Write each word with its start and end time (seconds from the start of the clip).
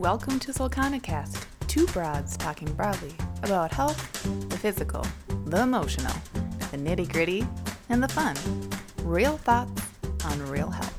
welcome 0.00 0.38
to 0.38 0.50
Solcanicast, 0.50 1.44
two 1.66 1.86
broads 1.88 2.34
talking 2.38 2.72
broadly 2.72 3.12
about 3.42 3.70
health, 3.70 4.22
the 4.48 4.56
physical, 4.56 5.04
the 5.44 5.60
emotional, 5.60 6.14
the 6.70 6.78
nitty 6.78 7.12
gritty, 7.12 7.46
and 7.90 8.02
the 8.02 8.08
fun. 8.08 8.34
Real 9.02 9.36
thoughts 9.36 9.82
on 10.24 10.40
real 10.48 10.70
health. 10.70 10.96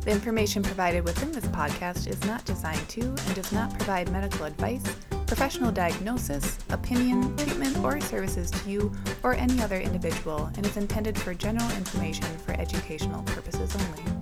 The 0.00 0.10
information 0.10 0.64
provided 0.64 1.04
within 1.04 1.30
this 1.30 1.46
podcast 1.46 2.08
is 2.08 2.20
not 2.24 2.44
designed 2.44 2.88
to 2.88 3.00
and 3.00 3.34
does 3.36 3.52
not 3.52 3.72
provide 3.72 4.10
medical 4.10 4.44
advice, 4.44 4.82
professional 5.28 5.70
diagnosis, 5.70 6.58
opinion, 6.70 7.36
treatment, 7.36 7.78
or 7.84 8.00
services 8.00 8.50
to 8.50 8.68
you 8.68 8.92
or 9.22 9.34
any 9.34 9.62
other 9.62 9.78
individual 9.78 10.50
and 10.56 10.66
is 10.66 10.76
intended 10.76 11.16
for 11.16 11.32
general 11.32 11.70
information 11.76 12.26
for 12.38 12.54
educational 12.54 13.22
purposes 13.22 13.72
only. 13.76 14.15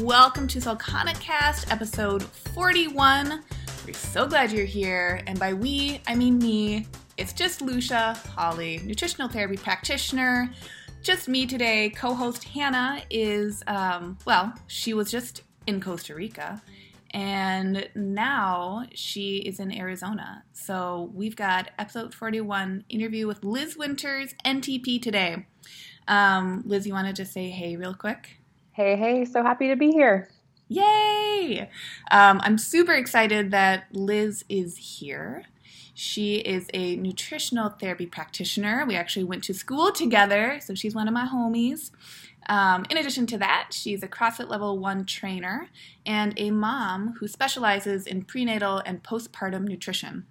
Welcome 0.00 0.48
to 0.48 0.58
Solcanicast, 0.58 1.70
episode 1.70 2.22
41. 2.22 3.42
We're 3.84 3.92
so 3.92 4.26
glad 4.26 4.50
you're 4.50 4.64
here, 4.64 5.20
and 5.26 5.38
by 5.38 5.52
we, 5.52 6.00
I 6.06 6.14
mean 6.14 6.38
me. 6.38 6.86
It's 7.18 7.34
just 7.34 7.60
Lucia 7.60 8.18
Holly, 8.34 8.80
nutritional 8.84 9.28
therapy 9.28 9.58
practitioner, 9.58 10.50
just 11.02 11.28
me 11.28 11.46
today. 11.46 11.90
Co 11.90 12.14
host 12.14 12.44
Hannah 12.44 13.02
is, 13.10 13.62
um, 13.66 14.16
well, 14.24 14.54
she 14.66 14.94
was 14.94 15.10
just 15.10 15.42
in 15.66 15.78
Costa 15.78 16.14
Rica 16.14 16.62
and 17.10 17.88
now 17.94 18.86
she 18.94 19.36
is 19.36 19.60
in 19.60 19.70
Arizona. 19.70 20.44
So 20.52 21.10
we've 21.14 21.36
got 21.36 21.70
episode 21.78 22.14
41 22.14 22.84
interview 22.88 23.26
with 23.26 23.44
Liz 23.44 23.76
Winters, 23.76 24.34
NTP, 24.44 25.02
today. 25.02 25.46
Um, 26.08 26.62
Liz, 26.64 26.86
you 26.86 26.94
want 26.94 27.08
to 27.08 27.12
just 27.12 27.32
say 27.32 27.50
hey 27.50 27.76
real 27.76 27.94
quick? 27.94 28.41
Hey, 28.74 28.96
hey, 28.96 29.26
so 29.26 29.42
happy 29.42 29.68
to 29.68 29.76
be 29.76 29.90
here. 29.90 30.30
Yay! 30.68 31.68
Um, 32.10 32.40
I'm 32.42 32.56
super 32.56 32.94
excited 32.94 33.50
that 33.50 33.84
Liz 33.92 34.46
is 34.48 34.78
here. 34.78 35.44
She 35.92 36.36
is 36.36 36.68
a 36.72 36.96
nutritional 36.96 37.68
therapy 37.68 38.06
practitioner. 38.06 38.86
We 38.88 38.96
actually 38.96 39.24
went 39.24 39.44
to 39.44 39.52
school 39.52 39.92
together, 39.92 40.58
so 40.62 40.74
she's 40.74 40.94
one 40.94 41.06
of 41.06 41.12
my 41.12 41.26
homies. 41.26 41.90
Um, 42.48 42.86
in 42.88 42.96
addition 42.96 43.26
to 43.26 43.38
that, 43.38 43.72
she's 43.72 44.02
a 44.02 44.08
CrossFit 44.08 44.48
Level 44.48 44.78
1 44.78 45.04
trainer 45.04 45.68
and 46.06 46.32
a 46.38 46.50
mom 46.50 47.16
who 47.20 47.28
specializes 47.28 48.06
in 48.06 48.22
prenatal 48.22 48.78
and 48.86 49.02
postpartum 49.02 49.64
nutrition. 49.64 50.24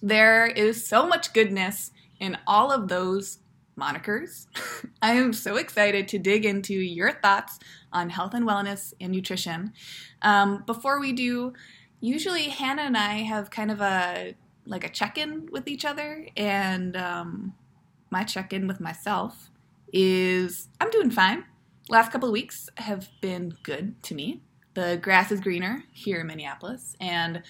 There 0.00 0.46
is 0.46 0.86
so 0.86 1.04
much 1.04 1.32
goodness 1.32 1.90
in 2.20 2.38
all 2.46 2.70
of 2.70 2.86
those 2.86 3.40
monikers. 3.78 4.46
I 5.02 5.12
am 5.12 5.32
so 5.32 5.56
excited 5.56 6.08
to 6.08 6.18
dig 6.18 6.44
into 6.44 6.74
your 6.74 7.12
thoughts 7.12 7.58
on 7.92 8.10
health 8.10 8.34
and 8.34 8.46
wellness 8.46 8.94
and 9.00 9.12
nutrition. 9.12 9.72
Um, 10.22 10.62
before 10.66 11.00
we 11.00 11.12
do, 11.12 11.52
usually 12.00 12.44
Hannah 12.44 12.82
and 12.82 12.96
I 12.96 13.22
have 13.22 13.50
kind 13.50 13.70
of 13.70 13.80
a 13.80 14.34
like 14.68 14.84
a 14.84 14.88
check-in 14.88 15.48
with 15.52 15.68
each 15.68 15.84
other, 15.84 16.26
and 16.36 16.96
um, 16.96 17.54
my 18.10 18.24
check-in 18.24 18.66
with 18.66 18.80
myself 18.80 19.50
is 19.92 20.68
I'm 20.80 20.90
doing 20.90 21.10
fine. 21.10 21.44
Last 21.88 22.10
couple 22.10 22.28
of 22.28 22.32
weeks 22.32 22.68
have 22.78 23.08
been 23.20 23.54
good 23.62 24.02
to 24.04 24.14
me. 24.14 24.42
The 24.74 24.98
grass 25.00 25.30
is 25.30 25.40
greener 25.40 25.84
here 25.92 26.20
in 26.20 26.26
Minneapolis, 26.26 26.96
and 27.00 27.42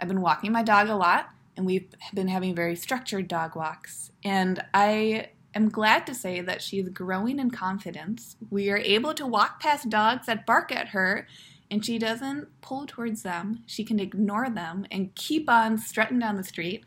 I've 0.00 0.08
been 0.08 0.20
walking 0.20 0.52
my 0.52 0.62
dog 0.62 0.88
a 0.88 0.96
lot, 0.96 1.30
and 1.56 1.64
we've 1.64 1.88
been 2.12 2.28
having 2.28 2.54
very 2.54 2.74
structured 2.74 3.28
dog 3.28 3.54
walks. 3.54 4.10
And 4.24 4.62
I 4.74 5.28
am 5.54 5.68
glad 5.68 6.06
to 6.06 6.14
say 6.14 6.40
that 6.40 6.62
she's 6.62 6.88
growing 6.88 7.38
in 7.38 7.50
confidence. 7.50 8.36
We 8.50 8.70
are 8.70 8.78
able 8.78 9.14
to 9.14 9.26
walk 9.26 9.60
past 9.60 9.88
dogs 9.88 10.26
that 10.26 10.46
bark 10.46 10.72
at 10.72 10.88
her, 10.88 11.26
and 11.70 11.84
she 11.84 11.98
doesn't 11.98 12.60
pull 12.60 12.86
towards 12.86 13.22
them. 13.22 13.62
She 13.66 13.84
can 13.84 14.00
ignore 14.00 14.50
them 14.50 14.86
and 14.90 15.14
keep 15.14 15.48
on 15.48 15.78
strutting 15.78 16.18
down 16.18 16.36
the 16.36 16.44
street, 16.44 16.84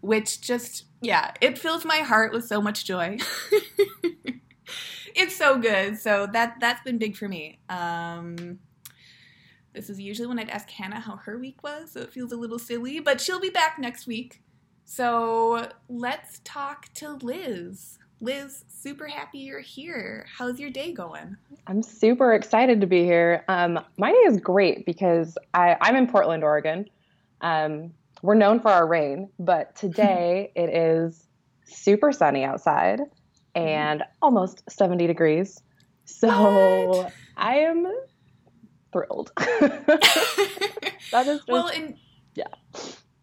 which 0.00 0.40
just, 0.40 0.84
yeah, 1.00 1.32
it 1.40 1.58
fills 1.58 1.84
my 1.84 1.98
heart 1.98 2.32
with 2.32 2.46
so 2.46 2.60
much 2.60 2.84
joy. 2.84 3.18
it's 5.14 5.36
so 5.36 5.58
good. 5.58 5.98
So 5.98 6.26
that 6.32 6.56
that's 6.60 6.82
been 6.82 6.98
big 6.98 7.16
for 7.16 7.28
me. 7.28 7.58
Um, 7.68 8.58
this 9.74 9.90
is 9.90 10.00
usually 10.00 10.26
when 10.26 10.38
I'd 10.38 10.50
ask 10.50 10.68
Hannah 10.70 11.00
how 11.00 11.16
her 11.16 11.38
week 11.38 11.62
was, 11.62 11.92
so 11.92 12.00
it 12.00 12.12
feels 12.12 12.32
a 12.32 12.36
little 12.36 12.58
silly, 12.58 13.00
but 13.00 13.20
she'll 13.20 13.40
be 13.40 13.50
back 13.50 13.78
next 13.78 14.06
week. 14.06 14.42
So 14.84 15.68
let's 15.88 16.40
talk 16.44 16.92
to 16.94 17.12
Liz. 17.12 17.98
Liz, 18.20 18.64
super 18.68 19.06
happy 19.06 19.38
you're 19.38 19.60
here. 19.60 20.26
How's 20.36 20.58
your 20.58 20.70
day 20.70 20.92
going? 20.92 21.36
I'm 21.68 21.82
super 21.82 22.34
excited 22.34 22.80
to 22.80 22.86
be 22.86 23.04
here. 23.04 23.44
Um, 23.46 23.78
my 23.96 24.10
day 24.10 24.18
is 24.18 24.40
great 24.40 24.84
because 24.84 25.38
I, 25.54 25.76
I'm 25.80 25.94
in 25.94 26.08
Portland, 26.08 26.42
Oregon. 26.42 26.88
Um, 27.40 27.92
we're 28.22 28.34
known 28.34 28.58
for 28.58 28.70
our 28.70 28.86
rain, 28.88 29.30
but 29.38 29.76
today 29.76 30.50
it 30.56 30.68
is 30.70 31.28
super 31.64 32.10
sunny 32.10 32.42
outside 32.42 33.00
and 33.54 34.02
almost 34.20 34.68
70 34.68 35.06
degrees. 35.06 35.62
So 36.04 36.88
What? 36.88 37.12
I 37.36 37.58
am 37.58 37.86
thrilled. 38.92 39.30
that 39.36 41.26
is 41.26 41.38
just, 41.38 41.48
well, 41.48 41.68
and 41.68 41.94
yeah. 42.34 42.46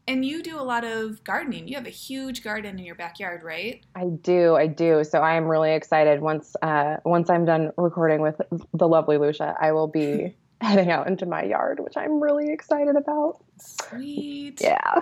And 0.07 0.23
you 0.23 0.43
do 0.43 0.59
a 0.59 0.61
lot 0.61 0.83
of 0.83 1.23
gardening. 1.23 1.67
You 1.67 1.75
have 1.75 1.88
a 1.88 1.91
huge 1.91 2.43
garden 2.43 2.77
in 2.77 2.85
your 2.85 2.95
backyard, 2.95 3.43
right? 3.43 3.83
I 3.95 4.05
do, 4.05 4.55
I 4.55 4.67
do. 4.67 5.03
So 5.03 5.19
I 5.19 5.35
am 5.35 5.45
really 5.45 5.73
excited. 5.73 6.21
Once 6.21 6.55
uh, 6.61 6.97
once 7.05 7.29
I'm 7.29 7.45
done 7.45 7.71
recording 7.77 8.21
with 8.21 8.39
the 8.73 8.88
lovely 8.88 9.17
Lucia, 9.17 9.55
I 9.59 9.71
will 9.71 9.88
be 9.88 10.35
heading 10.61 10.91
out 10.91 11.07
into 11.07 11.25
my 11.25 11.43
yard, 11.43 11.79
which 11.79 11.97
I'm 11.97 12.21
really 12.21 12.51
excited 12.51 12.95
about. 12.95 13.43
Sweet. 13.59 14.61
Yeah. 14.61 15.01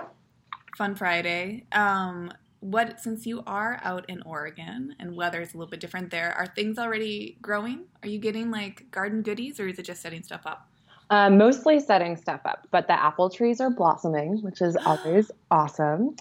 Fun 0.76 0.94
Friday. 0.94 1.66
Um, 1.72 2.32
what 2.60 2.98
since 2.98 3.26
you 3.26 3.42
are 3.46 3.78
out 3.84 4.08
in 4.08 4.22
Oregon 4.22 4.96
and 4.98 5.14
weather 5.14 5.42
is 5.42 5.52
a 5.52 5.58
little 5.58 5.70
bit 5.70 5.80
different 5.80 6.10
there, 6.10 6.32
are 6.32 6.46
things 6.46 6.78
already 6.78 7.36
growing? 7.42 7.84
Are 8.02 8.08
you 8.08 8.18
getting 8.18 8.50
like 8.50 8.90
garden 8.90 9.20
goodies, 9.20 9.60
or 9.60 9.68
is 9.68 9.78
it 9.78 9.84
just 9.84 10.00
setting 10.00 10.22
stuff 10.22 10.46
up? 10.46 10.70
Uh, 11.14 11.30
mostly 11.30 11.78
setting 11.78 12.16
stuff 12.16 12.40
up, 12.44 12.66
but 12.72 12.88
the 12.88 12.92
apple 12.92 13.30
trees 13.30 13.60
are 13.60 13.70
blossoming, 13.70 14.42
which 14.42 14.60
is 14.60 14.76
always 14.84 15.30
awesome. 15.48 16.16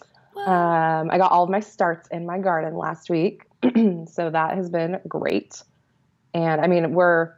Um, 0.45 1.09
I 1.09 1.17
got 1.17 1.31
all 1.31 1.43
of 1.43 1.49
my 1.49 1.61
starts 1.61 2.07
in 2.09 2.27
my 2.27 2.37
garden 2.37 2.77
last 2.77 3.09
week, 3.09 3.41
so 3.63 4.29
that 4.29 4.55
has 4.55 4.69
been 4.69 4.99
great. 5.07 5.63
And 6.35 6.61
I 6.61 6.67
mean, 6.67 6.93
we're 6.93 7.33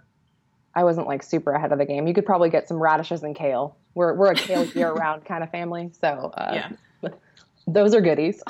I 0.73 0.83
wasn't 0.83 1.07
like 1.07 1.23
super 1.23 1.53
ahead 1.53 1.71
of 1.71 1.77
the 1.77 1.85
game. 1.85 2.07
You 2.07 2.13
could 2.13 2.25
probably 2.25 2.49
get 2.49 2.67
some 2.67 2.75
radishes 2.75 3.23
and 3.23 3.33
kale. 3.33 3.77
We're 3.93 4.13
we're 4.15 4.31
a 4.31 4.35
kale 4.35 4.65
year 4.65 4.91
round 4.93 5.23
kind 5.23 5.41
of 5.41 5.49
family, 5.49 5.91
so 5.97 6.33
uh, 6.35 6.51
yeah, 7.01 7.09
those 7.67 7.95
are 7.95 8.01
goodies. 8.01 8.43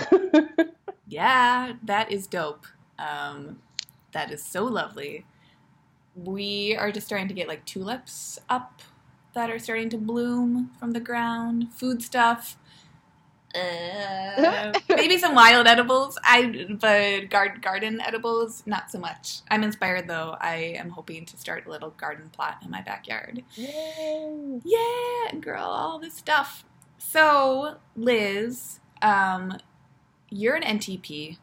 yeah, 1.08 1.74
that 1.84 2.12
is 2.12 2.26
dope. 2.26 2.66
Um, 2.98 3.60
that 4.14 4.32
is 4.32 4.44
so 4.44 4.64
lovely. 4.64 5.28
We 6.16 6.76
are 6.76 6.92
just 6.92 7.06
starting 7.06 7.28
to 7.28 7.36
get 7.36 7.48
like 7.48 7.66
tulips 7.66 8.40
up 8.50 8.82
that 9.36 9.50
are 9.50 9.60
starting 9.60 9.90
to 9.92 9.98
bloom 9.98 10.72
from 10.80 10.92
the 10.92 11.00
ground. 11.00 11.72
Food 11.74 12.02
stuff. 12.02 12.58
Uh, 13.54 14.74
maybe 14.90 15.18
some 15.18 15.36
wild 15.36 15.68
edibles. 15.68 16.18
I 16.24 16.68
but 16.80 17.30
garden 17.30 17.62
garden 17.62 18.02
edibles 18.02 18.64
not 18.66 18.90
so 18.92 19.00
much. 19.00 19.42
I'm 19.50 19.64
inspired 19.64 20.08
though. 20.08 20.36
I 20.40 20.76
am 20.78 20.90
hoping 20.90 21.26
to 21.26 21.38
start 21.38 21.68
a 21.68 21.70
little 21.70 21.92
garden 21.92 22.30
plot 22.30 22.58
in 22.64 22.72
my 22.72 22.82
backyard. 22.82 23.44
Yay. 23.56 24.62
Yeah, 24.64 25.40
girl, 25.40 25.64
all 25.64 26.00
this 26.00 26.16
stuff. 26.16 26.66
So, 26.98 27.78
Liz, 27.96 28.80
um, 29.02 29.58
you're 30.30 30.56
an 30.56 30.64
NTP 30.64 31.38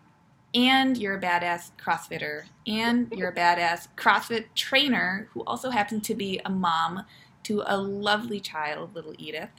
and 0.55 0.99
you're 0.99 1.17
a 1.17 1.21
badass 1.21 1.71
CrossFitter 1.83 2.45
and 2.67 3.13
you're 3.13 3.31
a 3.31 3.35
badass 3.35 3.89
CrossFit 3.97 4.47
trainer 4.55 5.29
who 5.33 5.43
also 5.45 5.71
happens 5.71 6.07
to 6.09 6.15
be 6.15 6.41
a 6.45 6.51
mom 6.51 7.05
to 7.45 7.63
a 7.67 7.77
lovely 7.77 8.41
child, 8.41 8.95
little 8.95 9.15
Edith. 9.19 9.51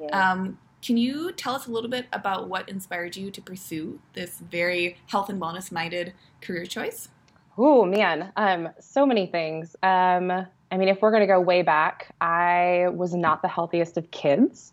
Yeah. 0.00 0.32
Um, 0.32 0.58
can 0.82 0.96
you 0.96 1.30
tell 1.32 1.54
us 1.54 1.66
a 1.66 1.70
little 1.70 1.88
bit 1.88 2.06
about 2.12 2.48
what 2.48 2.68
inspired 2.68 3.16
you 3.16 3.30
to 3.30 3.40
pursue 3.40 4.00
this 4.14 4.38
very 4.38 4.96
health 5.06 5.28
and 5.28 5.40
wellness 5.40 5.70
minded 5.70 6.12
career 6.40 6.66
choice? 6.66 7.08
Oh 7.56 7.84
man, 7.84 8.32
um, 8.36 8.70
so 8.80 9.06
many 9.06 9.26
things. 9.26 9.76
Um, 9.82 10.30
I 10.30 10.76
mean, 10.76 10.88
if 10.88 11.00
we're 11.00 11.12
gonna 11.12 11.26
go 11.26 11.40
way 11.40 11.62
back, 11.62 12.14
I 12.20 12.86
was 12.92 13.14
not 13.14 13.42
the 13.42 13.48
healthiest 13.48 13.96
of 13.96 14.10
kids, 14.10 14.72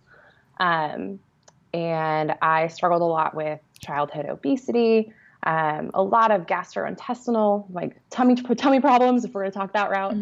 um, 0.59 1.19
and 1.73 2.33
I 2.41 2.67
struggled 2.67 3.01
a 3.01 3.05
lot 3.05 3.35
with 3.35 3.59
childhood 3.79 4.25
obesity, 4.27 5.13
um, 5.43 5.91
a 5.93 6.01
lot 6.01 6.31
of 6.31 6.47
gastrointestinal, 6.47 7.65
like 7.69 7.97
tummy 8.09 8.35
tummy 8.35 8.79
problems. 8.79 9.25
If 9.25 9.33
we're 9.33 9.41
gonna 9.41 9.51
talk 9.51 9.73
that 9.73 9.91
route, 9.91 10.13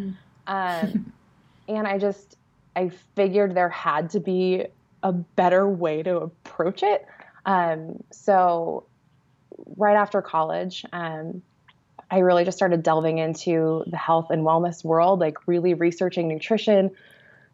um, 0.47 1.13
and 1.67 1.88
I 1.88 1.97
just 1.97 2.37
I 2.77 2.91
figured 3.15 3.56
there 3.56 3.69
had 3.69 4.12
to 4.12 4.19
be 4.19 4.68
a 5.01 5.12
better 5.12 5.68
way 5.68 6.03
to 6.03 6.18
approach 6.18 6.83
it. 6.83 7.07
Um, 7.44 8.03
so 8.12 8.85
right 9.75 9.95
after 9.95 10.21
college, 10.21 10.85
um, 10.94 11.41
I 12.12 12.19
really 12.19 12.45
just 12.45 12.56
started 12.56 12.83
delving 12.83 13.18
into 13.18 13.83
the 13.88 13.97
health 13.97 14.29
and 14.29 14.44
wellness 14.44 14.83
world, 14.83 15.19
like 15.19 15.47
really 15.47 15.74
researching 15.74 16.27
nutrition, 16.27 16.91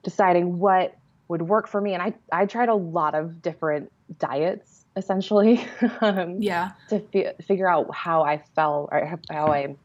deciding 0.03 0.59
what 0.59 0.93
would 1.29 1.41
work 1.41 1.69
for 1.69 1.79
me. 1.79 1.93
And 1.93 2.03
I, 2.03 2.13
I 2.31 2.45
tried 2.45 2.67
a 2.67 2.75
lot 2.75 3.15
of 3.15 3.41
different 3.41 3.93
diets 4.19 4.83
essentially 4.97 5.65
um, 6.01 6.41
yeah. 6.41 6.71
to 6.89 6.99
fi- 6.99 7.33
figure 7.41 7.69
out 7.69 7.95
how 7.95 8.23
I 8.23 8.43
felt 8.55 8.89
or 8.91 9.19
how 9.31 9.47
I 9.47 9.77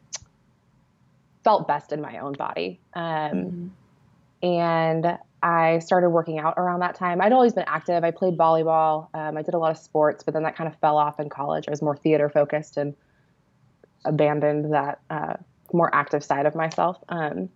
felt 1.45 1.65
best 1.65 1.93
in 1.93 2.01
my 2.01 2.19
own 2.19 2.33
body. 2.33 2.81
Um, 2.93 3.03
mm-hmm. 3.03 3.67
And 4.41 5.17
I 5.41 5.79
started 5.79 6.09
working 6.09 6.39
out 6.39 6.55
around 6.57 6.81
that 6.81 6.95
time. 6.95 7.21
I'd 7.21 7.31
always 7.31 7.53
been 7.53 7.65
active. 7.67 8.03
I 8.03 8.11
played 8.11 8.37
volleyball. 8.37 9.07
Um, 9.13 9.37
I 9.37 9.41
did 9.41 9.53
a 9.53 9.57
lot 9.57 9.71
of 9.71 9.77
sports, 9.77 10.23
but 10.23 10.33
then 10.33 10.43
that 10.43 10.55
kind 10.55 10.67
of 10.67 10.75
fell 10.79 10.97
off 10.97 11.19
in 11.19 11.29
college. 11.29 11.65
I 11.67 11.71
was 11.71 11.81
more 11.81 11.95
theater 11.95 12.29
focused 12.29 12.77
and 12.77 12.95
abandoned 14.05 14.73
that 14.73 14.99
uh, 15.09 15.35
more 15.73 15.93
active 15.93 16.23
side 16.23 16.45
of 16.45 16.55
myself. 16.55 16.97
Um, 17.09 17.49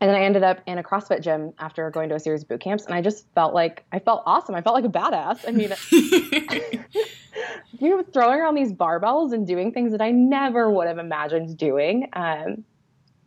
and 0.00 0.10
then 0.10 0.16
I 0.16 0.24
ended 0.24 0.42
up 0.42 0.60
in 0.66 0.76
a 0.76 0.82
CrossFit 0.82 1.22
gym 1.22 1.54
after 1.58 1.88
going 1.90 2.10
to 2.10 2.16
a 2.16 2.20
series 2.20 2.42
of 2.42 2.48
boot 2.48 2.60
camps, 2.60 2.84
and 2.84 2.94
I 2.94 3.00
just 3.00 3.26
felt 3.34 3.54
like 3.54 3.84
I 3.92 3.98
felt 4.00 4.22
awesome. 4.26 4.54
I 4.54 4.60
felt 4.60 4.74
like 4.74 4.84
a 4.84 4.88
badass. 4.88 5.48
I 5.48 5.52
mean, 5.52 5.72
you 7.80 7.88
know, 7.88 8.02
throwing 8.12 8.40
around 8.40 8.54
these 8.54 8.72
barbells 8.72 9.32
and 9.32 9.46
doing 9.46 9.72
things 9.72 9.92
that 9.92 10.02
I 10.02 10.10
never 10.10 10.70
would 10.70 10.88
have 10.88 10.98
imagined 10.98 11.56
doing. 11.56 12.08
Um, 12.12 12.64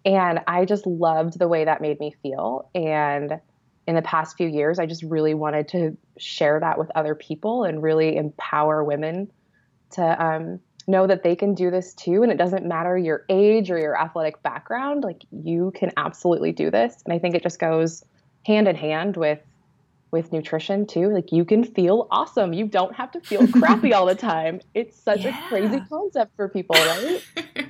and 0.06 0.40
I 0.48 0.66
just 0.66 0.86
loved 0.86 1.38
the 1.40 1.48
way 1.48 1.66
that 1.66 1.82
made 1.82 2.00
me 2.00 2.16
feel. 2.22 2.70
And 2.74 3.40
in 3.88 3.96
the 3.96 4.02
past 4.02 4.38
few 4.38 4.48
years, 4.48 4.80
I 4.80 4.86
just 4.86 5.04
really 5.04 5.34
wanted 5.34 5.68
to 5.70 5.98
share 6.18 6.60
that 6.60 6.78
with 6.78 6.90
other 6.96 7.16
people 7.16 7.64
and 7.64 7.82
really 7.82 8.18
empower 8.18 8.84
women 8.84 9.32
to 9.92 10.26
um, 10.26 10.60
know 10.88 11.08
that 11.08 11.24
they 11.24 11.36
can 11.36 11.54
do 11.54 11.72
this 11.72 11.94
too. 11.94 12.24
And 12.24 12.32
it 12.32 12.38
doesn't 12.38 12.66
matter 12.66 12.98
your 12.98 13.26
age 13.30 13.70
or 13.72 13.78
your 13.78 14.00
athletic 14.00 14.42
background 14.44 15.04
like 15.04 15.24
you 15.32 15.72
can 15.76 15.92
absolutely 15.98 16.52
do 16.52 16.72
this. 16.72 17.02
And 17.06 17.14
i 17.14 17.20
think 17.20 17.36
it 17.36 17.44
just 17.44 17.60
goes 17.60 18.04
hand 18.46 18.68
in 18.68 18.76
hand 18.76 19.18
with 19.18 19.40
with 20.10 20.32
nutrition 20.32 20.88
too. 20.88 21.10
Like 21.10 21.32
you 21.32 21.44
can 21.44 21.66
feel 21.66 22.08
awesome. 22.12 22.54
You 22.54 22.66
don't 22.66 22.96
have 22.96 23.12
to 23.12 23.20
feel 23.20 23.46
crappy 23.52 23.94
all 23.94 24.06
the 24.06 24.16
time. 24.16 24.62
It's 24.74 24.98
such 24.98 25.26
yeah. 25.26 25.46
a 25.46 25.50
crazy 25.50 25.82
concept 25.90 26.36
for 26.38 26.48
people 26.48 26.76
right 26.76 27.22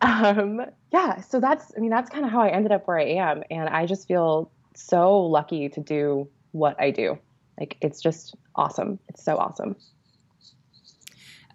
um 0.00 0.60
yeah 0.92 1.20
so 1.20 1.40
that's 1.40 1.72
i 1.76 1.80
mean 1.80 1.90
that's 1.90 2.10
kind 2.10 2.24
of 2.24 2.30
how 2.30 2.40
i 2.40 2.48
ended 2.48 2.72
up 2.72 2.86
where 2.86 2.98
i 2.98 3.04
am 3.04 3.42
and 3.50 3.68
i 3.68 3.86
just 3.86 4.06
feel 4.06 4.50
so 4.74 5.18
lucky 5.20 5.68
to 5.68 5.80
do 5.80 6.28
what 6.52 6.78
i 6.80 6.90
do 6.90 7.18
like 7.58 7.76
it's 7.80 8.00
just 8.00 8.36
awesome 8.56 8.98
it's 9.08 9.24
so 9.24 9.36
awesome 9.36 9.74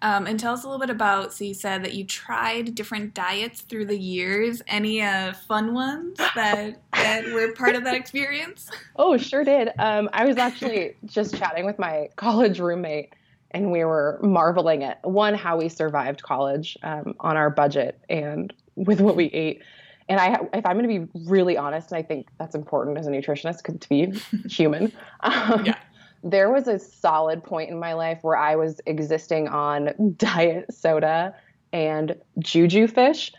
um, 0.02 0.26
and 0.26 0.38
tell 0.38 0.52
us 0.52 0.64
a 0.64 0.66
little 0.66 0.80
bit 0.80 0.90
about. 0.90 1.32
So 1.32 1.44
you 1.44 1.54
said 1.54 1.84
that 1.84 1.94
you 1.94 2.04
tried 2.04 2.74
different 2.74 3.14
diets 3.14 3.60
through 3.60 3.86
the 3.86 3.96
years. 3.96 4.60
Any 4.66 5.00
uh, 5.00 5.32
fun 5.32 5.72
ones 5.74 6.18
that 6.34 6.82
that 6.92 7.32
were 7.32 7.52
part 7.52 7.76
of 7.76 7.84
that 7.84 7.94
experience? 7.94 8.68
Oh, 8.96 9.16
sure 9.16 9.42
did. 9.42 9.70
Um, 9.78 10.10
I 10.12 10.26
was 10.26 10.36
actually 10.36 10.96
just 11.06 11.34
chatting 11.36 11.64
with 11.64 11.78
my 11.78 12.08
college 12.16 12.60
roommate, 12.60 13.14
and 13.52 13.70
we 13.70 13.84
were 13.84 14.18
marveling 14.22 14.82
at 14.84 15.04
one 15.08 15.34
how 15.34 15.58
we 15.58 15.68
survived 15.68 16.22
college 16.22 16.76
um, 16.82 17.14
on 17.20 17.36
our 17.36 17.50
budget 17.50 18.00
and 18.08 18.52
with 18.74 19.00
what 19.00 19.16
we 19.16 19.26
ate. 19.26 19.62
And 20.08 20.18
I, 20.18 20.34
if 20.52 20.66
I'm 20.66 20.78
going 20.78 20.88
to 20.88 21.06
be 21.06 21.20
really 21.30 21.56
honest, 21.56 21.92
and 21.92 21.98
I 21.98 22.02
think 22.02 22.28
that's 22.38 22.54
important 22.54 22.98
as 22.98 23.06
a 23.06 23.10
nutritionist 23.10 23.80
to 23.80 23.88
be 23.88 24.12
human. 24.48 24.92
Um, 25.20 25.64
yeah 25.64 25.76
there 26.22 26.50
was 26.50 26.68
a 26.68 26.78
solid 26.78 27.42
point 27.42 27.70
in 27.70 27.78
my 27.78 27.94
life 27.94 28.18
where 28.22 28.36
I 28.36 28.56
was 28.56 28.80
existing 28.86 29.48
on 29.48 30.14
diet 30.16 30.72
soda 30.72 31.34
and 31.72 32.16
juju 32.38 32.86
fish. 32.86 33.32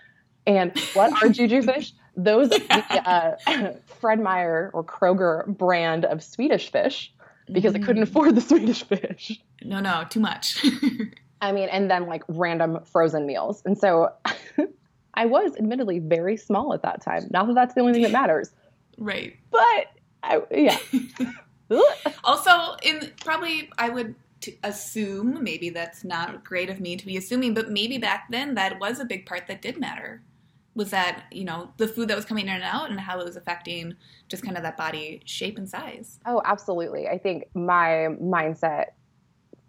And 0.45 0.77
what 0.93 1.23
are 1.23 1.29
juju 1.29 1.61
fish? 1.61 1.93
Those 2.17 2.51
uh, 2.69 3.35
Fred 4.01 4.19
Meyer 4.19 4.69
or 4.73 4.83
Kroger 4.83 5.45
brand 5.47 6.05
of 6.05 6.21
Swedish 6.21 6.71
fish 6.71 7.13
because 7.51 7.73
mm. 7.73 7.81
I 7.81 7.85
couldn't 7.85 8.03
afford 8.03 8.35
the 8.35 8.41
Swedish 8.41 8.83
fish. 8.83 9.41
No, 9.63 9.79
no, 9.79 10.05
too 10.09 10.19
much. 10.19 10.63
I 11.41 11.51
mean, 11.51 11.67
and 11.69 11.91
then 11.91 12.07
like 12.07 12.23
random 12.27 12.79
frozen 12.85 13.25
meals. 13.25 13.61
And 13.65 13.77
so 13.77 14.09
I 15.13 15.25
was 15.25 15.55
admittedly 15.57 15.99
very 15.99 16.37
small 16.37 16.73
at 16.73 16.81
that 16.83 17.01
time. 17.01 17.27
Not 17.31 17.47
that 17.47 17.53
that's 17.53 17.73
the 17.73 17.81
only 17.81 17.93
thing 17.93 18.03
that 18.03 18.11
matters. 18.11 18.51
Right. 18.97 19.35
But 19.51 19.87
I, 20.23 20.41
yeah. 20.51 20.77
also, 22.23 22.77
in 22.83 23.11
probably 23.21 23.69
I 23.77 23.89
would 23.89 24.15
assume 24.63 25.43
maybe 25.43 25.69
that's 25.69 26.03
not 26.03 26.43
great 26.43 26.69
of 26.69 26.79
me 26.79 26.95
to 26.95 27.05
be 27.05 27.17
assuming, 27.17 27.53
but 27.53 27.69
maybe 27.69 27.97
back 27.97 28.27
then 28.29 28.55
that 28.55 28.79
was 28.79 28.99
a 28.99 29.05
big 29.05 29.25
part 29.25 29.47
that 29.47 29.61
did 29.61 29.77
matter. 29.77 30.21
Was 30.75 30.89
that 30.89 31.25
you 31.31 31.43
know 31.43 31.71
the 31.77 31.87
food 31.87 32.07
that 32.07 32.15
was 32.15 32.25
coming 32.25 32.47
in 32.47 32.53
and 32.53 32.63
out 32.63 32.89
and 32.89 32.99
how 32.99 33.19
it 33.19 33.25
was 33.25 33.35
affecting 33.35 33.95
just 34.27 34.43
kind 34.43 34.57
of 34.57 34.63
that 34.63 34.77
body 34.77 35.21
shape 35.25 35.57
and 35.57 35.69
size? 35.69 36.19
Oh, 36.25 36.41
absolutely. 36.45 37.07
I 37.07 37.17
think 37.17 37.45
my 37.53 38.07
mindset 38.21 38.85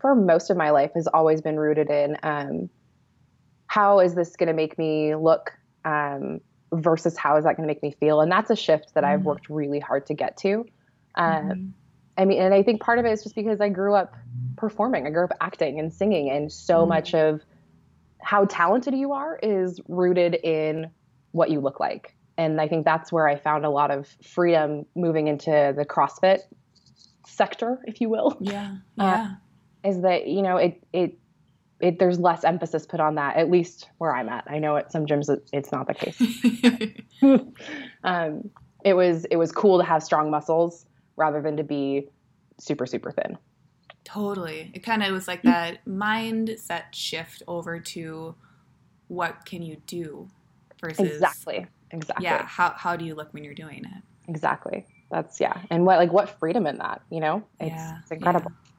for 0.04 0.14
most 0.14 0.50
of 0.50 0.56
my 0.58 0.68
life 0.68 0.90
has 0.94 1.06
always 1.06 1.40
been 1.40 1.58
rooted 1.58 1.88
in 1.88 2.18
um, 2.22 2.68
how 3.68 4.00
is 4.00 4.14
this 4.14 4.36
going 4.36 4.48
to 4.48 4.52
make 4.52 4.76
me 4.76 5.14
look 5.14 5.52
um, 5.86 6.42
versus 6.74 7.16
how 7.16 7.38
is 7.38 7.44
that 7.44 7.56
going 7.56 7.66
to 7.66 7.72
make 7.72 7.82
me 7.82 7.90
feel, 7.90 8.20
and 8.20 8.30
that's 8.30 8.50
a 8.50 8.54
shift 8.54 8.92
that 8.92 9.02
mm-hmm. 9.02 9.14
I've 9.14 9.22
worked 9.22 9.48
really 9.48 9.80
hard 9.80 10.04
to 10.08 10.12
get 10.12 10.36
to. 10.36 10.66
Um, 11.14 11.26
mm-hmm. 11.26 11.66
I 12.18 12.26
mean, 12.26 12.42
and 12.42 12.52
I 12.52 12.62
think 12.62 12.82
part 12.82 12.98
of 12.98 13.06
it 13.06 13.12
is 13.12 13.22
just 13.22 13.34
because 13.34 13.62
I 13.62 13.70
grew 13.70 13.94
up 13.94 14.14
performing, 14.58 15.06
I 15.06 15.10
grew 15.10 15.24
up 15.24 15.32
acting 15.40 15.80
and 15.80 15.90
singing, 15.90 16.28
and 16.28 16.52
so 16.52 16.80
mm-hmm. 16.80 16.90
much 16.90 17.14
of 17.14 17.40
how 18.20 18.44
talented 18.44 18.94
you 18.94 19.12
are 19.12 19.38
is 19.42 19.80
rooted 19.88 20.34
in 20.34 20.90
what 21.30 21.48
you 21.48 21.60
look 21.60 21.80
like. 21.80 22.14
And 22.36 22.60
I 22.60 22.68
think 22.68 22.84
that's 22.84 23.10
where 23.10 23.26
I 23.26 23.36
found 23.36 23.64
a 23.64 23.70
lot 23.70 23.90
of 23.90 24.14
freedom 24.22 24.84
moving 24.94 25.28
into 25.28 25.72
the 25.74 25.86
CrossFit 25.86 26.40
sector, 27.26 27.80
if 27.86 28.02
you 28.02 28.10
will. 28.10 28.36
Yeah. 28.38 28.76
Uh, 28.98 29.02
yeah. 29.02 29.22
Uh, 29.22 29.28
is 29.84 30.00
that, 30.02 30.26
you 30.26 30.42
know, 30.42 30.56
it, 30.56 30.82
it, 30.92 31.18
it, 31.80 31.98
there's 31.98 32.18
less 32.18 32.44
emphasis 32.44 32.86
put 32.86 33.00
on 33.00 33.16
that, 33.16 33.36
at 33.36 33.50
least 33.50 33.90
where 33.98 34.14
I'm 34.14 34.28
at. 34.28 34.44
I 34.48 34.58
know 34.58 34.76
at 34.76 34.90
some 34.90 35.06
gyms 35.06 35.28
it's 35.52 35.70
not 35.70 35.86
the 35.86 35.94
case. 35.94 36.20
um, 38.04 38.50
it 38.84 38.94
was 38.94 39.24
it 39.26 39.36
was 39.36 39.50
cool 39.50 39.78
to 39.78 39.84
have 39.84 40.02
strong 40.02 40.30
muscles 40.30 40.86
rather 41.16 41.40
than 41.40 41.56
to 41.56 41.64
be 41.64 42.08
super 42.58 42.86
super 42.86 43.10
thin. 43.10 43.36
Totally. 44.04 44.70
It 44.74 44.80
kind 44.80 45.02
of 45.02 45.12
was 45.12 45.26
like 45.26 45.42
that 45.42 45.84
mindset 45.86 46.84
shift 46.92 47.42
over 47.48 47.80
to 47.80 48.34
what 49.08 49.44
can 49.46 49.62
you 49.62 49.78
do 49.86 50.28
versus 50.80 51.10
exactly. 51.10 51.66
Exactly. 51.90 52.24
Yeah 52.24 52.44
how, 52.46 52.74
how 52.76 52.96
do 52.96 53.04
you 53.04 53.14
look 53.14 53.32
when 53.32 53.44
you're 53.44 53.54
doing 53.54 53.84
it? 53.84 54.02
Exactly. 54.28 54.86
That's 55.10 55.40
yeah. 55.40 55.60
And 55.70 55.86
what 55.86 55.98
like 55.98 56.12
what 56.12 56.38
freedom 56.38 56.66
in 56.66 56.78
that 56.78 57.00
you 57.10 57.20
know? 57.20 57.42
It's, 57.60 57.74
yeah, 57.74 57.98
it's 58.02 58.10
incredible. 58.10 58.52
Yeah. 58.52 58.70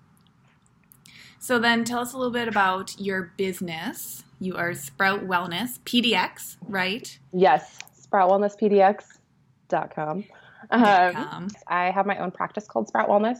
So 1.45 1.59
then 1.59 1.83
tell 1.83 1.99
us 1.99 2.13
a 2.13 2.17
little 2.17 2.33
bit 2.33 2.47
about 2.47 2.99
your 2.99 3.31
business 3.37 4.23
you 4.39 4.55
are 4.55 4.73
sprout 4.73 5.27
wellness 5.27 5.79
pdx 5.81 6.57
right 6.67 7.19
yes 7.33 7.77
sproutwellnesspdx.com 8.01 10.25
um, 10.71 11.47
I 11.67 11.91
have 11.91 12.05
my 12.05 12.17
own 12.17 12.31
practice 12.31 12.65
called 12.65 12.87
Sprout 12.87 13.09
Wellness, 13.09 13.37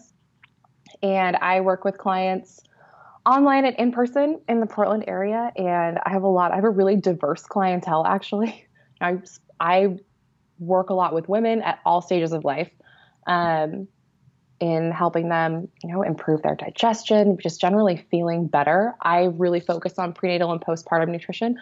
and 1.01 1.35
I 1.38 1.62
work 1.62 1.83
with 1.83 1.97
clients 1.97 2.62
online 3.25 3.65
and 3.65 3.75
in 3.77 3.91
person 3.91 4.39
in 4.47 4.59
the 4.59 4.67
Portland 4.67 5.05
area. 5.07 5.51
And 5.55 6.00
I 6.05 6.12
have 6.12 6.24
a 6.24 6.27
lot. 6.27 6.51
I 6.51 6.55
have 6.55 6.63
a 6.63 6.69
really 6.69 6.95
diverse 6.95 7.43
clientele. 7.43 8.05
Actually, 8.05 8.65
I 9.01 9.17
I 9.59 9.97
work 10.59 10.89
a 10.89 10.93
lot 10.93 11.13
with 11.13 11.27
women 11.27 11.62
at 11.62 11.79
all 11.85 12.01
stages 12.01 12.31
of 12.31 12.45
life. 12.45 12.69
Um, 13.27 13.88
in 14.59 14.91
helping 14.91 15.29
them, 15.29 15.67
you 15.83 15.91
know, 15.91 16.01
improve 16.01 16.41
their 16.41 16.55
digestion, 16.55 17.38
just 17.41 17.59
generally 17.59 18.05
feeling 18.09 18.47
better. 18.47 18.95
I 19.01 19.25
really 19.25 19.59
focus 19.59 20.00
on 20.00 20.13
prenatal 20.13 20.51
and 20.51 20.62
postpartum 20.62 21.09
nutrition, 21.09 21.59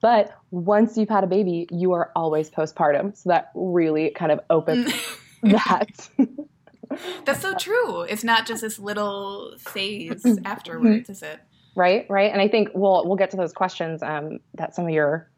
but 0.00 0.36
once 0.50 0.96
you've 0.96 1.08
had 1.08 1.24
a 1.24 1.26
baby, 1.26 1.66
you 1.70 1.92
are 1.92 2.10
always 2.14 2.50
postpartum. 2.50 3.16
So 3.16 3.30
that 3.30 3.50
really 3.54 4.10
kind 4.10 4.32
of 4.32 4.40
opens 4.50 4.92
that. 5.42 6.08
That's 7.24 7.40
so 7.40 7.54
true. 7.54 8.02
It's 8.02 8.22
not 8.22 8.46
just 8.46 8.62
this 8.62 8.78
little 8.78 9.56
phase 9.58 10.24
afterwards, 10.44 11.10
is 11.10 11.22
it? 11.22 11.40
Right, 11.74 12.06
right. 12.08 12.30
And 12.32 12.40
I 12.40 12.48
think 12.48 12.70
we'll 12.74 13.06
we'll 13.06 13.16
get 13.16 13.30
to 13.32 13.36
those 13.36 13.52
questions 13.52 14.02
um, 14.02 14.38
that 14.54 14.74
some 14.74 14.84
of 14.84 14.90
your 14.90 15.30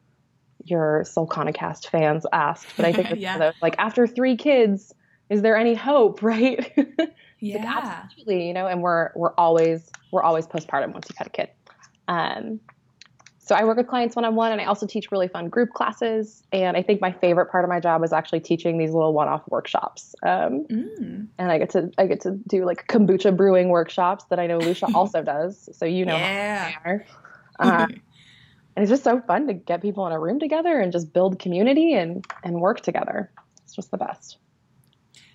your 0.64 1.05
Solcanicast 1.05 1.88
fans 1.88 2.26
asked. 2.33 2.67
But 2.76 2.85
I 2.87 2.93
think 2.93 3.09
yeah. 3.21 3.52
like 3.62 3.75
after 3.78 4.07
three 4.07 4.37
kids, 4.37 4.95
is 5.31 5.43
there 5.43 5.57
any 5.57 5.75
hope? 5.75 6.23
Right? 6.29 6.73
yeah, 7.41 7.59
like, 7.59 7.85
absolutely. 7.85 8.49
You 8.49 8.55
know, 8.55 8.67
and 8.67 8.83
we're 8.83 9.11
we're 9.15 9.35
always 9.35 9.91
we're 10.11 10.23
always 10.23 10.47
postpartum 10.47 10.93
once 10.93 11.07
you've 11.09 11.19
had 11.19 11.27
a 11.27 11.31
kid. 11.31 11.51
Um, 12.09 12.61
so 13.49 13.55
I 13.55 13.65
work 13.65 13.79
with 13.79 13.87
clients 13.87 14.15
one 14.15 14.27
on 14.27 14.35
one, 14.35 14.53
and 14.53 14.61
I 14.61 14.65
also 14.65 14.87
teach 14.87 15.11
really 15.11 15.27
fun 15.27 15.49
group 15.49 15.73
classes. 15.73 16.43
And 16.53 16.77
I 16.77 16.83
think 16.83 17.01
my 17.01 17.13
favorite 17.13 17.47
part 17.47 17.65
of 17.65 17.71
my 17.71 17.81
job 17.81 18.05
is 18.05 18.13
actually 18.13 18.41
teaching 18.41 18.77
these 18.77 18.91
little 18.91 19.15
one-off 19.15 19.41
workshops. 19.49 20.15
Um, 20.23 20.67
mm. 20.67 21.27
And 21.39 21.51
I 21.51 21.57
get 21.57 21.71
to 21.71 21.91
I 21.97 22.07
get 22.07 22.21
to 22.23 22.33
do 22.47 22.67
like 22.67 22.87
kombucha 22.89 23.35
brewing 23.35 23.71
workshops 23.71 24.27
that 24.29 24.39
I 24.39 24.47
know 24.47 24.59
Lucia 24.59 24.89
also 24.95 25.23
does. 25.23 25.71
So 25.73 25.87
you 25.87 26.05
know 26.05 26.17
yeah. 26.17 26.69
how 26.69 26.81
they 26.85 26.91
are. 26.91 27.07
Uh, 27.59 27.87
and 28.77 28.83
it's 28.83 28.91
just 28.91 29.03
so 29.03 29.19
fun 29.23 29.47
to 29.47 29.55
get 29.55 29.81
people 29.81 30.07
in 30.07 30.13
a 30.13 30.21
room 30.21 30.39
together 30.39 30.79
and 30.79 30.93
just 30.93 31.15
build 31.15 31.39
community 31.39 31.95
and 31.95 32.27
and 32.45 32.61
work 32.61 32.83
together. 32.83 33.31
It's 33.65 33.75
just 33.75 33.91
the 33.91 33.97
best. 33.97 34.37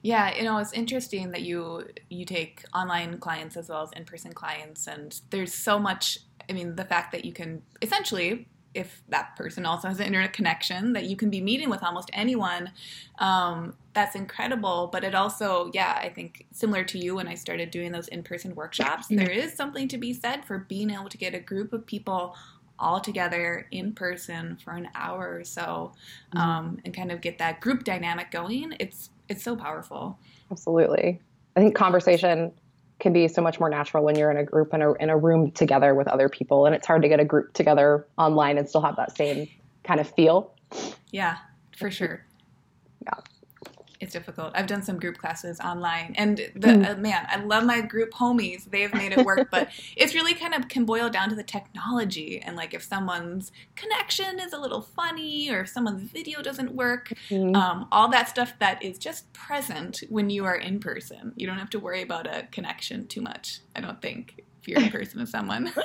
Yeah, 0.04 0.36
you 0.36 0.44
know, 0.44 0.58
it's 0.58 0.74
interesting 0.74 1.32
that 1.32 1.42
you 1.42 1.88
you 2.10 2.26
take 2.26 2.66
online 2.76 3.18
clients 3.18 3.58
as 3.58 3.70
well 3.70 3.82
as 3.84 3.92
in-person 3.94 4.34
clients 4.34 4.86
and 4.88 5.20
there's 5.32 5.54
so 5.54 5.80
much 5.80 6.20
I 6.50 6.54
mean, 6.54 6.76
the 6.76 6.84
fact 6.84 7.14
that 7.14 7.24
you 7.26 7.32
can 7.34 7.62
essentially 7.82 8.48
if 8.74 9.04
that 9.08 9.36
person 9.36 9.68
also 9.68 9.88
has 9.88 10.00
an 10.00 10.08
internet 10.08 10.34
connection 10.34 10.94
that 10.94 11.04
you 11.04 11.16
can 11.16 11.30
be 11.30 11.40
meeting 11.40 11.70
with 11.70 11.84
almost 11.84 12.10
anyone 12.12 12.72
um, 13.20 13.76
that's 13.94 14.16
incredible. 14.16 14.90
But 14.92 15.04
it 15.04 15.16
also 15.16 15.72
yeah 15.74 15.98
i 16.02 16.10
think 16.10 16.46
similar 16.52 16.84
to 16.84 16.98
you 16.98 17.16
when 17.16 17.28
i 17.28 17.36
started 17.36 17.72
doing 17.72 17.92
those 17.92 18.08
in-person 18.10 18.56
workshops 18.56 19.08
there 19.08 19.30
is 19.30 19.54
something 19.54 19.88
to 19.88 19.98
be 19.98 20.14
said 20.14 20.44
for 20.44 20.60
being 20.60 20.90
able 20.90 21.10
to 21.10 21.18
get 21.18 21.34
a 21.34 21.40
group 21.40 21.72
of 21.72 21.86
people 21.86 22.36
all 22.80 23.00
together 23.00 23.68
in 23.72 23.94
person 23.94 24.58
for 24.64 24.72
an 24.72 24.90
hour 24.96 25.38
or 25.38 25.44
so 25.44 25.94
mm-hmm. 26.36 26.38
um, 26.38 26.80
and 26.84 26.94
kind 26.94 27.12
of 27.12 27.22
get 27.22 27.38
that 27.38 27.62
group 27.62 27.84
dynamic 27.84 28.32
going. 28.32 28.76
It's 28.80 29.10
it's 29.30 29.44
so 29.44 29.56
powerful. 29.56 30.18
Absolutely. 30.52 31.20
I 31.56 31.60
think 31.60 31.76
conversation 31.76 32.52
can 33.00 33.14
be 33.14 33.28
so 33.28 33.42
much 33.42 33.60
more 33.60 33.70
natural 33.70 34.04
when 34.04 34.16
you're 34.16 34.32
in 34.32 34.38
a 34.38 34.44
group 34.44 34.74
in 34.74 34.82
a, 34.82 34.94
in 34.94 35.10
a 35.10 35.18
room 35.18 35.52
together 35.52 35.94
with 35.94 36.08
other 36.08 36.30
people 36.30 36.66
and 36.66 36.74
it's 36.76 36.88
hard 36.88 37.02
to 37.02 37.10
get 37.10 37.20
a 37.20 37.26
group 37.26 37.54
together 37.54 38.08
online 38.18 38.58
and 38.58 38.70
still 38.70 38.82
have 38.82 38.96
that 38.96 39.16
same 39.16 39.48
kind 39.84 40.00
of 40.00 40.10
feel. 40.10 40.54
Yeah 41.12 41.38
for 41.76 41.92
sure. 41.92 42.26
Yeah 43.04 43.20
it's 44.04 44.14
difficult. 44.14 44.52
I've 44.54 44.68
done 44.68 44.84
some 44.84 45.00
group 45.00 45.18
classes 45.18 45.60
online, 45.60 46.14
and 46.18 46.38
the 46.38 46.68
mm. 46.68 46.90
uh, 46.90 46.98
man, 46.98 47.26
I 47.30 47.38
love 47.44 47.66
my 47.66 47.82
group 47.82 48.12
homies. 48.12 48.70
They've 48.70 48.94
made 48.94 49.14
it 49.14 49.26
work, 49.26 49.48
but 49.50 49.70
it's 49.96 50.14
really 50.14 50.34
kind 50.34 50.54
of 50.54 50.68
can 50.68 50.86
boil 50.86 51.10
down 51.10 51.30
to 51.30 51.36
the 51.36 51.44
technology 51.44 52.42
and 52.42 52.56
like 52.56 52.74
if 52.74 52.84
someone's 52.84 53.52
connection 53.76 54.40
is 54.40 54.54
a 54.54 54.60
little 54.60 54.82
funny 54.82 55.50
or 55.50 55.62
if 55.62 55.70
someone's 55.70 56.02
video 56.12 56.42
doesn't 56.42 56.76
work, 56.76 57.14
mm. 57.30 57.56
um, 57.56 57.88
all 57.92 58.10
that 58.10 58.30
stuff 58.30 58.54
that 58.60 58.84
is 58.84 58.98
just 58.98 59.32
present 59.34 60.04
when 60.10 60.30
you 60.30 60.46
are 60.46 60.56
in 60.56 60.80
person. 60.80 61.34
You 61.36 61.48
don't 61.48 61.58
have 61.58 61.70
to 61.72 61.80
worry 61.80 62.02
about 62.02 62.28
a 62.28 62.48
connection 62.52 63.08
too 63.08 63.22
much. 63.22 63.62
I 63.76 63.82
don't 63.82 64.02
think 64.02 64.44
if 64.62 64.68
you're 64.68 64.82
in 64.82 64.90
person 65.00 65.22
with 65.22 65.30
someone. 65.30 65.72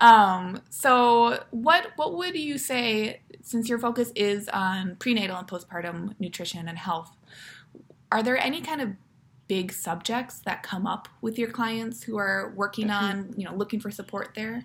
Um, 0.00 0.62
so 0.70 1.42
what 1.50 1.88
what 1.96 2.16
would 2.16 2.36
you 2.36 2.58
say 2.58 3.20
since 3.42 3.68
your 3.68 3.78
focus 3.78 4.12
is 4.14 4.48
on 4.48 4.96
prenatal 4.96 5.36
and 5.36 5.46
postpartum 5.46 6.14
nutrition 6.18 6.68
and 6.68 6.78
health? 6.78 7.16
Are 8.10 8.22
there 8.22 8.38
any 8.38 8.60
kind 8.60 8.80
of 8.80 8.90
big 9.46 9.72
subjects 9.72 10.40
that 10.40 10.62
come 10.62 10.86
up 10.86 11.08
with 11.20 11.38
your 11.38 11.50
clients 11.50 12.02
who 12.02 12.16
are 12.16 12.52
working 12.56 12.88
mm-hmm. 12.88 13.04
on, 13.04 13.34
you 13.36 13.44
know, 13.44 13.54
looking 13.54 13.80
for 13.80 13.90
support 13.90 14.30
there? 14.34 14.64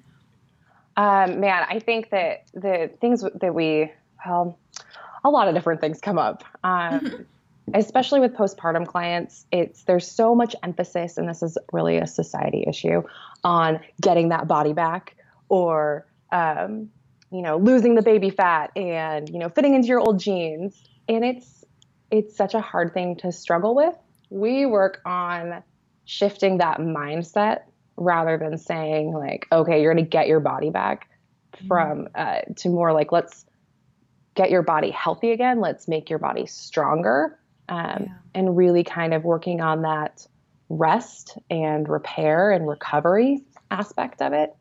Um, 0.97 1.41
man, 1.41 1.65
I 1.67 1.79
think 1.79 2.11
that 2.11 2.45
the 2.53 2.89
things 3.01 3.23
that 3.41 3.53
we, 3.53 3.91
well, 4.25 4.57
a 5.23 5.29
lot 5.29 5.47
of 5.47 5.55
different 5.55 5.81
things 5.81 5.99
come 5.99 6.17
up. 6.17 6.43
Um, 6.63 6.99
mm-hmm. 6.99 7.23
Especially 7.73 8.19
with 8.19 8.35
postpartum 8.35 8.85
clients, 8.85 9.47
it's 9.51 9.83
there's 9.83 10.07
so 10.07 10.35
much 10.35 10.55
emphasis, 10.61 11.17
and 11.17 11.27
this 11.27 11.41
is 11.41 11.57
really 11.73 11.97
a 11.97 12.05
society 12.05 12.63
issue, 12.67 13.01
on 13.43 13.79
getting 13.99 14.29
that 14.29 14.47
body 14.47 14.71
back 14.71 15.15
or 15.49 16.07
um, 16.31 16.89
you 17.31 17.41
know 17.41 17.57
losing 17.57 17.95
the 17.95 18.01
baby 18.01 18.29
fat 18.29 18.71
and 18.75 19.29
you 19.29 19.39
know 19.39 19.49
fitting 19.49 19.75
into 19.75 19.87
your 19.87 19.99
old 19.99 20.19
jeans 20.19 20.81
and 21.07 21.25
it's 21.25 21.65
it's 22.11 22.35
such 22.35 22.53
a 22.53 22.61
hard 22.61 22.93
thing 22.93 23.15
to 23.15 23.31
struggle 23.31 23.75
with 23.75 23.95
we 24.29 24.65
work 24.65 25.01
on 25.05 25.63
shifting 26.05 26.59
that 26.59 26.79
mindset 26.79 27.61
rather 27.97 28.37
than 28.37 28.57
saying 28.57 29.13
like 29.13 29.47
okay 29.51 29.81
you're 29.81 29.93
going 29.93 30.03
to 30.03 30.09
get 30.09 30.27
your 30.27 30.39
body 30.39 30.69
back 30.69 31.09
mm-hmm. 31.55 31.67
from 31.67 32.07
uh, 32.15 32.39
to 32.55 32.69
more 32.69 32.93
like 32.93 33.11
let's 33.11 33.45
get 34.35 34.49
your 34.49 34.61
body 34.61 34.91
healthy 34.91 35.31
again 35.31 35.59
let's 35.59 35.87
make 35.87 36.09
your 36.09 36.19
body 36.19 36.45
stronger 36.45 37.39
um, 37.69 38.03
yeah. 38.03 38.07
and 38.35 38.55
really 38.55 38.83
kind 38.83 39.13
of 39.13 39.23
working 39.23 39.61
on 39.61 39.81
that 39.81 40.27
rest 40.69 41.37
and 41.49 41.87
repair 41.89 42.51
and 42.51 42.67
recovery 42.67 43.43
aspect 43.71 44.21
of 44.21 44.33
it 44.33 44.55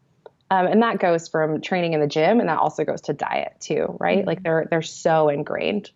um, 0.51 0.67
and 0.67 0.83
that 0.83 0.99
goes 0.99 1.29
from 1.29 1.61
training 1.61 1.95
in 1.95 2.01
the 2.01 2.07
gym 2.07 2.41
and 2.41 2.49
that 2.49 2.59
also 2.59 2.85
goes 2.85 3.01
to 3.03 3.13
diet 3.13 3.55
too, 3.61 3.97
right? 3.99 4.19
Mm-hmm. 4.19 4.27
Like 4.27 4.43
they're 4.43 4.67
they're 4.71 4.83
so 4.83 5.29
ingrained. 5.29 5.91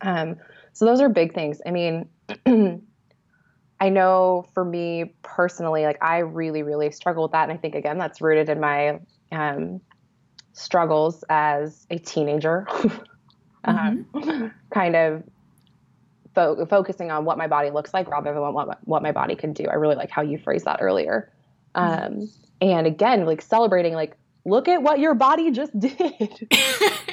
Um, 0.00 0.36
so 0.72 0.84
those 0.84 1.00
are 1.00 1.08
big 1.08 1.34
things. 1.34 1.60
I 1.66 1.70
mean, 1.70 2.08
I 3.80 3.88
know 3.88 4.46
for 4.54 4.64
me 4.64 5.14
personally, 5.22 5.84
like 5.84 6.02
I 6.02 6.18
really, 6.18 6.62
really 6.62 6.90
struggle 6.90 7.24
with 7.24 7.32
that. 7.32 7.48
And 7.48 7.52
I 7.52 7.56
think 7.56 7.74
again, 7.74 7.98
that's 7.98 8.20
rooted 8.20 8.48
in 8.48 8.60
my 8.60 9.00
um, 9.32 9.80
struggles 10.52 11.24
as 11.28 11.86
a 11.90 11.98
teenager. 11.98 12.66
mm-hmm. 13.66 14.46
kind 14.70 14.96
of 14.96 15.22
fo- 16.34 16.64
focusing 16.66 17.10
on 17.10 17.24
what 17.24 17.36
my 17.36 17.48
body 17.48 17.70
looks 17.70 17.92
like 17.92 18.08
rather 18.08 18.32
than 18.32 18.52
what, 18.52 18.78
what 18.86 19.02
my 19.02 19.12
body 19.12 19.34
can 19.34 19.52
do. 19.52 19.64
I 19.64 19.74
really 19.74 19.96
like 19.96 20.10
how 20.10 20.22
you 20.22 20.38
phrased 20.38 20.66
that 20.66 20.78
earlier. 20.80 21.32
Mm-hmm. 21.76 22.22
Um, 22.22 22.30
and 22.60 22.86
again 22.86 23.26
like 23.26 23.42
celebrating 23.42 23.94
like 23.94 24.16
look 24.44 24.68
at 24.68 24.82
what 24.82 24.98
your 24.98 25.14
body 25.14 25.50
just 25.50 25.78
did. 25.78 25.98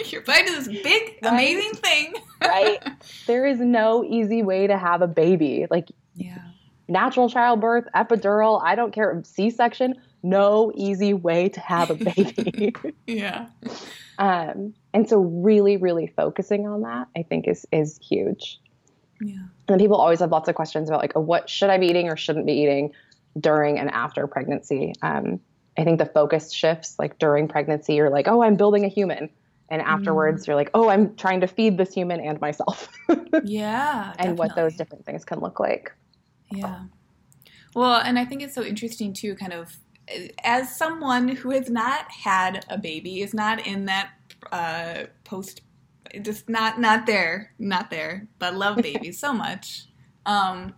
Your 0.05 0.21
body 0.21 0.43
is 0.43 0.67
this 0.67 0.83
big 0.83 1.17
right? 1.23 1.33
amazing 1.33 1.73
thing. 1.73 2.13
Right? 2.41 2.79
There 3.27 3.45
is 3.45 3.59
no 3.59 4.03
easy 4.03 4.43
way 4.43 4.67
to 4.67 4.77
have 4.77 5.01
a 5.01 5.07
baby. 5.07 5.65
Like 5.69 5.89
yeah. 6.15 6.37
natural 6.87 7.29
childbirth 7.29 7.87
epidural 7.95 8.61
i 8.63 8.75
don't 8.75 8.93
care 8.93 9.19
c-section 9.23 9.95
no 10.21 10.71
easy 10.75 11.13
way 11.13 11.49
to 11.49 11.59
have 11.59 11.89
a 11.89 11.95
baby. 11.95 12.73
Yeah. 13.07 13.47
Um 14.17 14.73
and 14.93 15.09
so 15.09 15.17
really 15.19 15.77
really 15.77 16.07
focusing 16.07 16.67
on 16.67 16.81
that 16.81 17.07
i 17.17 17.23
think 17.23 17.47
is 17.47 17.65
is 17.71 17.97
huge. 17.97 18.59
Yeah. 19.19 19.37
And 19.67 19.79
people 19.79 19.97
always 19.97 20.19
have 20.19 20.31
lots 20.31 20.49
of 20.49 20.55
questions 20.55 20.89
about 20.89 21.01
like 21.01 21.13
what 21.13 21.49
should 21.49 21.69
i 21.69 21.77
be 21.77 21.87
eating 21.87 22.09
or 22.09 22.17
shouldn't 22.17 22.45
be 22.45 22.53
eating 22.53 22.91
during 23.39 23.79
and 23.79 23.89
after 23.91 24.27
pregnancy. 24.27 24.93
Um, 25.01 25.39
I 25.77 25.83
think 25.83 25.99
the 25.99 26.05
focus 26.05 26.51
shifts 26.51 26.95
like 26.99 27.17
during 27.17 27.47
pregnancy, 27.47 27.95
you're 27.95 28.09
like, 28.09 28.27
oh, 28.27 28.43
I'm 28.43 28.55
building 28.55 28.85
a 28.85 28.89
human. 28.89 29.29
And 29.69 29.81
afterwards, 29.81 30.43
mm. 30.43 30.47
you're 30.47 30.55
like, 30.55 30.69
oh, 30.73 30.89
I'm 30.89 31.15
trying 31.15 31.41
to 31.41 31.47
feed 31.47 31.77
this 31.77 31.93
human 31.93 32.19
and 32.19 32.39
myself. 32.39 32.89
yeah. 33.43 34.09
and 34.11 34.17
definitely. 34.17 34.35
what 34.35 34.55
those 34.55 34.75
different 34.75 35.05
things 35.05 35.25
can 35.25 35.39
look 35.39 35.59
like. 35.59 35.91
Yeah. 36.51 36.83
Well, 37.73 37.95
and 37.95 38.19
I 38.19 38.25
think 38.25 38.43
it's 38.43 38.53
so 38.53 38.63
interesting 38.63 39.13
too, 39.13 39.35
kind 39.35 39.53
of 39.53 39.75
as 40.43 40.75
someone 40.75 41.27
who 41.27 41.51
has 41.51 41.69
not 41.69 42.11
had 42.11 42.65
a 42.69 42.77
baby, 42.77 43.21
is 43.21 43.33
not 43.33 43.65
in 43.65 43.85
that 43.85 44.11
uh, 44.51 45.05
post, 45.23 45.61
just 46.21 46.49
not 46.49 46.79
not 46.79 47.05
there, 47.05 47.53
not 47.57 47.89
there, 47.89 48.27
but 48.39 48.55
love 48.55 48.77
babies 48.81 49.19
so 49.19 49.33
much. 49.33 49.87
Um, 50.25 50.73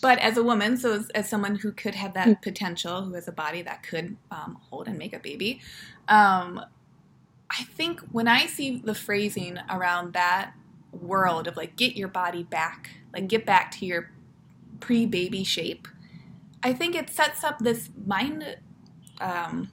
but 0.00 0.18
as 0.18 0.36
a 0.36 0.42
woman, 0.42 0.76
so 0.76 0.94
as, 0.94 1.10
as, 1.10 1.28
someone 1.28 1.56
who 1.56 1.72
could 1.72 1.94
have 1.94 2.14
that 2.14 2.26
hmm. 2.26 2.34
potential, 2.42 3.02
who 3.02 3.14
has 3.14 3.28
a 3.28 3.32
body 3.32 3.62
that 3.62 3.82
could 3.82 4.16
um, 4.30 4.58
hold 4.70 4.88
and 4.88 4.98
make 4.98 5.12
a 5.12 5.18
baby, 5.18 5.60
um, 6.08 6.60
I 7.50 7.64
think 7.64 8.00
when 8.12 8.28
I 8.28 8.46
see 8.46 8.78
the 8.78 8.94
phrasing 8.94 9.58
around 9.70 10.12
that 10.12 10.52
world 10.92 11.48
of 11.48 11.56
like 11.56 11.76
get 11.76 11.96
your 11.96 12.08
body 12.08 12.42
back, 12.42 12.90
like 13.12 13.28
get 13.28 13.46
back 13.46 13.70
to 13.72 13.86
your 13.86 14.10
pre 14.80 15.06
baby 15.06 15.44
shape, 15.44 15.88
I 16.62 16.72
think 16.72 16.94
it 16.94 17.10
sets 17.10 17.42
up 17.42 17.58
this 17.58 17.90
mind, 18.06 18.58
um, 19.20 19.70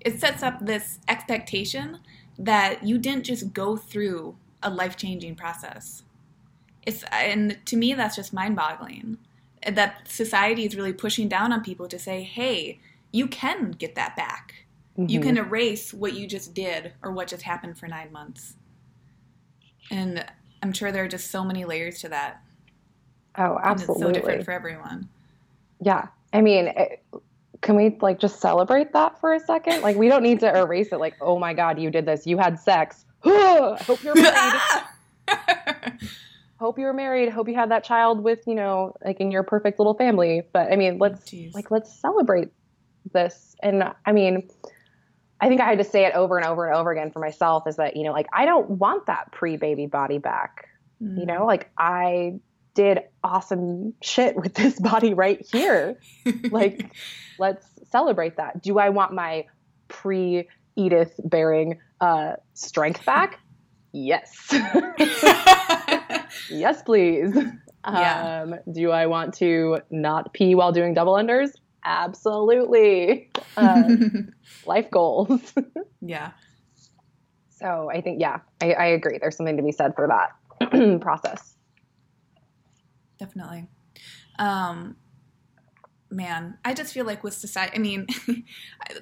it 0.00 0.20
sets 0.20 0.42
up 0.42 0.64
this 0.64 0.98
expectation 1.08 1.98
that 2.38 2.84
you 2.84 2.98
didn't 2.98 3.24
just 3.24 3.52
go 3.52 3.76
through 3.76 4.36
a 4.62 4.70
life 4.70 4.96
changing 4.96 5.36
process. 5.36 6.02
It's, 6.86 7.04
and 7.12 7.58
to 7.66 7.76
me, 7.76 7.94
that's 7.94 8.16
just 8.16 8.32
mind 8.32 8.56
boggling 8.56 9.18
that 9.66 10.08
society 10.08 10.64
is 10.64 10.76
really 10.76 10.92
pushing 10.92 11.28
down 11.28 11.52
on 11.52 11.62
people 11.62 11.88
to 11.88 11.98
say, 11.98 12.22
hey, 12.22 12.80
you 13.12 13.26
can 13.26 13.72
get 13.72 13.94
that 13.94 14.16
back. 14.16 14.66
Mm-hmm. 14.98 15.08
You 15.08 15.20
can 15.20 15.36
erase 15.36 15.92
what 15.92 16.14
you 16.14 16.26
just 16.26 16.54
did 16.54 16.92
or 17.02 17.12
what 17.12 17.28
just 17.28 17.42
happened 17.42 17.78
for 17.78 17.86
nine 17.86 18.12
months. 18.12 18.54
And 19.90 20.24
I'm 20.62 20.72
sure 20.72 20.92
there 20.92 21.04
are 21.04 21.08
just 21.08 21.30
so 21.30 21.44
many 21.44 21.64
layers 21.64 22.00
to 22.00 22.08
that. 22.10 22.42
Oh, 23.36 23.58
absolutely. 23.62 24.06
And 24.06 24.16
it's 24.16 24.18
so 24.18 24.20
different 24.20 24.44
for 24.44 24.52
everyone. 24.52 25.08
Yeah. 25.80 26.08
I 26.32 26.40
mean, 26.40 26.68
it, 26.68 27.02
can 27.60 27.76
we 27.76 27.96
like 28.00 28.18
just 28.18 28.40
celebrate 28.40 28.92
that 28.92 29.20
for 29.20 29.34
a 29.34 29.40
second? 29.40 29.82
Like, 29.82 29.96
we 29.96 30.08
don't 30.08 30.22
need 30.22 30.40
to 30.40 30.58
erase 30.58 30.88
it. 30.92 31.00
Like, 31.00 31.16
oh 31.20 31.38
my 31.38 31.52
God, 31.54 31.78
you 31.78 31.90
did 31.90 32.06
this. 32.06 32.26
You 32.26 32.38
had 32.38 32.58
sex. 32.58 33.04
I 33.24 33.76
hope 33.82 34.02
you're 34.02 34.14
married. 35.28 35.98
hope 36.60 36.78
you 36.78 36.84
were 36.84 36.92
married. 36.92 37.30
Hope 37.30 37.48
you 37.48 37.54
had 37.54 37.70
that 37.70 37.84
child 37.84 38.22
with 38.22 38.40
you 38.46 38.54
know 38.54 38.94
like 39.04 39.18
in 39.18 39.30
your 39.30 39.42
perfect 39.42 39.80
little 39.80 39.94
family. 39.94 40.42
But 40.52 40.70
i 40.70 40.76
mean 40.76 40.98
let's 40.98 41.22
Jeez. 41.28 41.54
like 41.54 41.70
let's 41.70 41.92
celebrate 41.92 42.48
this. 43.12 43.56
And 43.62 43.82
i 44.04 44.12
mean 44.12 44.48
i 45.40 45.48
think 45.48 45.60
i 45.62 45.64
had 45.64 45.78
to 45.78 45.84
say 45.84 46.04
it 46.04 46.14
over 46.14 46.36
and 46.36 46.46
over 46.46 46.66
and 46.66 46.76
over 46.76 46.92
again 46.92 47.10
for 47.10 47.18
myself 47.18 47.66
is 47.66 47.76
that 47.76 47.96
you 47.96 48.04
know 48.04 48.12
like 48.12 48.26
i 48.32 48.44
don't 48.44 48.70
want 48.70 49.06
that 49.06 49.32
pre-baby 49.32 49.86
body 49.86 50.18
back. 50.18 50.66
Mm. 51.02 51.18
you 51.18 51.26
know 51.26 51.46
like 51.46 51.70
i 51.78 52.38
did 52.74 53.00
awesome 53.24 53.94
shit 54.02 54.36
with 54.36 54.54
this 54.54 54.78
body 54.92 55.14
right 55.14 55.44
here. 55.50 55.98
Like 56.50 56.94
let's 57.38 57.66
celebrate 57.90 58.36
that. 58.36 58.62
Do 58.62 58.78
i 58.78 58.90
want 58.90 59.12
my 59.14 59.46
pre 59.88 60.46
edith 60.76 61.18
bearing 61.24 61.78
uh 62.00 62.34
strength 62.54 63.04
back 63.04 63.40
Yes. 63.92 64.48
yes, 66.50 66.82
please. 66.82 67.34
Yeah. 67.86 68.42
Um, 68.42 68.54
do 68.72 68.90
I 68.90 69.06
want 69.06 69.34
to 69.34 69.78
not 69.90 70.32
pee 70.32 70.54
while 70.54 70.72
doing 70.72 70.94
double 70.94 71.14
unders? 71.14 71.52
Absolutely. 71.84 73.30
Um, 73.56 74.32
life 74.66 74.90
goals. 74.90 75.54
yeah. 76.00 76.32
So 77.50 77.90
I 77.90 78.00
think, 78.00 78.20
yeah, 78.20 78.40
I, 78.60 78.72
I 78.72 78.86
agree. 78.86 79.18
There's 79.18 79.36
something 79.36 79.56
to 79.56 79.62
be 79.62 79.72
said 79.72 79.94
for 79.94 80.08
that 80.08 81.00
process. 81.00 81.56
Definitely. 83.18 83.66
Um, 84.38 84.96
man, 86.10 86.58
I 86.64 86.74
just 86.74 86.92
feel 86.92 87.04
like 87.04 87.22
with 87.22 87.34
society, 87.34 87.76
I 87.76 87.78
mean, 87.78 88.06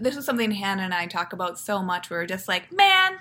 this 0.00 0.16
is 0.16 0.24
something 0.24 0.50
Hannah 0.50 0.82
and 0.82 0.94
I 0.94 1.06
talk 1.06 1.32
about 1.32 1.58
so 1.58 1.82
much. 1.82 2.10
We're 2.10 2.26
just 2.26 2.48
like, 2.48 2.72
man, 2.72 3.18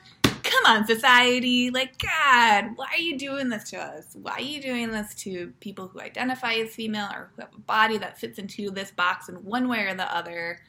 come 0.47 0.65
on, 0.65 0.87
society. 0.87 1.69
Like, 1.69 1.97
God, 1.97 2.71
why 2.75 2.87
are 2.93 2.99
you 2.99 3.17
doing 3.17 3.49
this 3.49 3.69
to 3.71 3.77
us? 3.77 4.15
Why 4.21 4.33
are 4.33 4.41
you 4.41 4.61
doing 4.61 4.91
this 4.91 5.13
to 5.15 5.53
people 5.59 5.87
who 5.87 5.99
identify 5.99 6.53
as 6.53 6.73
female 6.75 7.09
or 7.13 7.31
who 7.35 7.41
have 7.41 7.53
a 7.55 7.59
body 7.59 7.97
that 7.97 8.17
fits 8.17 8.39
into 8.39 8.69
this 8.71 8.91
box 8.91 9.29
in 9.29 9.35
one 9.35 9.67
way 9.67 9.85
or 9.85 9.93
the 9.93 10.15
other? 10.15 10.59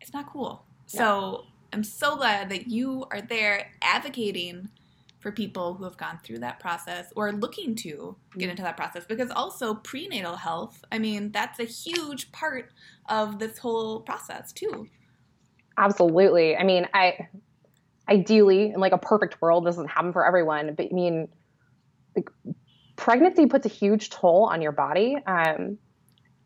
It's 0.00 0.12
not 0.12 0.30
cool. 0.32 0.64
Yeah. 0.88 0.98
So 0.98 1.44
I'm 1.72 1.84
so 1.84 2.16
glad 2.16 2.48
that 2.50 2.68
you 2.68 3.06
are 3.10 3.20
there 3.20 3.70
advocating 3.82 4.68
for 5.20 5.32
people 5.32 5.74
who 5.74 5.84
have 5.84 5.96
gone 5.96 6.18
through 6.22 6.38
that 6.38 6.60
process 6.60 7.12
or 7.16 7.32
looking 7.32 7.74
to 7.74 8.16
get 8.34 8.44
mm-hmm. 8.44 8.50
into 8.50 8.62
that 8.62 8.76
process 8.76 9.04
because 9.04 9.30
also 9.32 9.74
prenatal 9.74 10.36
health 10.36 10.84
i 10.92 10.98
mean 10.98 11.32
that's 11.32 11.58
a 11.58 11.64
huge 11.64 12.30
part 12.30 12.70
of 13.08 13.38
this 13.40 13.58
whole 13.58 14.00
process 14.00 14.52
too 14.52 14.86
absolutely 15.76 16.56
i 16.56 16.62
mean 16.62 16.86
i 16.94 17.28
ideally 18.08 18.70
in 18.70 18.80
like 18.80 18.92
a 18.92 18.98
perfect 18.98 19.40
world 19.40 19.64
this 19.64 19.74
doesn't 19.74 19.88
happen 19.88 20.12
for 20.12 20.26
everyone 20.26 20.74
but 20.74 20.86
i 20.90 20.94
mean 20.94 21.28
like, 22.16 22.30
pregnancy 22.96 23.46
puts 23.46 23.66
a 23.66 23.68
huge 23.68 24.10
toll 24.10 24.44
on 24.44 24.62
your 24.62 24.72
body 24.72 25.16
um, 25.26 25.78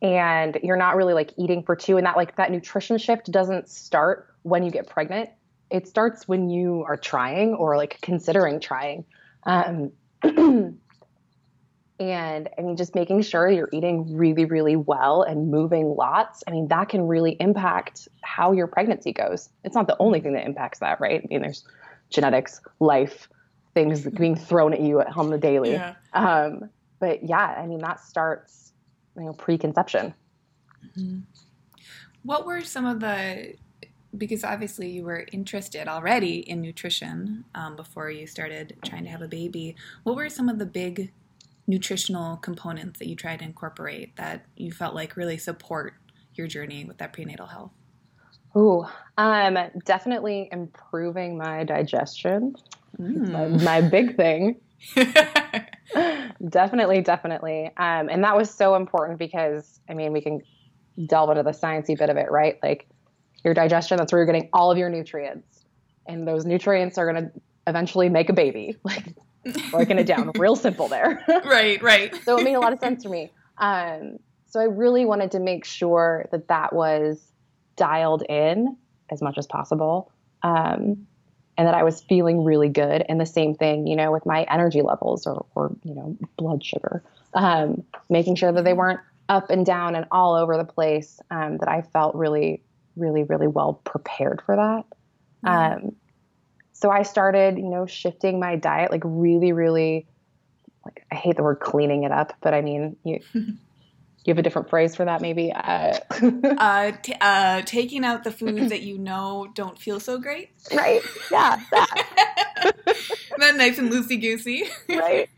and 0.02 0.58
you're 0.62 0.76
not 0.76 0.96
really 0.96 1.14
like 1.14 1.32
eating 1.38 1.62
for 1.62 1.76
two 1.76 1.96
and 1.96 2.06
that 2.06 2.16
like 2.16 2.36
that 2.36 2.50
nutrition 2.50 2.98
shift 2.98 3.30
doesn't 3.30 3.68
start 3.68 4.34
when 4.42 4.62
you 4.62 4.70
get 4.70 4.88
pregnant 4.88 5.30
it 5.72 5.88
starts 5.88 6.28
when 6.28 6.50
you 6.50 6.84
are 6.86 6.98
trying 6.98 7.54
or 7.54 7.76
like 7.76 7.98
considering 8.02 8.60
trying. 8.60 9.06
Um, 9.44 9.92
and 12.10 12.48
I 12.58 12.62
mean, 12.62 12.76
just 12.76 12.94
making 12.94 13.22
sure 13.22 13.48
you're 13.48 13.68
eating 13.72 14.16
really, 14.16 14.44
really 14.44 14.76
well 14.76 15.22
and 15.22 15.50
moving 15.50 15.94
lots. 15.96 16.42
I 16.46 16.50
mean, 16.50 16.68
that 16.68 16.88
can 16.88 17.06
really 17.06 17.36
impact 17.40 18.08
how 18.22 18.52
your 18.52 18.66
pregnancy 18.66 19.12
goes. 19.12 19.48
It's 19.64 19.74
not 19.74 19.86
the 19.86 19.96
only 19.98 20.20
thing 20.20 20.32
that 20.34 20.44
impacts 20.44 20.80
that, 20.80 21.00
right? 21.00 21.22
I 21.22 21.26
mean, 21.28 21.42
there's 21.42 21.64
genetics, 22.10 22.60
life, 22.80 23.28
things 23.74 24.06
being 24.06 24.36
thrown 24.36 24.72
at 24.72 24.80
you 24.80 25.00
on 25.00 25.30
the 25.30 25.38
daily. 25.38 25.72
Yeah. 25.72 25.94
Um, 26.12 26.70
but 26.98 27.24
yeah, 27.24 27.56
I 27.58 27.66
mean, 27.66 27.78
that 27.80 28.00
starts, 28.00 28.72
you 29.16 29.24
know, 29.24 29.32
preconception. 29.32 30.14
Mm-hmm. 30.96 31.20
What 32.22 32.46
were 32.46 32.62
some 32.62 32.86
of 32.86 33.00
the 33.00 33.54
because 34.16 34.44
obviously 34.44 34.90
you 34.90 35.04
were 35.04 35.26
interested 35.32 35.88
already 35.88 36.40
in 36.40 36.60
nutrition 36.60 37.44
um, 37.54 37.76
before 37.76 38.10
you 38.10 38.26
started 38.26 38.76
trying 38.84 39.04
to 39.04 39.10
have 39.10 39.22
a 39.22 39.28
baby. 39.28 39.74
What 40.02 40.16
were 40.16 40.28
some 40.28 40.48
of 40.48 40.58
the 40.58 40.66
big 40.66 41.12
nutritional 41.66 42.36
components 42.36 42.98
that 42.98 43.08
you 43.08 43.16
tried 43.16 43.38
to 43.38 43.44
incorporate 43.44 44.16
that 44.16 44.44
you 44.56 44.72
felt 44.72 44.94
like 44.94 45.16
really 45.16 45.38
support 45.38 45.94
your 46.34 46.46
journey 46.46 46.84
with 46.84 46.98
that 46.98 47.12
prenatal 47.12 47.46
health? 47.46 47.72
Ooh, 48.56 48.84
um, 49.16 49.56
definitely 49.84 50.48
improving 50.52 51.38
my 51.38 51.64
digestion. 51.64 52.54
Mm. 53.00 53.30
My, 53.30 53.80
my, 53.80 53.80
big 53.80 54.16
thing. 54.16 54.60
definitely, 56.48 57.00
definitely. 57.00 57.66
Um, 57.78 58.08
and 58.10 58.22
that 58.24 58.36
was 58.36 58.50
so 58.50 58.74
important 58.74 59.18
because, 59.18 59.80
I 59.88 59.94
mean, 59.94 60.12
we 60.12 60.20
can 60.20 60.42
delve 61.06 61.30
into 61.30 61.42
the 61.42 61.52
sciencey 61.52 61.98
bit 61.98 62.10
of 62.10 62.18
it, 62.18 62.30
right? 62.30 62.58
Like, 62.62 62.86
your 63.44 63.54
digestion. 63.54 63.96
That's 63.96 64.12
where 64.12 64.20
you're 64.20 64.26
getting 64.26 64.48
all 64.52 64.70
of 64.70 64.78
your 64.78 64.88
nutrients. 64.88 65.64
And 66.06 66.26
those 66.26 66.44
nutrients 66.44 66.98
are 66.98 67.10
going 67.10 67.24
to 67.24 67.32
eventually 67.66 68.08
make 68.08 68.28
a 68.28 68.32
baby. 68.32 68.76
Like 68.84 69.14
breaking 69.70 69.98
it 69.98 70.06
down, 70.06 70.30
real 70.36 70.56
simple 70.56 70.88
there. 70.88 71.24
right, 71.44 71.82
right. 71.82 72.14
so 72.24 72.38
it 72.38 72.44
made 72.44 72.54
a 72.54 72.60
lot 72.60 72.72
of 72.72 72.80
sense 72.80 73.04
for 73.04 73.10
me. 73.10 73.30
Um, 73.58 74.18
so 74.46 74.60
I 74.60 74.64
really 74.64 75.04
wanted 75.04 75.32
to 75.32 75.40
make 75.40 75.64
sure 75.64 76.26
that 76.32 76.48
that 76.48 76.72
was 76.72 77.20
dialed 77.76 78.22
in 78.28 78.76
as 79.10 79.22
much 79.22 79.38
as 79.38 79.46
possible. 79.46 80.10
Um, 80.42 81.06
and 81.58 81.68
that 81.68 81.74
I 81.74 81.82
was 81.82 82.00
feeling 82.00 82.44
really 82.44 82.70
good. 82.70 83.04
And 83.08 83.20
the 83.20 83.26
same 83.26 83.54
thing, 83.54 83.86
you 83.86 83.94
know, 83.94 84.10
with 84.10 84.24
my 84.24 84.44
energy 84.44 84.80
levels 84.80 85.26
or, 85.26 85.44
or 85.54 85.76
you 85.84 85.94
know, 85.94 86.16
blood 86.38 86.64
sugar, 86.64 87.04
um, 87.34 87.84
making 88.08 88.36
sure 88.36 88.50
that 88.50 88.64
they 88.64 88.72
weren't 88.72 89.00
up 89.28 89.50
and 89.50 89.64
down 89.64 89.94
and 89.94 90.06
all 90.10 90.34
over 90.34 90.56
the 90.56 90.64
place, 90.64 91.20
um, 91.30 91.58
that 91.58 91.68
I 91.68 91.82
felt 91.82 92.14
really 92.14 92.62
really, 92.96 93.24
really 93.24 93.46
well 93.46 93.74
prepared 93.84 94.42
for 94.44 94.56
that. 94.56 94.84
Mm-hmm. 95.44 95.86
Um, 95.86 95.96
so 96.82 96.90
I 96.90 97.04
started, 97.04 97.58
you 97.58 97.68
know, 97.68 97.86
shifting 97.86 98.40
my 98.40 98.56
diet, 98.56 98.90
like 98.90 99.02
really, 99.04 99.52
really, 99.52 100.08
like 100.84 101.06
I 101.12 101.14
hate 101.14 101.36
the 101.36 101.44
word 101.44 101.60
cleaning 101.60 102.02
it 102.02 102.10
up, 102.10 102.34
but 102.40 102.54
I 102.54 102.60
mean, 102.60 102.96
you, 103.04 103.20
you 103.34 103.56
have 104.26 104.38
a 104.38 104.42
different 104.42 104.68
phrase 104.68 104.96
for 104.96 105.04
that, 105.04 105.20
maybe. 105.20 105.52
Uh, 105.52 105.96
uh, 106.58 106.90
t- 107.02 107.14
uh, 107.20 107.62
taking 107.64 108.04
out 108.04 108.24
the 108.24 108.32
foods 108.32 108.70
that 108.70 108.82
you 108.82 108.98
know 108.98 109.48
don't 109.54 109.78
feel 109.78 110.00
so 110.00 110.18
great. 110.18 110.50
Right. 110.74 111.02
Yeah. 111.30 111.60
That. 111.70 112.74
then 113.38 113.58
nice 113.58 113.78
and 113.78 113.92
loosey 113.92 114.20
goosey. 114.20 114.64
right. 114.88 115.28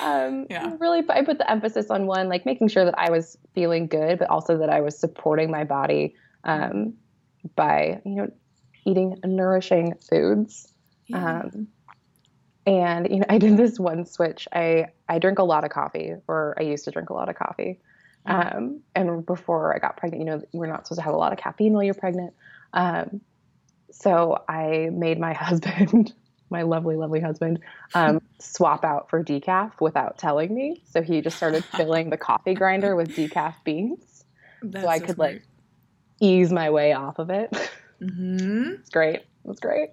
Um, 0.00 0.48
yeah. 0.50 0.74
Really, 0.80 1.04
I 1.08 1.22
put 1.22 1.38
the 1.38 1.48
emphasis 1.48 1.88
on 1.88 2.08
one, 2.08 2.28
like 2.28 2.44
making 2.44 2.66
sure 2.66 2.84
that 2.84 2.98
I 2.98 3.10
was 3.10 3.38
feeling 3.54 3.86
good, 3.86 4.18
but 4.18 4.28
also 4.28 4.58
that 4.58 4.70
I 4.70 4.80
was 4.80 4.98
supporting 4.98 5.52
my 5.52 5.62
body 5.62 6.16
um, 6.42 6.94
by 7.54 8.00
you 8.04 8.16
know 8.16 8.32
eating 8.84 9.20
nourishing 9.24 9.94
foods. 10.10 10.66
Yeah. 11.10 11.40
Um, 11.40 11.68
and 12.66 13.10
you 13.10 13.18
know, 13.18 13.26
I 13.28 13.38
did 13.38 13.56
this 13.56 13.78
one 13.78 14.04
switch. 14.06 14.46
I 14.52 14.86
I 15.08 15.18
drink 15.18 15.38
a 15.38 15.44
lot 15.44 15.64
of 15.64 15.70
coffee, 15.70 16.14
or 16.28 16.54
I 16.58 16.62
used 16.62 16.84
to 16.84 16.90
drink 16.90 17.10
a 17.10 17.14
lot 17.14 17.28
of 17.28 17.36
coffee. 17.36 17.80
Mm-hmm. 18.26 18.56
Um, 18.56 18.80
and 18.94 19.24
before 19.24 19.74
I 19.74 19.78
got 19.78 19.96
pregnant, 19.96 20.20
you 20.20 20.26
know, 20.26 20.42
we're 20.52 20.66
not 20.66 20.86
supposed 20.86 21.00
to 21.00 21.04
have 21.04 21.14
a 21.14 21.18
lot 21.18 21.32
of 21.32 21.38
caffeine 21.38 21.72
while 21.72 21.82
you're 21.82 21.94
pregnant. 21.94 22.34
Um, 22.72 23.20
so 23.90 24.44
I 24.48 24.90
made 24.92 25.18
my 25.18 25.32
husband, 25.48 26.12
my 26.50 26.62
lovely, 26.62 26.96
lovely 26.96 27.20
husband, 27.20 27.60
um, 27.94 28.20
swap 28.38 28.84
out 28.84 29.08
for 29.08 29.24
decaf 29.24 29.80
without 29.80 30.18
telling 30.18 30.54
me. 30.54 30.82
So 30.90 31.02
he 31.02 31.20
just 31.22 31.36
started 31.36 31.64
filling 31.76 32.10
the 32.10 32.18
coffee 32.18 32.54
grinder 32.54 32.94
with 32.94 33.16
decaf 33.16 33.54
beans. 33.64 34.24
That's 34.62 34.84
so 34.84 34.88
I 34.90 34.98
so 34.98 35.06
could 35.06 35.14
smart. 35.16 35.32
like 35.32 35.42
ease 36.20 36.52
my 36.52 36.70
way 36.70 36.92
off 36.92 37.18
of 37.18 37.30
it. 37.30 37.56
Mm-hmm. 38.00 38.76
it's 38.80 38.88
great. 38.88 39.16
It 39.16 39.26
was 39.44 39.60
great. 39.60 39.90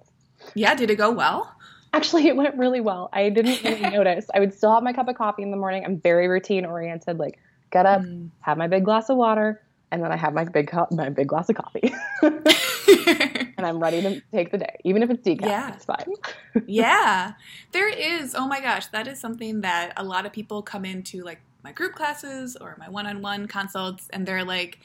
Yeah, 0.54 0.74
did 0.74 0.90
it 0.90 0.96
go 0.96 1.10
well? 1.10 1.54
Actually, 1.92 2.28
it 2.28 2.36
went 2.36 2.56
really 2.56 2.80
well. 2.80 3.08
I 3.12 3.28
didn't 3.30 3.62
really 3.62 3.80
notice. 3.96 4.26
I 4.34 4.40
would 4.40 4.54
still 4.54 4.72
have 4.74 4.82
my 4.82 4.92
cup 4.92 5.08
of 5.08 5.16
coffee 5.16 5.42
in 5.42 5.50
the 5.50 5.56
morning. 5.56 5.84
I'm 5.84 6.00
very 6.00 6.28
routine 6.28 6.64
oriented. 6.64 7.18
Like, 7.18 7.38
get 7.70 7.86
up, 7.86 8.02
mm. 8.02 8.30
have 8.40 8.58
my 8.58 8.66
big 8.66 8.84
glass 8.84 9.08
of 9.08 9.16
water, 9.16 9.62
and 9.90 10.02
then 10.02 10.12
I 10.12 10.16
have 10.16 10.34
my 10.34 10.44
big 10.44 10.68
co- 10.68 10.88
my 10.90 11.08
big 11.08 11.28
glass 11.28 11.48
of 11.48 11.56
coffee, 11.56 11.92
and 12.22 13.66
I'm 13.66 13.78
ready 13.78 14.02
to 14.02 14.20
take 14.32 14.50
the 14.50 14.58
day, 14.58 14.76
even 14.84 15.02
if 15.02 15.10
it's 15.10 15.26
decaf. 15.26 15.46
Yeah, 15.46 15.74
it's 15.74 15.84
fine. 15.86 16.12
yeah, 16.66 17.32
there 17.72 17.88
is. 17.88 18.34
Oh 18.34 18.46
my 18.46 18.60
gosh, 18.60 18.86
that 18.88 19.08
is 19.08 19.18
something 19.18 19.62
that 19.62 19.94
a 19.96 20.04
lot 20.04 20.26
of 20.26 20.32
people 20.32 20.62
come 20.62 20.84
into 20.84 21.22
like 21.22 21.40
my 21.64 21.72
group 21.72 21.94
classes 21.94 22.56
or 22.56 22.76
my 22.78 22.88
one-on-one 22.88 23.48
consults, 23.48 24.08
and 24.12 24.26
they're 24.26 24.44
like 24.44 24.78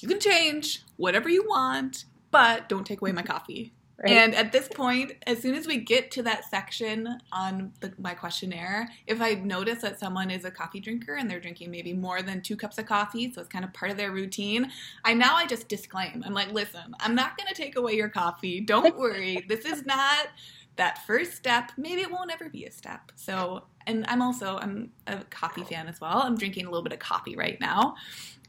you 0.00 0.08
can 0.08 0.20
change 0.20 0.82
whatever 0.96 1.28
you 1.28 1.44
want, 1.46 2.04
but 2.30 2.68
don't 2.68 2.86
take 2.86 3.00
away 3.00 3.12
my 3.12 3.22
coffee. 3.22 3.72
Right. 4.00 4.12
And 4.12 4.34
at 4.36 4.52
this 4.52 4.68
point, 4.68 5.12
as 5.26 5.42
soon 5.42 5.56
as 5.56 5.66
we 5.66 5.78
get 5.78 6.12
to 6.12 6.22
that 6.22 6.44
section 6.44 7.18
on 7.32 7.72
the, 7.80 7.92
my 7.98 8.14
questionnaire, 8.14 8.88
if 9.08 9.20
I 9.20 9.34
notice 9.34 9.82
that 9.82 9.98
someone 9.98 10.30
is 10.30 10.44
a 10.44 10.52
coffee 10.52 10.78
drinker 10.78 11.16
and 11.16 11.28
they're 11.28 11.40
drinking 11.40 11.72
maybe 11.72 11.92
more 11.92 12.22
than 12.22 12.40
two 12.40 12.56
cups 12.56 12.78
of 12.78 12.86
coffee, 12.86 13.32
so 13.32 13.40
it's 13.40 13.48
kind 13.48 13.64
of 13.64 13.72
part 13.72 13.90
of 13.90 13.96
their 13.96 14.12
routine, 14.12 14.70
I 15.04 15.14
now 15.14 15.34
I 15.34 15.46
just 15.46 15.68
disclaim. 15.68 16.22
I'm 16.24 16.32
like, 16.32 16.52
listen, 16.52 16.94
I'm 17.00 17.16
not 17.16 17.36
going 17.36 17.48
to 17.48 17.54
take 17.54 17.74
away 17.74 17.94
your 17.94 18.08
coffee. 18.08 18.60
Don't 18.60 18.96
worry. 18.98 19.44
this 19.48 19.64
is 19.64 19.84
not 19.84 20.28
that 20.76 21.04
first 21.04 21.34
step. 21.34 21.72
Maybe 21.76 22.02
it 22.02 22.10
won't 22.12 22.30
ever 22.32 22.48
be 22.48 22.66
a 22.66 22.70
step. 22.70 23.10
So, 23.16 23.64
and 23.88 24.04
I'm 24.06 24.22
also 24.22 24.58
I'm 24.58 24.92
a 25.08 25.24
coffee 25.24 25.64
fan 25.64 25.88
as 25.88 26.00
well. 26.00 26.22
I'm 26.22 26.36
drinking 26.36 26.66
a 26.66 26.70
little 26.70 26.84
bit 26.84 26.92
of 26.92 27.00
coffee 27.00 27.34
right 27.34 27.60
now. 27.60 27.96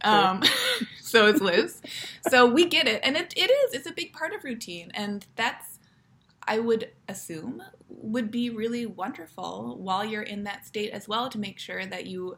Um, 0.02 0.44
so 1.02 1.28
is 1.28 1.42
Liz. 1.42 1.82
so 2.30 2.46
we 2.46 2.66
get 2.66 2.88
it. 2.88 3.02
And 3.04 3.18
it, 3.18 3.34
it 3.36 3.50
is, 3.50 3.74
it's 3.74 3.88
a 3.88 3.94
big 3.94 4.14
part 4.14 4.34
of 4.34 4.44
routine. 4.44 4.92
And 4.94 5.26
that's, 5.36 5.80
I 6.48 6.60
would 6.60 6.90
assume, 7.08 7.62
would 7.90 8.32
be 8.32 8.50
really 8.50 8.86
wonderful 8.86 9.78
while 9.80 10.06
you're 10.06 10.24
in 10.24 10.44
that 10.44 10.66
state 10.66 10.92
as 10.92 11.08
well 11.08 11.30
to 11.30 11.38
make 11.38 11.60
sure 11.60 11.86
that 11.86 12.06
you 12.06 12.38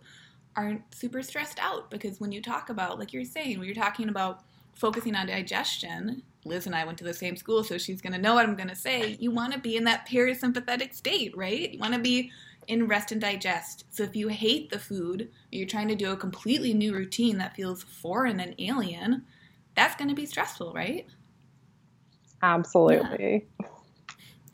aren't 0.56 0.93
super 0.93 1.21
stressed 1.21 1.60
out. 1.60 1.89
Because 1.89 2.19
when 2.19 2.32
you 2.32 2.41
talk 2.41 2.69
about, 2.69 3.00
like 3.00 3.13
you're 3.13 3.26
saying, 3.26 3.58
when 3.60 3.67
you're 3.67 3.76
talking 3.76 4.10
about 4.10 4.43
focusing 4.74 5.15
on 5.15 5.28
digestion, 5.28 6.24
Liz 6.43 6.65
and 6.65 6.76
I 6.76 6.86
went 6.86 6.97
to 6.97 7.04
the 7.04 7.13
same 7.13 7.36
school, 7.36 7.63
so 7.63 7.78
she's 7.78 8.02
going 8.02 8.13
to 8.13 8.19
know 8.19 8.34
what 8.34 8.45
I'm 8.45 8.56
going 8.56 8.69
to 8.69 8.76
say. 8.76 9.15
You 9.19 9.32
want 9.32 9.54
to 9.54 9.60
be 9.60 9.78
in 9.78 9.84
that 9.84 10.08
parasympathetic 10.08 10.93
state, 10.93 11.36
right? 11.38 11.71
You 11.71 11.80
want 11.80 11.93
to 11.93 12.00
be 12.00 12.32
in 12.67 12.88
rest 12.88 13.12
and 13.12 13.21
digest. 13.21 13.86
So 13.89 14.04
if 14.04 14.15
you 14.15 14.28
hate 14.28 14.69
the 14.69 14.80
food, 14.80 15.30
you're 15.52 15.67
trying 15.67 15.88
to 15.89 15.95
do 15.95 16.12
a 16.12 16.17
completely 16.17 16.74
new 16.74 16.93
routine 16.93 17.38
that 17.39 17.56
feels 17.56 17.84
foreign 17.84 18.39
and 18.39 18.56
alien, 18.60 19.26
that's 19.76 19.95
going 19.95 20.10
to 20.10 20.15
be 20.15 20.26
stressful, 20.26 20.74
right? 20.74 21.08
Absolutely. 22.41 23.47
Yeah. 23.60 23.67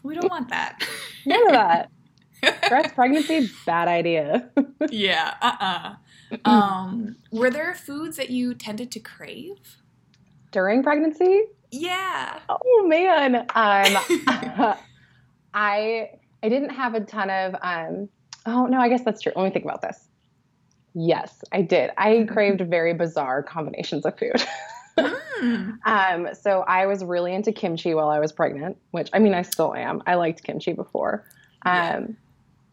We 0.04 0.16
don't 0.16 0.30
want 0.30 0.50
that. 0.50 0.88
None 1.26 1.48
of 1.48 1.54
that. 1.54 1.92
Stress 2.66 2.94
pregnancy, 2.94 3.50
bad 3.66 3.88
idea. 3.88 4.50
yeah. 4.90 5.34
Uh. 5.42 5.56
uh 5.60 6.40
Um. 6.46 7.16
Were 7.32 7.50
there 7.50 7.74
foods 7.74 8.18
that 8.18 8.30
you 8.30 8.54
tended 8.54 8.92
to 8.92 9.00
crave 9.00 9.58
during 10.52 10.84
pregnancy? 10.84 11.46
Yeah. 11.72 12.40
Oh 12.48 12.86
man. 12.88 13.36
Um. 13.56 14.76
I 15.54 16.10
I 16.48 16.50
didn't 16.50 16.70
have 16.70 16.94
a 16.94 17.02
ton 17.02 17.30
of. 17.30 17.56
Um. 17.62 18.08
Oh 18.46 18.68
no, 18.68 18.80
I 18.80 18.88
guess 18.88 19.04
that's 19.04 19.22
true. 19.22 19.34
Let 19.36 19.44
me 19.44 19.50
think 19.52 19.66
about 19.66 19.82
this. 19.82 20.08
Yes, 20.94 21.44
I 21.52 21.62
did. 21.62 21.92
I 21.98 22.26
craved 22.32 22.62
very 22.62 22.94
bizarre 22.94 23.44
combinations 23.44 24.06
of 24.06 24.18
food. 24.18 24.44
Mm. 25.38 25.78
um, 25.86 26.30
so 26.34 26.62
I 26.62 26.88
was 26.88 27.04
really 27.04 27.32
into 27.32 27.52
kimchi 27.52 27.94
while 27.94 28.10
I 28.10 28.20
was 28.20 28.32
pregnant, 28.32 28.76
which 28.90 29.08
I 29.14 29.20
mean 29.20 29.36
I 29.36 29.44
still 29.44 29.76
am. 29.76 30.02
I 30.08 30.16
liked 30.16 30.44
kimchi 30.44 30.74
before. 30.74 31.24
Um, 31.64 31.76
yeah. 31.76 32.08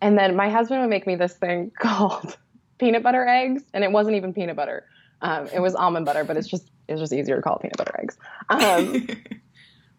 and 0.00 0.16
then 0.16 0.34
my 0.34 0.48
husband 0.48 0.80
would 0.80 0.88
make 0.88 1.06
me 1.06 1.14
this 1.14 1.34
thing 1.34 1.70
called 1.78 2.38
peanut 2.78 3.02
butter 3.02 3.28
eggs, 3.28 3.64
and 3.74 3.84
it 3.84 3.92
wasn't 3.92 4.16
even 4.16 4.32
peanut 4.32 4.56
butter. 4.56 4.86
Um, 5.20 5.48
it 5.52 5.60
was 5.60 5.74
almond 5.74 6.06
butter, 6.06 6.24
but 6.24 6.38
it's 6.38 6.48
just 6.48 6.70
it's 6.88 6.98
just 6.98 7.12
easier 7.12 7.36
to 7.36 7.42
call 7.42 7.56
it 7.56 7.60
peanut 7.60 7.76
butter 7.76 8.00
eggs. 8.00 8.16
Um, 8.48 9.06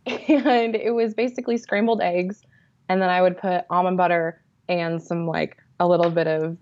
and 0.28 0.76
it 0.76 0.96
was 0.96 1.14
basically 1.14 1.58
scrambled 1.58 2.02
eggs, 2.02 2.42
and 2.90 3.02
then 3.02 3.10
I 3.10 3.22
would 3.22 3.38
put 3.38 3.66
almond 3.70 3.98
butter 3.98 4.42
and 4.68 5.02
some 5.02 5.28
like 5.28 5.58
a 5.80 5.88
little 5.88 6.10
bit 6.10 6.28
of 6.28 6.58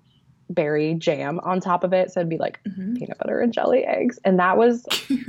berry 0.49 0.95
jam 0.95 1.39
on 1.43 1.59
top 1.59 1.83
of 1.83 1.93
it. 1.93 2.11
So 2.11 2.19
it'd 2.19 2.29
be 2.29 2.37
like 2.37 2.59
mm-hmm. 2.67 2.95
peanut 2.95 3.17
butter 3.17 3.39
and 3.39 3.53
jelly 3.53 3.83
eggs, 3.85 4.19
and 4.23 4.39
that 4.39 4.57
was 4.57 4.85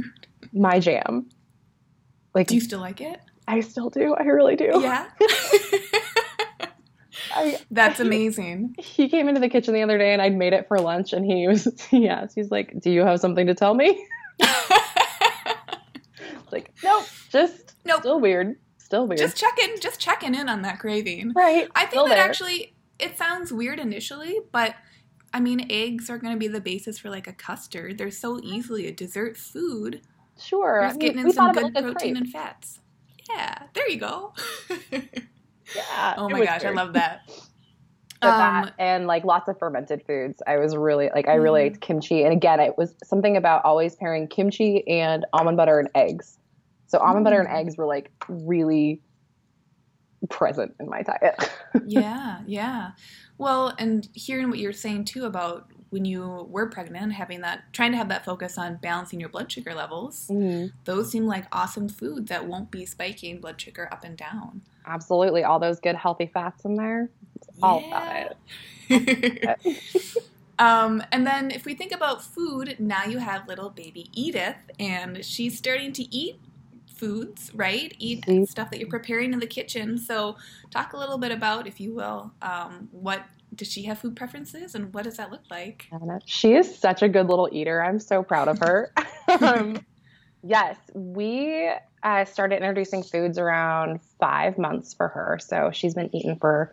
my 0.52 0.80
jam. 0.80 1.28
Like, 2.34 2.48
do 2.48 2.54
you 2.54 2.60
still 2.60 2.80
like 2.80 3.00
it? 3.00 3.20
I 3.46 3.60
still 3.60 3.90
do. 3.90 4.14
I 4.14 4.24
really 4.24 4.56
do. 4.56 4.70
Yeah. 4.80 5.06
I, 7.34 7.58
That's 7.70 8.00
amazing. 8.00 8.74
He 8.78 9.08
came 9.08 9.28
into 9.28 9.40
the 9.40 9.48
kitchen 9.48 9.74
the 9.74 9.82
other 9.82 9.98
day 9.98 10.12
and 10.12 10.22
I'd 10.22 10.34
made 10.34 10.52
it 10.52 10.68
for 10.68 10.78
lunch 10.78 11.12
and 11.12 11.24
he 11.24 11.46
was 11.46 11.68
yes, 11.90 12.34
he's 12.34 12.50
like, 12.50 12.80
"Do 12.80 12.90
you 12.90 13.02
have 13.02 13.20
something 13.20 13.46
to 13.46 13.54
tell 13.54 13.74
me?" 13.74 14.06
like, 16.50 16.72
"Nope, 16.82 17.04
just 17.30 17.74
nope. 17.84 18.00
still 18.00 18.20
weird. 18.20 18.56
Still 18.84 19.06
weird." 19.06 19.18
Just 19.18 19.36
checking, 19.36 19.80
just 19.80 19.98
checking 19.98 20.34
in 20.34 20.48
on 20.48 20.62
that 20.62 20.78
craving. 20.78 21.32
Right. 21.34 21.68
I 21.74 21.86
think 21.86 22.08
that 22.08 22.14
there. 22.14 22.24
actually 22.24 22.74
it 22.98 23.18
sounds 23.18 23.52
weird 23.52 23.80
initially, 23.80 24.40
but 24.52 24.74
I 25.32 25.40
mean, 25.40 25.66
eggs 25.70 26.10
are 26.10 26.18
going 26.18 26.32
to 26.32 26.38
be 26.38 26.48
the 26.48 26.60
basis 26.60 26.98
for 26.98 27.10
like 27.10 27.26
a 27.26 27.32
custard. 27.32 27.98
They're 27.98 28.10
so 28.10 28.40
easily 28.42 28.86
a 28.86 28.92
dessert 28.92 29.36
food. 29.36 30.02
Sure. 30.38 30.82
Just 30.82 31.00
getting 31.00 31.18
in 31.18 31.32
some 31.32 31.52
good 31.52 31.74
like 31.74 31.84
protein 31.84 32.16
and 32.16 32.28
fats. 32.28 32.80
Yeah, 33.28 33.64
there 33.72 33.88
you 33.88 33.98
go. 33.98 34.32
yeah. 34.92 36.14
Oh 36.16 36.28
my 36.28 36.44
gosh, 36.44 36.62
weird. 36.62 36.78
I 36.78 36.82
love 36.82 36.92
that. 36.94 37.22
Um, 38.22 38.70
and 38.78 39.06
like 39.06 39.24
lots 39.24 39.48
of 39.48 39.58
fermented 39.58 40.02
foods. 40.06 40.42
I 40.46 40.56
was 40.58 40.76
really 40.76 41.10
like 41.14 41.28
I 41.28 41.34
really 41.34 41.62
mm. 41.62 41.66
ate 41.66 41.80
kimchi, 41.80 42.22
and 42.22 42.32
again, 42.32 42.60
it 42.60 42.78
was 42.78 42.94
something 43.02 43.36
about 43.36 43.64
always 43.64 43.96
pairing 43.96 44.28
kimchi 44.28 44.86
and 44.88 45.26
almond 45.32 45.56
butter 45.56 45.78
and 45.78 45.88
eggs. 45.94 46.38
So 46.86 46.98
almond 46.98 47.24
butter 47.24 47.40
and 47.40 47.48
mm. 47.48 47.54
eggs 47.54 47.76
were 47.76 47.86
like 47.86 48.10
really 48.28 49.00
present 50.28 50.74
in 50.80 50.88
my 50.88 51.02
diet. 51.02 51.50
yeah, 51.86 52.40
yeah. 52.46 52.92
Well, 53.38 53.74
and 53.78 54.08
hearing 54.14 54.50
what 54.50 54.58
you're 54.58 54.72
saying 54.72 55.06
too 55.06 55.24
about 55.24 55.70
when 55.90 56.04
you 56.04 56.48
were 56.50 56.68
pregnant, 56.68 57.12
having 57.12 57.40
that, 57.42 57.72
trying 57.72 57.92
to 57.92 57.96
have 57.96 58.08
that 58.08 58.24
focus 58.24 58.58
on 58.58 58.76
balancing 58.82 59.20
your 59.20 59.28
blood 59.28 59.50
sugar 59.50 59.74
levels, 59.74 60.28
mm-hmm. 60.28 60.66
those 60.84 61.10
seem 61.10 61.26
like 61.26 61.46
awesome 61.52 61.88
foods 61.88 62.28
that 62.28 62.46
won't 62.46 62.70
be 62.70 62.84
spiking 62.84 63.40
blood 63.40 63.60
sugar 63.60 63.88
up 63.92 64.04
and 64.04 64.16
down. 64.16 64.62
Absolutely. 64.86 65.44
All 65.44 65.58
those 65.58 65.80
good 65.80 65.96
healthy 65.96 66.26
fats 66.26 66.64
in 66.64 66.74
there. 66.74 67.10
It's 67.36 67.48
yeah. 67.58 67.64
all 67.64 67.84
about 67.86 68.36
it. 68.88 70.22
um, 70.58 71.02
and 71.12 71.26
then 71.26 71.50
if 71.50 71.64
we 71.64 71.74
think 71.74 71.92
about 71.92 72.22
food, 72.24 72.76
now 72.78 73.04
you 73.04 73.18
have 73.18 73.46
little 73.46 73.70
baby 73.70 74.10
Edith, 74.12 74.56
and 74.78 75.24
she's 75.24 75.56
starting 75.56 75.92
to 75.92 76.02
eat 76.14 76.40
foods, 77.04 77.50
right? 77.54 77.94
Eat 77.98 78.22
mm-hmm. 78.22 78.44
stuff 78.44 78.70
that 78.70 78.80
you're 78.80 78.88
preparing 78.88 79.32
in 79.34 79.38
the 79.38 79.46
kitchen. 79.46 79.98
So, 79.98 80.36
talk 80.70 80.94
a 80.94 80.96
little 80.96 81.18
bit 81.18 81.32
about, 81.32 81.66
if 81.66 81.78
you 81.80 81.94
will, 81.94 82.32
um, 82.40 82.88
what 82.92 83.24
does 83.54 83.70
she 83.70 83.82
have 83.82 83.98
food 83.98 84.16
preferences 84.16 84.74
and 84.74 84.92
what 84.94 85.04
does 85.04 85.18
that 85.18 85.30
look 85.30 85.42
like? 85.50 85.86
She 86.24 86.54
is 86.54 86.78
such 86.78 87.02
a 87.02 87.08
good 87.08 87.28
little 87.28 87.48
eater. 87.52 87.82
I'm 87.82 88.00
so 88.00 88.22
proud 88.22 88.48
of 88.48 88.58
her. 88.58 88.90
um, 89.40 89.84
yes, 90.42 90.76
we 90.94 91.70
uh, 92.02 92.24
started 92.24 92.56
introducing 92.56 93.02
foods 93.02 93.38
around 93.38 94.00
five 94.18 94.56
months 94.56 94.94
for 94.94 95.08
her. 95.08 95.38
So 95.40 95.70
she's 95.72 95.94
been 95.94 96.08
eating 96.14 96.36
for, 96.36 96.72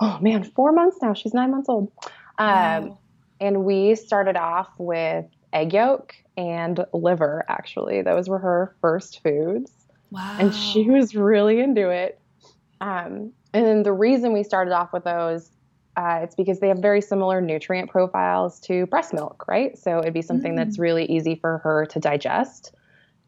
oh 0.00 0.18
man, 0.22 0.42
four 0.42 0.72
months 0.72 0.96
now. 1.02 1.12
She's 1.12 1.34
nine 1.34 1.50
months 1.50 1.68
old. 1.68 1.92
Um, 2.38 2.48
wow. 2.48 2.98
And 3.40 3.64
we 3.64 3.94
started 3.94 4.36
off 4.36 4.70
with 4.78 5.26
egg 5.52 5.72
yolk 5.72 6.14
and 6.36 6.84
liver, 6.92 7.44
actually. 7.48 8.02
Those 8.02 8.28
were 8.28 8.38
her 8.38 8.74
first 8.80 9.22
foods. 9.22 9.72
Wow. 10.10 10.36
And 10.38 10.54
she 10.54 10.88
was 10.88 11.14
really 11.14 11.60
into 11.60 11.90
it. 11.90 12.20
Um, 12.80 13.32
and 13.52 13.84
the 13.84 13.92
reason 13.92 14.32
we 14.32 14.42
started 14.42 14.72
off 14.72 14.92
with 14.92 15.04
those 15.04 15.50
uh, 15.96 16.20
it's 16.22 16.34
because 16.34 16.60
they 16.60 16.68
have 16.68 16.78
very 16.78 17.00
similar 17.00 17.40
nutrient 17.40 17.90
profiles 17.90 18.60
to 18.60 18.86
breast 18.86 19.14
milk, 19.14 19.48
right? 19.48 19.78
So 19.78 20.00
it'd 20.00 20.12
be 20.12 20.22
something 20.22 20.52
mm. 20.52 20.56
that's 20.56 20.78
really 20.78 21.06
easy 21.06 21.36
for 21.36 21.58
her 21.58 21.86
to 21.86 21.98
digest 21.98 22.74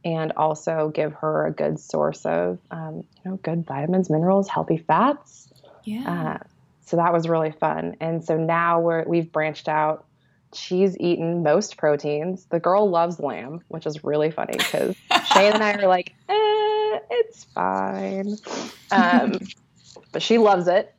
and 0.04 0.33
also 0.37 0.92
give 0.94 1.14
her 1.14 1.46
a 1.46 1.50
good 1.50 1.81
source 1.81 2.26
of, 2.26 2.59
um, 2.70 3.04
you 3.24 3.31
know, 3.31 3.37
good 3.38 3.66
vitamins, 3.66 4.11
minerals, 4.11 4.48
healthy 4.48 4.76
fats. 4.76 5.48
Yeah. 5.85 6.37
Uh, 6.37 6.46
so 6.83 6.98
that 6.98 7.12
was 7.12 7.26
really 7.26 7.52
fun. 7.52 7.96
And 8.00 8.22
so 8.22 8.37
now 8.37 8.81
we're, 8.81 9.04
we've 9.04 9.33
branched 9.33 9.68
out. 9.68 10.04
She's 10.54 10.96
eaten 10.98 11.42
most 11.42 11.76
proteins. 11.76 12.46
The 12.46 12.61
girl 12.61 12.88
loves 12.88 13.20
lamb, 13.20 13.61
which 13.68 13.87
is 13.87 14.02
really 14.02 14.30
funny 14.30 14.56
because 14.56 14.96
Shane 15.32 15.52
and 15.52 15.62
I 15.62 15.74
are 15.74 15.88
like, 15.88 16.14
eh, 16.28 16.98
it's 17.11 17.44
fine. 17.44 18.37
Um, 18.90 19.38
but 20.12 20.22
she 20.22 20.38
loves 20.38 20.68
it. 20.68 20.94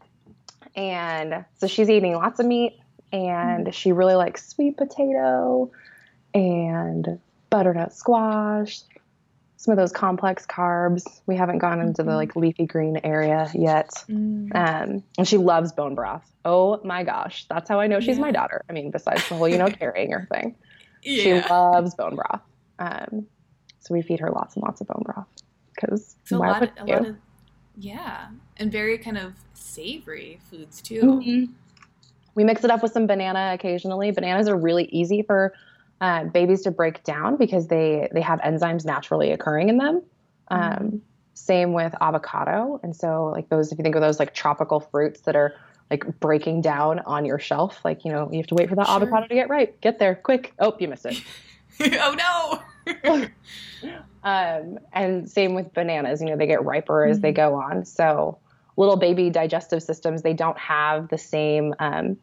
And 0.75 1.45
so 1.57 1.67
she's 1.67 1.89
eating 1.89 2.13
lots 2.13 2.39
of 2.39 2.45
meat 2.45 2.79
and 3.12 3.67
mm. 3.67 3.73
she 3.73 3.91
really 3.91 4.15
likes 4.15 4.47
sweet 4.47 4.77
potato 4.77 5.71
and 6.33 7.19
butternut 7.49 7.93
squash, 7.93 8.81
some 9.60 9.74
of 9.74 9.78
those 9.78 9.91
complex 9.91 10.45
carbs. 10.45 11.04
We 11.26 11.36
haven't 11.36 11.58
gone 11.58 11.82
into 11.82 12.02
mm-hmm. 12.02 12.10
the 12.10 12.15
like 12.15 12.38
leafy 12.38 12.65
green 12.65 13.02
area 13.04 13.52
yet. 13.54 13.89
Mm. 14.08 14.56
Um, 14.56 15.04
and 15.17 15.28
she 15.28 15.36
loves 15.36 15.74
bone 15.74 15.95
broth. 15.95 16.24
Oh 16.45 16.80
my 16.86 17.04
gosh, 17.04 17.45
that's 17.50 17.67
how 17.67 17.78
I 17.78 17.88
know 17.88 18.00
she's 18.00 18.15
yeah. 18.15 18.22
my 18.22 18.32
daughter. 18.32 18.63
I 18.69 18.74
mean, 18.74 18.89
besides 18.89 19.28
the 19.28 19.36
whole, 19.36 19.50
you 19.50 19.58
know, 19.58 19.67
carrying 19.69 20.13
her 20.13 20.26
thing. 20.32 20.56
Yeah. 21.04 21.24
She 21.24 21.50
loves 21.50 21.93
bone 21.93 22.15
broth. 22.15 22.39
Um, 22.80 23.28
so 23.80 23.93
we 23.93 24.02
feed 24.02 24.22
her 24.22 24.32
lots 24.32 24.56
and 24.56 24.63
lots 24.63 24.80
of 24.80 24.88
bone 24.88 25.04
broth 25.04 25.28
because 25.76 26.15
so 26.24 26.38
a 26.38 26.39
lot, 26.39 26.72
a 26.78 26.86
lot 26.86 27.06
of 27.08 27.15
yeah, 27.76 28.30
and 28.56 28.72
very 28.72 28.98
kind 28.98 29.17
of 29.17 29.34
savory 29.54 30.39
foods 30.50 30.82
too. 30.82 31.02
Mm-hmm. 31.02 31.52
We 32.34 32.45
mix 32.45 32.63
it 32.63 32.72
up 32.72 32.82
with 32.82 32.93
some 32.93 33.08
banana 33.08 33.52
occasionally. 33.56 34.12
Bananas 34.12 34.48
are 34.48 34.56
really 34.56 34.86
easy 34.86 35.22
for 35.22 35.54
uh, 36.01 36.25
babies 36.25 36.62
to 36.63 36.71
break 36.71 37.03
down 37.03 37.35
because 37.38 37.67
they 37.67 38.07
they 38.13 38.21
have 38.21 38.39
enzymes 38.39 38.85
naturally 38.85 39.31
occurring 39.31 39.69
in 39.69 39.77
them. 39.77 40.01
Mm-hmm. 40.51 40.83
Um, 40.83 41.01
same 41.33 41.73
with 41.73 41.95
avocado, 42.01 42.79
and 42.83 42.95
so 42.95 43.25
like 43.27 43.49
those, 43.49 43.71
if 43.71 43.77
you 43.77 43.83
think 43.83 43.95
of 43.95 44.01
those 44.01 44.19
like 44.19 44.33
tropical 44.33 44.79
fruits 44.79 45.21
that 45.21 45.35
are 45.35 45.55
like 45.89 46.19
breaking 46.19 46.62
down 46.62 46.99
on 46.99 47.25
your 47.25 47.39
shelf, 47.39 47.83
like 47.83 48.05
you 48.05 48.12
know 48.12 48.29
you 48.31 48.38
have 48.38 48.47
to 48.47 48.55
wait 48.55 48.69
for 48.69 48.75
that 48.75 48.88
sure. 48.88 48.95
avocado 48.95 49.27
to 49.27 49.35
get 49.35 49.49
ripe. 49.49 49.79
Get 49.81 49.99
there 49.99 50.15
quick! 50.15 50.53
Oh, 50.59 50.75
you 50.79 50.88
missed 50.88 51.05
it. 51.05 51.21
oh 51.99 52.15
no. 52.17 52.63
um, 54.23 54.79
and 54.93 55.29
same 55.29 55.53
with 55.53 55.73
bananas. 55.73 56.21
You 56.21 56.27
know 56.27 56.38
they 56.38 56.47
get 56.47 56.63
riper 56.63 57.05
as 57.05 57.17
mm-hmm. 57.17 57.23
they 57.23 57.31
go 57.31 57.55
on. 57.55 57.85
So 57.85 58.38
little 58.77 58.95
baby 58.95 59.29
digestive 59.29 59.83
systems, 59.83 60.21
they 60.21 60.33
don't 60.33 60.57
have 60.57 61.09
the 61.09 61.17
same 61.17 61.73
um, 61.79 62.17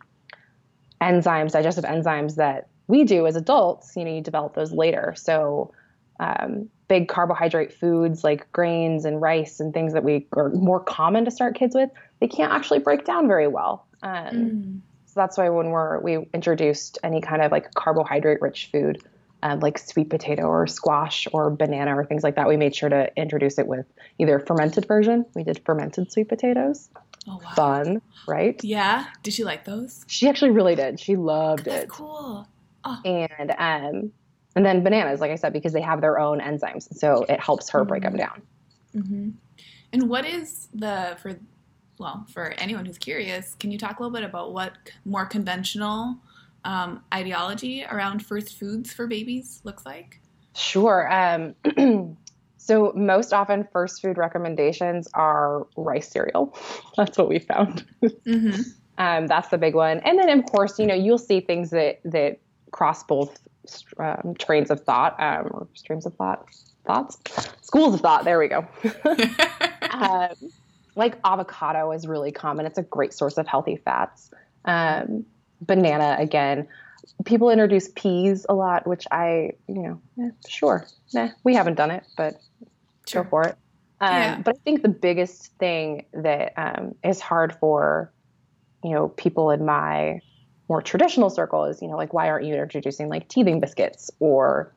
enzymes, 1.02 1.52
digestive 1.52 1.84
enzymes 1.84 2.36
that 2.36 2.68
we 2.88 3.04
do 3.04 3.26
as 3.26 3.36
adults. 3.36 3.94
You 3.96 4.04
know, 4.04 4.14
you 4.14 4.20
develop 4.20 4.54
those 4.54 4.72
later. 4.72 5.14
So, 5.16 5.72
um, 6.18 6.68
big 6.88 7.08
carbohydrate 7.08 7.72
foods 7.72 8.22
like 8.22 8.50
grains 8.52 9.04
and 9.04 9.20
rice 9.20 9.60
and 9.60 9.74
things 9.74 9.92
that 9.92 10.04
we 10.04 10.26
are 10.32 10.50
more 10.50 10.80
common 10.80 11.24
to 11.24 11.30
start 11.30 11.54
kids 11.56 11.74
with, 11.74 11.90
they 12.20 12.28
can't 12.28 12.52
actually 12.52 12.78
break 12.78 13.04
down 13.04 13.26
very 13.26 13.48
well. 13.48 13.86
Um, 14.02 14.26
mm. 14.34 14.80
So 15.06 15.20
that's 15.20 15.36
why 15.36 15.48
when 15.48 15.70
we're 15.70 16.00
we 16.00 16.28
introduced 16.32 16.98
any 17.02 17.20
kind 17.20 17.42
of 17.42 17.50
like 17.50 17.74
carbohydrate 17.74 18.40
rich 18.40 18.68
food, 18.70 19.02
um, 19.42 19.60
like 19.60 19.78
sweet 19.78 20.10
potato 20.10 20.44
or 20.44 20.66
squash 20.66 21.26
or 21.32 21.50
banana 21.50 21.96
or 21.96 22.04
things 22.04 22.22
like 22.22 22.36
that, 22.36 22.48
we 22.48 22.56
made 22.56 22.74
sure 22.74 22.88
to 22.88 23.10
introduce 23.16 23.58
it 23.58 23.66
with 23.66 23.86
either 24.18 24.38
fermented 24.38 24.86
version. 24.86 25.24
We 25.34 25.42
did 25.42 25.60
fermented 25.64 26.12
sweet 26.12 26.28
potatoes. 26.28 26.88
Oh 27.28 27.40
wow. 27.42 27.50
Fun, 27.54 28.02
right? 28.28 28.62
Yeah. 28.62 29.06
Did 29.22 29.34
she 29.34 29.42
like 29.44 29.64
those? 29.64 30.04
She 30.06 30.28
actually 30.28 30.52
really 30.52 30.76
did. 30.76 31.00
She 31.00 31.16
loved 31.16 31.64
That's 31.64 31.84
it. 31.84 31.88
cool. 31.88 32.46
Oh. 32.86 33.00
And 33.04 33.50
um, 33.58 34.12
and 34.54 34.64
then 34.64 34.82
bananas, 34.82 35.20
like 35.20 35.30
I 35.30 35.34
said, 35.34 35.52
because 35.52 35.72
they 35.72 35.82
have 35.82 36.00
their 36.00 36.18
own 36.18 36.40
enzymes, 36.40 36.92
so 36.96 37.24
it 37.28 37.40
helps 37.40 37.68
her 37.70 37.84
break 37.84 38.02
them 38.04 38.14
Mhm. 38.14 38.18
down. 38.18 38.42
hmm 38.92 39.28
And 39.92 40.08
what 40.08 40.24
is 40.24 40.68
the 40.72 41.16
for 41.20 41.34
well 41.98 42.24
for 42.32 42.54
anyone 42.58 42.86
who's 42.86 42.98
curious? 42.98 43.54
Can 43.56 43.70
you 43.70 43.78
talk 43.78 43.98
a 43.98 44.02
little 44.02 44.14
bit 44.14 44.24
about 44.24 44.52
what 44.52 44.72
more 45.04 45.26
conventional 45.26 46.16
um, 46.64 47.02
ideology 47.12 47.84
around 47.84 48.24
first 48.24 48.58
foods 48.58 48.92
for 48.92 49.06
babies 49.06 49.60
looks 49.64 49.84
like? 49.86 50.20
Sure. 50.54 51.08
Um, 51.12 51.54
so 52.56 52.92
most 52.96 53.32
often, 53.32 53.68
first 53.72 54.00
food 54.02 54.16
recommendations 54.16 55.06
are 55.14 55.66
rice 55.76 56.08
cereal. 56.08 56.56
That's 56.96 57.18
what 57.18 57.28
we 57.28 57.38
found. 57.40 57.84
Mm-hmm. 58.02 58.60
Um, 58.98 59.26
that's 59.26 59.48
the 59.48 59.58
big 59.58 59.74
one. 59.74 59.98
And 60.06 60.18
then, 60.18 60.30
of 60.38 60.46
course, 60.46 60.78
you 60.78 60.86
know, 60.86 60.94
you'll 60.94 61.18
see 61.18 61.40
things 61.40 61.68
that 61.68 62.00
that 62.06 62.38
cross 62.76 63.02
both 63.04 63.40
um, 63.98 64.34
trains 64.38 64.70
of 64.70 64.82
thought 64.84 65.18
um, 65.18 65.48
or 65.50 65.66
streams 65.72 66.04
of 66.04 66.14
thought, 66.16 66.46
thoughts, 66.86 67.16
schools 67.62 67.94
of 67.94 68.00
thought. 68.02 68.24
There 68.24 68.38
we 68.38 68.48
go. 68.48 68.68
um, 69.90 70.34
like 70.94 71.16
avocado 71.24 71.90
is 71.92 72.06
really 72.06 72.32
common. 72.32 72.66
It's 72.66 72.76
a 72.76 72.82
great 72.82 73.14
source 73.14 73.38
of 73.38 73.46
healthy 73.46 73.76
fats. 73.76 74.30
Um, 74.66 75.24
banana 75.62 76.16
again. 76.18 76.68
People 77.24 77.48
introduce 77.48 77.88
peas 77.96 78.44
a 78.46 78.54
lot, 78.54 78.86
which 78.86 79.06
I, 79.10 79.52
you 79.68 79.82
know, 79.82 80.00
eh, 80.20 80.30
sure, 80.46 80.86
nah, 81.14 81.28
we 81.44 81.54
haven't 81.54 81.76
done 81.76 81.90
it, 81.90 82.04
but 82.16 82.34
Sure. 83.08 83.22
go 83.22 83.30
for 83.30 83.42
it. 83.44 83.56
Um, 84.00 84.12
Yeah. 84.12 84.38
But 84.44 84.56
I 84.56 84.58
think 84.64 84.82
the 84.82 84.88
biggest 84.88 85.56
thing 85.58 86.04
that 86.12 86.52
um, 86.58 86.94
is 87.02 87.20
hard 87.20 87.54
for, 87.58 88.12
you 88.84 88.90
know, 88.90 89.08
people 89.08 89.50
in 89.50 89.64
my 89.64 90.20
more 90.68 90.82
traditional 90.82 91.30
circle 91.30 91.64
is, 91.64 91.80
you 91.80 91.88
know, 91.88 91.96
like 91.96 92.12
why 92.12 92.28
aren't 92.28 92.44
you 92.44 92.54
introducing 92.54 93.08
like 93.08 93.28
teething 93.28 93.60
biscuits 93.60 94.10
or 94.20 94.72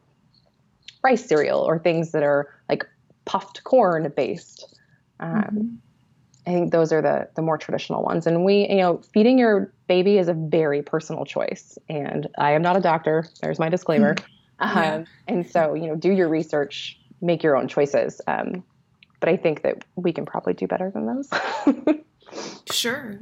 rice 1.03 1.25
cereal 1.25 1.59
or 1.59 1.79
things 1.79 2.11
that 2.11 2.23
are 2.23 2.49
like 2.67 2.85
puffed 3.25 3.63
corn 3.63 4.11
based? 4.15 4.77
Um, 5.19 5.43
Mhm. 5.43 5.77
I 6.47 6.51
think 6.51 6.71
those 6.71 6.91
are 6.91 7.01
the 7.01 7.27
the 7.35 7.41
more 7.41 7.57
traditional 7.57 8.01
ones. 8.01 8.25
And 8.25 8.43
we, 8.43 8.67
you 8.69 8.77
know, 8.77 9.01
feeding 9.13 9.37
your 9.37 9.71
baby 9.87 10.17
is 10.17 10.27
a 10.27 10.33
very 10.33 10.81
personal 10.81 11.25
choice. 11.25 11.77
And 11.89 12.27
I 12.37 12.53
am 12.53 12.61
not 12.61 12.75
a 12.75 12.79
doctor. 12.79 13.25
There's 13.41 13.59
my 13.59 13.69
disclaimer. 13.69 14.15
Yeah. 14.61 14.95
Um, 14.95 15.05
and 15.29 15.49
so, 15.49 15.73
you 15.73 15.87
know, 15.87 15.95
do 15.95 16.11
your 16.11 16.27
research, 16.27 16.99
make 17.21 17.43
your 17.43 17.55
own 17.55 17.69
choices. 17.69 18.19
Um, 18.27 18.61
but 19.21 19.29
I 19.29 19.37
think 19.37 19.61
that 19.61 19.85
we 19.95 20.11
can 20.11 20.25
probably 20.25 20.53
do 20.53 20.67
better 20.67 20.91
than 20.91 21.05
those. 21.05 21.29
Sure. 22.71 23.19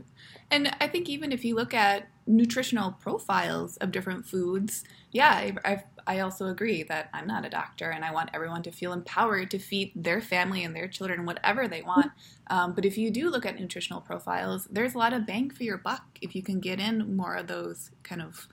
And 0.49 0.75
I 0.81 0.87
think 0.87 1.09
even 1.09 1.31
if 1.31 1.45
you 1.45 1.55
look 1.55 1.73
at 1.73 2.07
nutritional 2.27 2.91
profiles 2.91 3.77
of 3.77 3.91
different 3.91 4.25
foods, 4.25 4.83
yeah, 5.11 5.31
I, 5.31 5.55
I, 5.65 5.83
I 6.05 6.19
also 6.19 6.47
agree 6.47 6.83
that 6.83 7.09
I'm 7.13 7.25
not 7.25 7.45
a 7.45 7.49
doctor 7.49 7.89
and 7.89 8.03
I 8.05 8.11
want 8.11 8.29
everyone 8.33 8.63
to 8.63 8.71
feel 8.71 8.93
empowered 8.93 9.49
to 9.51 9.59
feed 9.59 9.91
their 9.95 10.21
family 10.21 10.63
and 10.63 10.75
their 10.75 10.87
children 10.87 11.25
whatever 11.25 11.67
they 11.67 11.81
want. 11.81 12.11
Um, 12.49 12.73
but 12.73 12.85
if 12.85 12.97
you 12.97 13.09
do 13.11 13.29
look 13.29 13.45
at 13.45 13.59
nutritional 13.59 14.01
profiles, 14.01 14.67
there's 14.69 14.95
a 14.95 14.97
lot 14.97 15.13
of 15.13 15.25
bang 15.25 15.49
for 15.49 15.63
your 15.63 15.77
buck 15.77 16.03
if 16.21 16.35
you 16.35 16.43
can 16.43 16.59
get 16.59 16.79
in 16.79 17.15
more 17.15 17.35
of 17.35 17.47
those 17.47 17.91
kind 18.03 18.21
of 18.21 18.47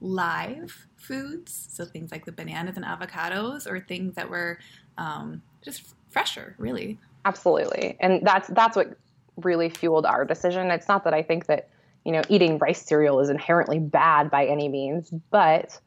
live 0.00 0.86
foods. 0.96 1.68
So 1.70 1.84
things 1.84 2.10
like 2.10 2.24
the 2.24 2.32
bananas 2.32 2.76
and 2.76 2.84
avocados 2.84 3.66
or 3.66 3.80
things 3.80 4.14
that 4.14 4.28
were 4.28 4.58
um, 4.96 5.42
just 5.62 5.94
fresher, 6.10 6.54
really. 6.58 6.98
Absolutely. 7.24 7.96
And 8.00 8.26
that's 8.26 8.48
that's 8.48 8.76
what 8.76 8.96
really 9.36 9.68
fueled 9.68 10.06
our 10.06 10.24
decision. 10.24 10.70
It's 10.70 10.88
not 10.88 11.04
that 11.04 11.14
I 11.14 11.22
think 11.22 11.46
that, 11.46 11.68
you 12.08 12.12
know, 12.14 12.22
eating 12.30 12.56
rice 12.56 12.86
cereal 12.86 13.20
is 13.20 13.28
inherently 13.28 13.78
bad 13.78 14.30
by 14.30 14.46
any 14.46 14.70
means, 14.70 15.10
but 15.30 15.78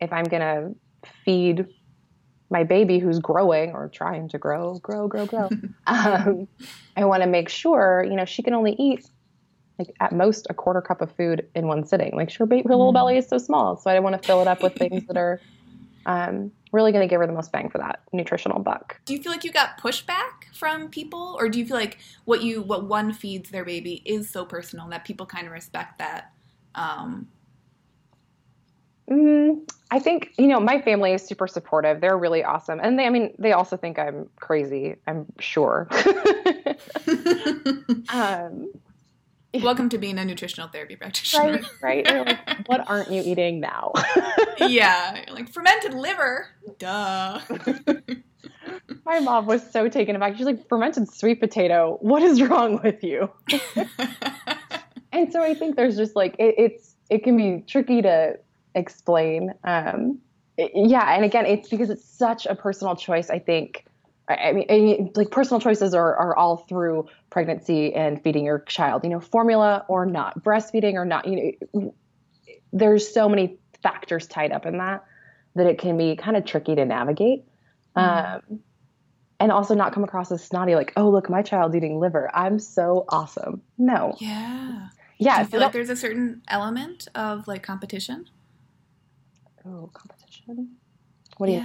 if 0.00 0.12
I'm 0.12 0.24
going 0.24 0.42
to 0.42 0.74
feed 1.24 1.66
my 2.50 2.64
baby 2.64 2.98
who's 2.98 3.20
growing 3.20 3.70
or 3.74 3.88
trying 3.88 4.28
to 4.30 4.38
grow, 4.38 4.80
grow, 4.80 5.06
grow, 5.06 5.24
grow, 5.24 5.50
um, 5.86 6.48
I 6.96 7.04
want 7.04 7.22
to 7.22 7.28
make 7.28 7.48
sure, 7.48 8.04
you 8.04 8.16
know, 8.16 8.24
she 8.24 8.42
can 8.42 8.54
only 8.54 8.72
eat 8.76 9.08
like 9.78 9.94
at 10.00 10.10
most 10.10 10.48
a 10.50 10.54
quarter 10.54 10.80
cup 10.80 11.00
of 11.00 11.12
food 11.12 11.46
in 11.54 11.68
one 11.68 11.86
sitting. 11.86 12.10
Like 12.16 12.32
her, 12.32 12.44
her 12.44 12.56
little 12.56 12.90
Mm. 12.90 12.94
belly 12.94 13.16
is 13.18 13.28
so 13.28 13.38
small, 13.38 13.76
so 13.76 13.88
I 13.88 13.94
don't 13.94 14.02
want 14.02 14.16
to 14.16 14.22
fill 14.26 14.42
it 14.42 14.48
up 14.48 14.64
with 14.64 14.72
things 14.80 15.04
that 15.06 15.16
are 15.16 15.40
um, 16.06 16.50
really 16.72 16.92
going 16.92 17.06
to 17.06 17.10
give 17.10 17.20
her 17.20 17.26
the 17.26 17.32
most 17.32 17.52
bang 17.52 17.68
for 17.68 17.78
that 17.78 18.00
nutritional 18.12 18.60
buck. 18.60 19.00
do 19.04 19.14
you 19.14 19.22
feel 19.22 19.32
like 19.32 19.44
you 19.44 19.52
got 19.52 19.80
pushback 19.80 20.44
from 20.52 20.88
people 20.88 21.36
or 21.38 21.48
do 21.48 21.58
you 21.58 21.66
feel 21.66 21.76
like 21.76 21.98
what 22.24 22.42
you 22.42 22.62
what 22.62 22.86
one 22.86 23.12
feeds 23.12 23.50
their 23.50 23.64
baby 23.64 24.02
is 24.04 24.28
so 24.28 24.44
personal 24.44 24.88
that 24.88 25.04
people 25.04 25.26
kind 25.26 25.46
of 25.46 25.52
respect 25.52 25.98
that 25.98 26.32
um 26.74 27.28
Mm, 29.10 29.66
I 29.90 29.98
think 30.00 30.32
you 30.36 30.48
know 30.48 30.60
my 30.60 30.82
family 30.82 31.12
is 31.12 31.24
super 31.24 31.46
supportive. 31.46 32.00
They're 32.00 32.18
really 32.18 32.44
awesome, 32.44 32.78
and 32.82 32.98
they, 32.98 33.06
I 33.06 33.10
mean, 33.10 33.34
they 33.38 33.52
also 33.52 33.76
think 33.76 33.98
I'm 33.98 34.28
crazy. 34.36 34.96
I'm 35.06 35.24
sure. 35.38 35.88
um, 38.10 38.70
welcome 39.62 39.88
to 39.88 39.98
being 39.98 40.18
a 40.18 40.24
nutritional 40.24 40.68
therapy 40.68 40.96
practitioner 40.96 41.60
right, 41.82 42.06
right. 42.10 42.26
Like, 42.26 42.58
what 42.68 42.88
aren't 42.88 43.10
you 43.10 43.22
eating 43.24 43.60
now? 43.60 43.92
yeah 44.58 45.22
you're 45.26 45.34
like 45.34 45.50
fermented 45.50 45.94
liver 45.94 46.48
duh 46.78 47.40
my 49.04 49.20
mom 49.20 49.46
was 49.46 49.68
so 49.70 49.88
taken 49.88 50.14
aback. 50.14 50.36
She's 50.36 50.44
like, 50.44 50.68
fermented 50.68 51.10
sweet 51.12 51.40
potato. 51.40 51.96
What 52.02 52.22
is 52.22 52.42
wrong 52.42 52.80
with 52.82 53.02
you? 53.02 53.30
And 55.12 55.32
so 55.32 55.42
I 55.42 55.54
think 55.54 55.76
there's 55.76 55.96
just 55.96 56.14
like 56.14 56.36
it, 56.38 56.54
it's 56.58 56.94
it 57.10 57.24
can 57.24 57.36
be 57.36 57.64
tricky 57.66 58.02
to 58.02 58.38
explain. 58.74 59.54
Um, 59.64 60.18
yeah, 60.56 61.14
and 61.14 61.24
again, 61.24 61.46
it's 61.46 61.68
because 61.68 61.90
it's 61.90 62.04
such 62.04 62.46
a 62.46 62.54
personal 62.54 62.96
choice. 62.96 63.30
I 63.30 63.38
think. 63.38 63.84
I 64.28 64.64
I 64.68 64.78
mean, 64.78 65.12
like 65.14 65.30
personal 65.30 65.60
choices 65.60 65.94
are 65.94 66.14
are 66.16 66.36
all 66.36 66.58
through 66.58 67.08
pregnancy 67.30 67.94
and 67.94 68.22
feeding 68.22 68.44
your 68.44 68.60
child. 68.60 69.04
You 69.04 69.10
know, 69.10 69.20
formula 69.20 69.84
or 69.88 70.06
not, 70.06 70.42
breastfeeding 70.42 70.94
or 70.94 71.04
not. 71.04 71.26
You 71.26 71.52
know, 71.72 71.94
there's 72.72 73.12
so 73.12 73.28
many 73.28 73.58
factors 73.82 74.26
tied 74.26 74.52
up 74.52 74.66
in 74.66 74.78
that 74.78 75.04
that 75.54 75.66
it 75.66 75.78
can 75.78 75.96
be 75.96 76.16
kind 76.16 76.36
of 76.36 76.44
tricky 76.44 76.74
to 76.74 76.84
navigate. 76.84 77.44
Um, 77.96 78.60
and 79.40 79.50
also 79.50 79.74
not 79.74 79.92
come 79.92 80.04
across 80.04 80.30
as 80.30 80.44
snotty, 80.44 80.74
like, 80.74 80.92
oh, 80.96 81.08
look, 81.10 81.28
my 81.28 81.42
child's 81.42 81.74
eating 81.74 81.98
liver. 81.98 82.30
I'm 82.34 82.58
so 82.58 83.04
awesome. 83.08 83.62
No. 83.76 84.14
yeah 84.20 84.88
Yeah. 85.18 85.36
do 85.36 85.40
you 85.40 85.44
so 85.46 85.50
feel 85.50 85.60
like 85.60 85.72
there's 85.72 85.90
a 85.90 85.96
certain 85.96 86.42
element 86.48 87.08
of 87.14 87.48
like 87.48 87.62
competition 87.62 88.28
Oh, 89.66 89.90
competition. 89.92 90.76
What 91.36 91.46
do 91.48 91.52
you? 91.52 91.62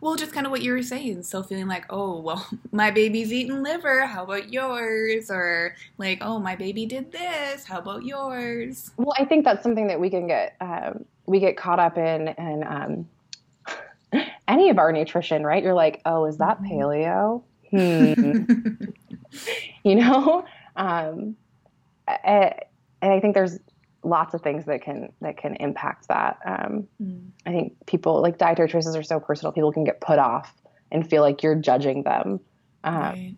Well 0.00 0.16
just 0.16 0.32
kind 0.32 0.46
of 0.46 0.50
what 0.52 0.62
you 0.62 0.72
were 0.72 0.82
saying 0.82 1.22
so 1.22 1.42
feeling 1.42 1.66
like 1.68 1.84
oh 1.90 2.20
well 2.20 2.46
my 2.72 2.90
baby's 2.90 3.32
eating 3.32 3.62
liver 3.62 4.06
how 4.06 4.24
about 4.24 4.52
yours 4.52 5.30
or 5.30 5.74
like 5.98 6.18
oh 6.20 6.38
my 6.38 6.56
baby 6.56 6.86
did 6.86 7.10
this 7.12 7.64
how 7.64 7.78
about 7.78 8.04
yours 8.04 8.90
Well, 8.96 9.14
I 9.18 9.24
think 9.24 9.44
that's 9.44 9.62
something 9.62 9.86
that 9.88 10.00
we 10.00 10.10
can 10.10 10.26
get 10.26 10.56
um, 10.60 11.04
we 11.26 11.38
get 11.40 11.56
caught 11.56 11.78
up 11.78 11.96
in, 11.96 12.28
and 12.28 12.64
um, 12.64 13.08
any 14.48 14.68
of 14.70 14.78
our 14.78 14.90
nutrition, 14.92 15.44
right? 15.44 15.62
You're 15.62 15.74
like, 15.74 16.00
oh, 16.04 16.24
is 16.24 16.38
that 16.38 16.60
Mhm. 16.60 16.70
paleo? 16.70 17.42
Hmm. 17.70 18.42
you 19.84 19.94
know, 19.94 20.44
um, 20.74 21.36
I 22.08 23.20
think 23.20 23.34
there's 23.34 23.58
lots 24.02 24.34
of 24.34 24.42
things 24.42 24.64
that 24.66 24.82
can 24.82 25.12
that 25.20 25.36
can 25.36 25.56
impact 25.56 26.08
that. 26.08 26.38
Um, 26.44 26.88
Mm. 27.02 27.30
I 27.46 27.50
think 27.50 27.86
people 27.86 28.20
like 28.20 28.38
dietary 28.38 28.68
choices 28.68 28.96
are 28.96 29.02
so 29.02 29.20
personal. 29.20 29.52
People 29.52 29.72
can 29.72 29.84
get 29.84 30.00
put 30.00 30.18
off 30.18 30.52
and 30.92 31.08
feel 31.08 31.22
like 31.22 31.42
you're 31.42 31.54
judging 31.54 32.02
them. 32.02 32.40
Um, 32.84 32.94
right. 32.94 33.36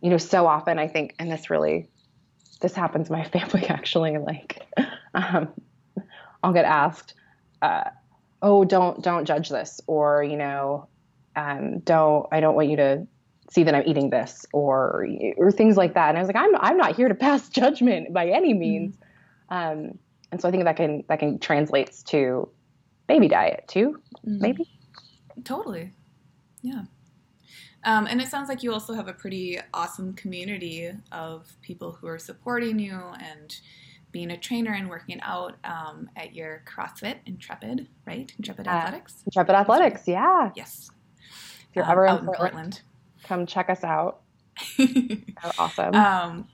you 0.00 0.10
know, 0.10 0.18
so 0.18 0.46
often 0.46 0.78
I 0.78 0.88
think, 0.88 1.14
and 1.18 1.30
this 1.30 1.50
really, 1.50 1.88
this 2.60 2.74
happens 2.74 3.08
in 3.08 3.16
my 3.16 3.24
family 3.28 3.66
actually. 3.66 4.18
Like, 4.18 4.66
um, 5.14 5.48
I'll 6.42 6.52
get 6.52 6.64
asked, 6.64 7.14
uh, 7.62 7.84
"Oh, 8.42 8.64
don't 8.64 9.02
don't 9.02 9.24
judge 9.26 9.48
this," 9.48 9.80
or 9.86 10.22
you 10.22 10.36
know, 10.36 10.88
um, 11.36 11.80
"Don't 11.80 12.26
I 12.32 12.40
don't 12.40 12.54
want 12.54 12.68
you 12.68 12.76
to 12.76 13.06
see 13.50 13.64
that 13.64 13.74
I'm 13.74 13.84
eating 13.86 14.10
this," 14.10 14.46
or 14.52 15.06
or 15.36 15.52
things 15.52 15.76
like 15.76 15.94
that. 15.94 16.08
And 16.10 16.18
I 16.18 16.20
was 16.20 16.28
like, 16.28 16.36
"I'm 16.36 16.56
I'm 16.56 16.76
not 16.76 16.96
here 16.96 17.08
to 17.08 17.14
pass 17.14 17.48
judgment 17.60 18.12
by 18.12 18.28
any 18.28 18.54
means." 18.54 18.96
Um, 19.50 19.98
and 20.32 20.40
so 20.40 20.48
I 20.48 20.50
think 20.50 20.64
that 20.64 20.76
can 20.76 21.04
that 21.08 21.18
can 21.18 21.38
translates 21.38 22.02
to 22.04 22.48
baby 23.08 23.28
diet 23.28 23.64
too, 23.68 24.00
Mhm. 24.26 24.40
maybe. 24.40 24.70
Totally. 25.44 25.92
Yeah. 26.62 26.82
Um, 27.84 28.06
and 28.06 28.20
it 28.20 28.28
sounds 28.28 28.48
like 28.48 28.62
you 28.62 28.72
also 28.72 28.92
have 28.94 29.08
a 29.08 29.12
pretty 29.14 29.58
awesome 29.72 30.12
community 30.12 30.90
of 31.12 31.50
people 31.62 31.92
who 31.92 32.06
are 32.06 32.18
supporting 32.18 32.78
you 32.78 32.94
and 33.18 33.58
being 34.12 34.30
a 34.30 34.36
trainer 34.36 34.72
and 34.72 34.90
working 34.90 35.20
out 35.22 35.54
um, 35.64 36.10
at 36.16 36.34
your 36.34 36.62
CrossFit 36.66 37.16
Intrepid, 37.26 37.88
right? 38.06 38.30
Intrepid 38.38 38.66
Uh, 38.68 38.70
Athletics. 38.72 39.22
Intrepid 39.24 39.54
Athletics, 39.54 40.06
yeah. 40.06 40.50
Yes. 40.54 40.90
If 41.70 41.76
you're 41.76 41.84
Um, 41.86 41.90
ever 41.92 42.04
in 42.04 42.10
out 42.10 42.20
in 42.20 42.26
Portland, 42.26 42.52
Portland. 42.52 42.82
come 43.22 43.46
check 43.46 43.70
us 43.70 43.82
out. 43.82 44.20
They're 44.78 45.16
awesome. 45.58 45.94
um, 45.94 46.48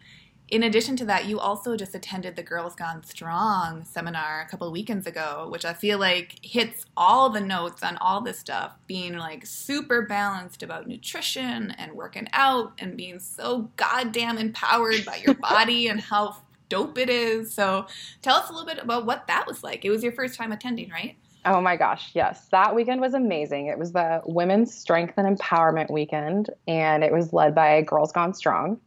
in 0.48 0.62
addition 0.62 0.94
to 0.96 1.04
that, 1.06 1.26
you 1.26 1.40
also 1.40 1.76
just 1.76 1.94
attended 1.94 2.36
the 2.36 2.42
Girls 2.42 2.76
Gone 2.76 3.02
Strong 3.02 3.84
seminar 3.84 4.42
a 4.42 4.48
couple 4.48 4.68
of 4.68 4.72
weekends 4.72 5.06
ago, 5.06 5.48
which 5.50 5.64
I 5.64 5.72
feel 5.72 5.98
like 5.98 6.38
hits 6.40 6.86
all 6.96 7.30
the 7.30 7.40
notes 7.40 7.82
on 7.82 7.96
all 7.96 8.20
this 8.20 8.38
stuff, 8.38 8.76
being 8.86 9.16
like 9.16 9.44
super 9.44 10.02
balanced 10.02 10.62
about 10.62 10.86
nutrition 10.86 11.72
and 11.72 11.92
working 11.92 12.28
out 12.32 12.74
and 12.78 12.96
being 12.96 13.18
so 13.18 13.70
goddamn 13.76 14.38
empowered 14.38 15.04
by 15.04 15.16
your 15.16 15.34
body 15.40 15.88
and 15.88 16.00
how 16.00 16.36
dope 16.68 16.96
it 16.96 17.10
is. 17.10 17.52
So 17.52 17.86
tell 18.22 18.36
us 18.36 18.48
a 18.48 18.52
little 18.52 18.66
bit 18.66 18.78
about 18.78 19.04
what 19.04 19.26
that 19.26 19.46
was 19.48 19.64
like. 19.64 19.84
It 19.84 19.90
was 19.90 20.04
your 20.04 20.12
first 20.12 20.36
time 20.36 20.52
attending, 20.52 20.90
right? 20.90 21.16
Oh 21.44 21.60
my 21.60 21.76
gosh, 21.76 22.10
yes. 22.14 22.46
That 22.50 22.74
weekend 22.74 23.00
was 23.00 23.14
amazing. 23.14 23.66
It 23.66 23.78
was 23.78 23.92
the 23.92 24.20
Women's 24.26 24.74
Strength 24.74 25.14
and 25.16 25.38
Empowerment 25.38 25.90
Weekend, 25.90 26.50
and 26.66 27.04
it 27.04 27.12
was 27.12 27.32
led 27.32 27.54
by 27.54 27.82
Girls 27.82 28.10
Gone 28.10 28.34
Strong. 28.34 28.80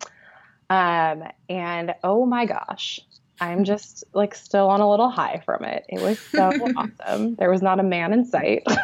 Um, 0.70 1.24
and 1.50 1.96
oh 2.04 2.26
my 2.26 2.46
gosh, 2.46 3.00
I'm 3.42 3.64
just 3.64 4.04
like 4.14 4.36
still 4.36 4.70
on 4.70 4.82
a 4.82 4.90
little 4.90 5.10
high 5.10 5.42
from 5.46 5.64
it. 5.64 5.86
It 5.90 6.02
was 6.02 6.20
so 6.20 6.50
awesome. 6.78 7.36
There 7.36 7.50
was 7.50 7.62
not 7.62 7.80
a 7.80 7.84
man 7.84 8.14
in 8.14 8.26
sight. 8.26 8.64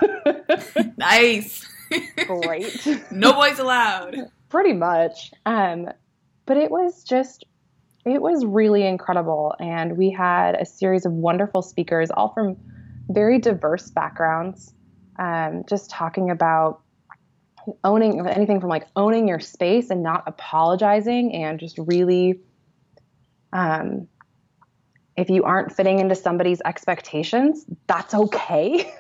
Nice. 0.98 1.68
Great. 2.26 2.88
no 3.12 3.34
boys 3.34 3.60
allowed. 3.60 4.16
Pretty 4.50 4.74
much. 4.74 5.32
Um, 5.46 5.90
but 6.46 6.58
it 6.58 6.72
was 6.72 7.04
just, 7.04 7.46
it 8.06 8.22
was 8.22 8.46
really 8.46 8.86
incredible. 8.86 9.54
And 9.60 9.98
we 9.98 10.10
had 10.10 10.56
a 10.56 10.66
series 10.66 11.06
of 11.06 11.12
wonderful 11.12 11.62
speakers, 11.62 12.10
all 12.12 12.34
from 12.34 12.58
very 13.10 13.40
diverse 13.40 13.90
backgrounds, 13.90 14.74
um, 15.20 15.64
just 15.68 15.90
talking 15.90 16.30
about 16.30 16.82
owning 17.84 18.26
anything 18.28 18.60
from 18.60 18.70
like 18.70 18.88
owning 18.96 19.28
your 19.28 19.40
space 19.40 19.90
and 19.90 20.04
not 20.04 20.24
apologizing 20.28 21.34
and 21.34 21.60
just 21.60 21.78
really 21.78 22.40
um, 23.54 24.08
if 25.18 25.30
you 25.30 25.44
aren't 25.44 25.72
fitting 25.72 26.00
into 26.00 26.16
somebody's 26.16 26.62
expectations 26.66 27.66
that's 27.88 28.14
okay 28.14 28.92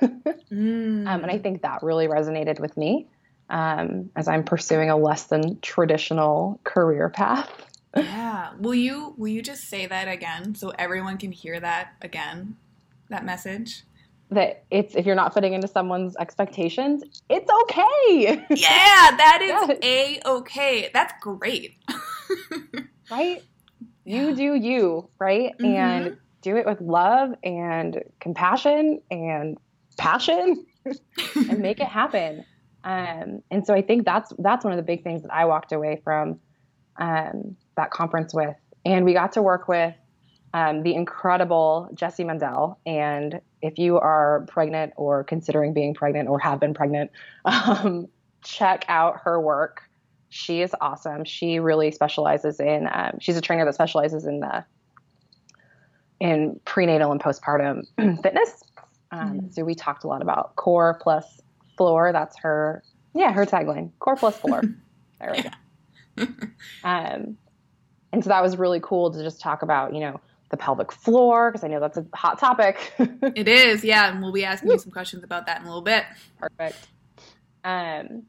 Mm. 0.51 1.07
um, 1.07 1.23
and 1.23 1.31
i 1.31 1.37
think 1.37 1.61
that 1.63 1.81
really 1.83 2.07
resonated 2.07 2.59
with 2.59 2.75
me 2.77 3.07
um, 3.49 4.09
as 4.15 4.27
i'm 4.27 4.43
pursuing 4.43 4.89
a 4.89 4.97
less 4.97 5.25
than 5.25 5.59
traditional 5.61 6.59
career 6.63 7.09
path 7.09 7.49
Yeah. 7.95 8.51
Will 8.59 8.75
you 8.75 9.13
will 9.17 9.29
you 9.29 9.41
just 9.41 9.69
say 9.69 9.85
that 9.85 10.09
again 10.09 10.53
so 10.55 10.73
everyone 10.77 11.17
can 11.17 11.31
hear 11.31 11.61
that 11.61 11.93
again? 12.01 12.57
That 13.09 13.23
message? 13.23 13.83
That 14.31 14.65
it's 14.71 14.95
if 14.95 15.05
you're 15.05 15.15
not 15.15 15.33
fitting 15.33 15.53
into 15.53 15.67
someone's 15.67 16.15
expectations 16.17 17.03
it's 17.29 17.49
okay 17.63 18.45
Yeah, 18.55 19.15
that 19.17 19.39
is 19.41 19.49
Yes. 19.69 19.79
a 19.83 20.19
okay. 20.29 20.89
That's 20.93 21.13
great. 21.21 21.71
right 23.09 23.37
Yeah. 24.03 24.21
you 24.29 24.35
do 24.35 24.55
you 24.55 25.09
right 25.19 25.51
Mhm. 25.61 25.65
and 25.77 26.17
do 26.41 26.57
it 26.57 26.65
with 26.65 26.81
love 26.81 27.31
and 27.43 28.03
compassion 28.19 28.99
and 29.11 29.57
passion 29.97 30.65
and 31.49 31.59
make 31.61 31.79
it 31.79 31.87
happen 31.87 32.45
um, 32.83 33.41
and 33.51 33.65
so 33.65 33.73
i 33.73 33.81
think 33.81 34.05
that's 34.05 34.31
that's 34.39 34.63
one 34.63 34.73
of 34.73 34.77
the 34.77 34.83
big 34.83 35.03
things 35.03 35.21
that 35.23 35.33
i 35.33 35.45
walked 35.45 35.71
away 35.71 36.01
from 36.03 36.39
um, 36.99 37.57
that 37.77 37.91
conference 37.91 38.33
with 38.33 38.55
and 38.85 39.05
we 39.05 39.13
got 39.13 39.33
to 39.33 39.41
work 39.41 39.67
with 39.67 39.93
um, 40.55 40.83
the 40.83 40.95
incredible 40.95 41.89
Jessie 41.93 42.23
Mundell. 42.23 42.77
And 42.85 43.41
if 43.61 43.77
you 43.77 43.99
are 43.99 44.45
pregnant 44.47 44.93
or 44.95 45.25
considering 45.25 45.73
being 45.73 45.93
pregnant 45.93 46.29
or 46.29 46.39
have 46.39 46.61
been 46.61 46.73
pregnant, 46.73 47.11
um, 47.45 48.07
check 48.41 48.85
out 48.87 49.19
her 49.25 49.39
work. 49.39 49.81
She 50.29 50.61
is 50.61 50.73
awesome. 50.79 51.25
She 51.25 51.59
really 51.59 51.91
specializes 51.91 52.61
in. 52.61 52.87
Um, 52.89 53.17
she's 53.19 53.35
a 53.35 53.41
trainer 53.41 53.65
that 53.65 53.73
specializes 53.73 54.25
in 54.25 54.39
the 54.39 54.63
in 56.21 56.57
prenatal 56.63 57.11
and 57.11 57.21
postpartum 57.21 57.83
fitness. 58.23 58.63
Um, 59.11 59.41
Mhm. 59.41 59.53
So 59.53 59.65
we 59.65 59.75
talked 59.75 60.05
a 60.05 60.07
lot 60.07 60.21
about 60.21 60.55
core 60.55 60.97
plus 61.01 61.41
floor. 61.77 62.13
That's 62.13 62.37
her. 62.39 62.81
Yeah, 63.13 63.33
her 63.33 63.45
tagline: 63.45 63.91
core 63.99 64.15
plus 64.15 64.37
floor. 64.37 64.61
there 65.19 65.33
we 65.35 65.43
go. 65.43 66.33
Um, 66.85 67.37
and 68.13 68.23
so 68.23 68.29
that 68.29 68.41
was 68.41 68.55
really 68.55 68.79
cool 68.81 69.11
to 69.11 69.21
just 69.21 69.41
talk 69.41 69.61
about, 69.61 69.93
you 69.93 69.99
know, 69.99 70.21
the 70.57 70.63
pelvic 70.63 70.91
floor 70.91 71.51
because 71.51 71.63
I 71.63 71.67
know 71.67 71.79
that's 71.79 71.97
a 71.97 72.05
hot 72.13 72.39
topic. 72.39 72.93
It 73.35 73.47
is, 73.47 73.83
yeah, 73.83 74.11
and 74.11 74.21
we'll 74.21 74.31
be 74.31 74.45
asking 74.45 74.71
you 74.71 74.77
some 74.77 74.91
questions 74.91 75.23
about 75.23 75.47
that 75.47 75.59
in 75.59 75.63
a 75.63 75.67
little 75.67 75.81
bit. 75.81 76.05
Perfect. 76.39 76.87
Um, 77.63 78.23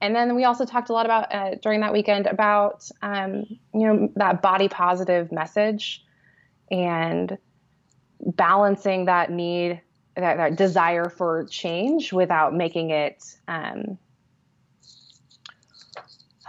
and 0.00 0.14
then 0.14 0.36
we 0.36 0.44
also 0.44 0.64
talked 0.64 0.90
a 0.90 0.92
lot 0.92 1.06
about 1.06 1.34
uh, 1.34 1.54
during 1.62 1.80
that 1.80 1.92
weekend 1.92 2.26
about 2.26 2.88
um, 3.02 3.44
you 3.72 3.86
know 3.86 4.12
that 4.16 4.42
body 4.42 4.68
positive 4.68 5.32
message 5.32 6.04
and 6.70 7.38
balancing 8.20 9.06
that 9.06 9.30
need 9.30 9.80
that, 10.16 10.36
that 10.36 10.56
desire 10.56 11.08
for 11.08 11.46
change 11.46 12.12
without 12.12 12.54
making 12.54 12.90
it 12.90 13.24
um, 13.48 13.98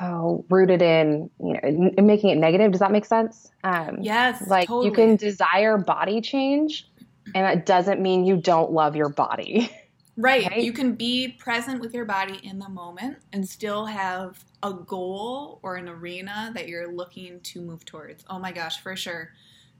oh 0.01 0.45
rooted 0.49 0.81
in 0.81 1.29
you 1.39 1.53
know 1.53 1.59
in 1.63 2.05
making 2.05 2.29
it 2.29 2.37
negative. 2.37 2.71
Does 2.71 2.79
that 2.79 2.91
make 2.91 3.05
sense? 3.05 3.51
Um, 3.63 3.97
Yes, 4.01 4.47
like 4.47 4.67
totally. 4.67 4.87
you 4.87 4.91
can 4.93 5.15
desire 5.15 5.77
body 5.77 6.21
change, 6.21 6.87
and 7.33 7.45
that 7.45 7.65
doesn't 7.65 8.01
mean 8.01 8.25
you 8.25 8.37
don't 8.37 8.71
love 8.71 8.95
your 8.95 9.09
body. 9.09 9.69
Right. 10.17 10.49
Right? 10.49 10.63
You 10.63 10.71
can 10.71 10.93
be 10.95 11.35
present 11.39 11.81
with 11.81 11.93
your 11.93 12.05
body 12.05 12.39
in 12.41 12.57
the 12.57 12.69
moment 12.69 13.17
and 13.33 13.45
still 13.45 13.85
have 13.85 14.45
a 14.63 14.71
goal 14.71 15.59
or 15.61 15.75
an 15.75 15.89
arena 15.89 16.51
that 16.55 16.69
you're 16.69 16.89
looking 16.89 17.41
to 17.41 17.59
move 17.59 17.83
towards. 17.83 18.23
Oh 18.29 18.39
my 18.39 18.53
gosh, 18.53 18.81
for 18.81 18.95
sure. 18.95 19.31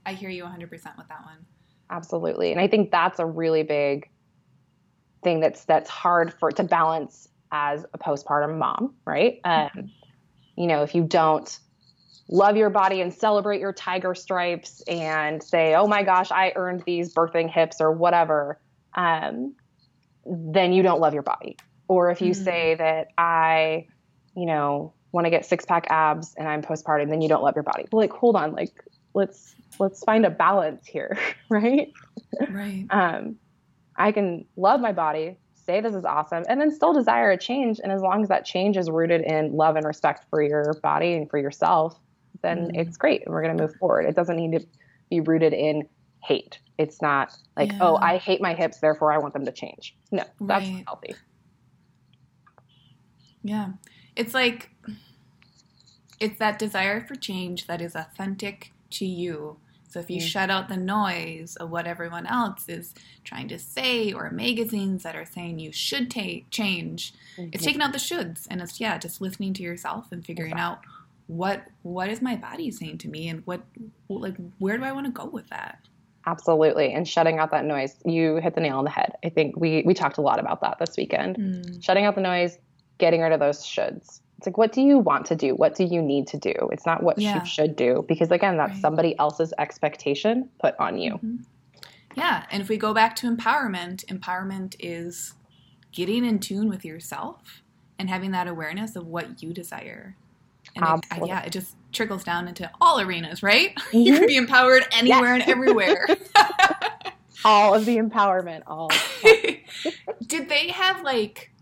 I 0.04 0.12
hear 0.12 0.28
you 0.28 0.44
100% 0.44 0.70
with 0.70 1.08
that 1.08 1.24
one. 1.24 1.46
Absolutely. 1.88 2.52
And 2.52 2.60
I 2.60 2.68
think 2.68 2.90
that's 2.90 3.18
a 3.18 3.24
really 3.24 3.62
big 3.62 4.10
thing 5.22 5.40
that's 5.40 5.64
that's 5.64 5.88
hard 5.88 6.32
for 6.34 6.52
to 6.52 6.62
balance 6.62 7.28
as 7.50 7.86
a 7.94 7.98
postpartum 7.98 8.58
mom, 8.58 8.94
right? 9.06 9.40
Um, 9.44 9.90
you 10.56 10.66
know, 10.66 10.82
if 10.82 10.94
you 10.94 11.04
don't 11.04 11.58
love 12.28 12.56
your 12.56 12.70
body 12.70 13.00
and 13.00 13.12
celebrate 13.14 13.60
your 13.60 13.72
tiger 13.72 14.14
stripes 14.14 14.82
and 14.88 15.42
say, 15.42 15.74
"Oh 15.74 15.86
my 15.86 16.02
gosh, 16.02 16.30
I 16.32 16.52
earned 16.56 16.82
these 16.86 17.14
birthing 17.14 17.50
hips" 17.50 17.80
or 17.80 17.92
whatever, 17.92 18.60
um, 18.94 19.54
then 20.24 20.72
you 20.72 20.82
don't 20.82 21.00
love 21.00 21.14
your 21.14 21.22
body. 21.22 21.60
Or 21.88 22.10
if 22.10 22.20
you 22.20 22.32
Mhm. 22.32 22.44
say 22.44 22.74
that 22.74 23.08
I, 23.16 23.86
you 24.34 24.46
know, 24.46 24.94
want 25.12 25.26
to 25.26 25.30
get 25.30 25.46
six 25.46 25.64
pack 25.64 25.86
abs 25.90 26.34
and 26.36 26.48
I'm 26.48 26.62
postpartum, 26.62 27.10
then 27.10 27.20
you 27.20 27.28
don't 27.28 27.42
love 27.42 27.54
your 27.54 27.62
body. 27.62 27.86
Well, 27.92 28.00
like, 28.00 28.12
hold 28.12 28.36
on, 28.36 28.52
like 28.52 28.72
let's 29.14 29.54
let's 29.78 30.02
find 30.04 30.26
a 30.26 30.30
balance 30.30 30.86
here, 30.86 31.16
right? 31.50 31.88
Right. 32.50 32.86
um, 32.90 33.36
I 33.96 34.12
can 34.12 34.46
love 34.56 34.80
my 34.80 34.92
body, 34.92 35.38
say 35.66 35.80
this 35.80 35.94
is 35.94 36.04
awesome, 36.04 36.44
and 36.48 36.60
then 36.60 36.70
still 36.70 36.92
desire 36.92 37.30
a 37.32 37.36
change. 37.36 37.80
And 37.82 37.92
as 37.92 38.00
long 38.00 38.22
as 38.22 38.28
that 38.28 38.44
change 38.44 38.76
is 38.76 38.88
rooted 38.90 39.22
in 39.22 39.52
love 39.52 39.76
and 39.76 39.84
respect 39.84 40.24
for 40.30 40.42
your 40.42 40.74
body 40.82 41.14
and 41.14 41.28
for 41.28 41.38
yourself, 41.38 41.98
then 42.42 42.70
Mhm. 42.70 42.80
it's 42.80 42.96
great. 42.96 43.22
And 43.26 43.34
we're 43.34 43.42
going 43.42 43.56
to 43.56 43.62
move 43.62 43.74
forward. 43.76 44.06
It 44.06 44.14
doesn't 44.16 44.36
need 44.36 44.52
to 44.58 44.66
be 45.10 45.20
rooted 45.20 45.52
in 45.52 45.88
hate. 46.22 46.60
It's 46.78 47.00
not 47.02 47.36
like, 47.56 47.72
oh, 47.80 47.96
I 47.96 48.16
hate 48.18 48.40
my 48.40 48.54
hips, 48.54 48.80
therefore 48.80 49.12
I 49.12 49.18
want 49.18 49.34
them 49.34 49.44
to 49.44 49.52
change. 49.52 49.96
No, 50.10 50.22
that's 50.40 50.66
Right. 50.66 50.72
not 50.72 50.84
healthy. 50.86 51.14
Yeah. 53.42 53.72
It's 54.16 54.34
like 54.34 54.70
it's 56.18 56.38
that 56.38 56.58
desire 56.58 57.00
for 57.06 57.14
change 57.14 57.66
that 57.66 57.80
is 57.80 57.94
authentic 57.94 58.72
to 58.90 59.04
you. 59.04 59.58
So 59.96 60.00
if 60.00 60.10
you 60.10 60.20
Mm. 60.20 60.26
shut 60.26 60.50
out 60.50 60.68
the 60.68 60.76
noise 60.76 61.56
of 61.56 61.70
what 61.70 61.86
everyone 61.86 62.26
else 62.26 62.68
is 62.68 62.94
trying 63.24 63.48
to 63.48 63.58
say 63.58 64.12
or 64.12 64.28
magazines 64.30 65.04
that 65.04 65.16
are 65.16 65.24
saying 65.24 65.58
you 65.58 65.72
should 65.72 66.10
take 66.10 66.50
change, 66.50 67.14
it's 67.38 67.64
taking 67.64 67.80
out 67.80 67.92
the 67.92 67.98
shoulds 67.98 68.46
and 68.50 68.60
it's 68.60 68.78
yeah, 68.78 68.98
just 68.98 69.22
listening 69.22 69.54
to 69.54 69.62
yourself 69.62 70.12
and 70.12 70.22
figuring 70.22 70.52
out 70.52 70.80
what 71.28 71.62
what 71.80 72.10
is 72.10 72.20
my 72.20 72.36
body 72.36 72.70
saying 72.70 72.98
to 72.98 73.08
me 73.08 73.26
and 73.30 73.40
what 73.46 73.62
like 74.10 74.36
where 74.58 74.76
do 74.76 74.84
I 74.84 74.92
want 74.92 75.06
to 75.06 75.12
go 75.12 75.24
with 75.24 75.48
that? 75.48 75.78
Absolutely. 76.26 76.92
And 76.92 77.08
shutting 77.08 77.38
out 77.38 77.50
that 77.52 77.64
noise. 77.64 77.96
You 78.04 78.36
hit 78.36 78.54
the 78.54 78.60
nail 78.60 78.76
on 78.76 78.84
the 78.84 78.90
head. 78.90 79.12
I 79.24 79.30
think 79.30 79.56
we, 79.56 79.82
we 79.86 79.94
talked 79.94 80.18
a 80.18 80.20
lot 80.20 80.38
about 80.38 80.60
that 80.60 80.78
this 80.78 80.94
weekend. 80.98 81.36
Mm, 81.38 81.82
shutting 81.82 82.04
out 82.04 82.16
the 82.16 82.20
noise, 82.20 82.58
getting 82.98 83.22
rid 83.22 83.32
of 83.32 83.40
those 83.40 83.64
shoulds. 83.64 84.20
It's 84.38 84.46
like, 84.46 84.58
what 84.58 84.72
do 84.72 84.82
you 84.82 84.98
want 84.98 85.26
to 85.26 85.36
do? 85.36 85.54
What 85.54 85.74
do 85.74 85.84
you 85.84 86.02
need 86.02 86.26
to 86.28 86.36
do? 86.38 86.52
It's 86.72 86.84
not 86.84 87.02
what 87.02 87.18
Yeah. 87.18 87.40
you 87.40 87.46
should 87.46 87.74
do 87.76 88.04
because, 88.06 88.30
again, 88.30 88.56
that's 88.58 88.72
Right. 88.72 88.80
somebody 88.82 89.18
else's 89.18 89.52
expectation 89.58 90.48
put 90.60 90.74
on 90.78 90.98
you. 90.98 91.14
mhm. 91.14 91.44
Yeah, 92.14 92.44
and 92.50 92.62
if 92.62 92.68
we 92.70 92.76
go 92.78 92.94
back 92.94 93.14
to 93.16 93.30
empowerment, 93.30 94.04
empowerment 94.06 94.74
is 94.80 95.34
getting 95.92 96.24
in 96.24 96.38
tune 96.38 96.68
with 96.68 96.84
yourself 96.84 97.62
and 97.98 98.08
having 98.08 98.30
that 98.30 98.46
awareness 98.48 98.96
of 98.96 99.06
what 99.06 99.42
you 99.42 99.52
desire. 99.52 100.16
And 100.74 101.02
it, 101.14 101.26
yeah, 101.26 101.42
it 101.42 101.50
just 101.52 101.76
trickles 101.92 102.24
down 102.24 102.48
into 102.48 102.70
all 102.80 103.00
arenas, 103.00 103.42
right? 103.42 103.74
Mm-hmm. 103.74 103.98
You 104.06 104.18
can 104.18 104.26
be 104.26 104.36
empowered 104.36 104.84
anywhere 104.92 105.36
yes. 105.36 105.42
and 105.48 105.50
everywhere. 105.56 106.06
all 107.44 107.74
of 107.74 107.84
the 107.86 107.96
empowerment, 107.96 108.62
all. 108.66 108.90
Did 110.26 110.48
they 110.48 110.68
have 110.68 111.02
like 111.02 111.52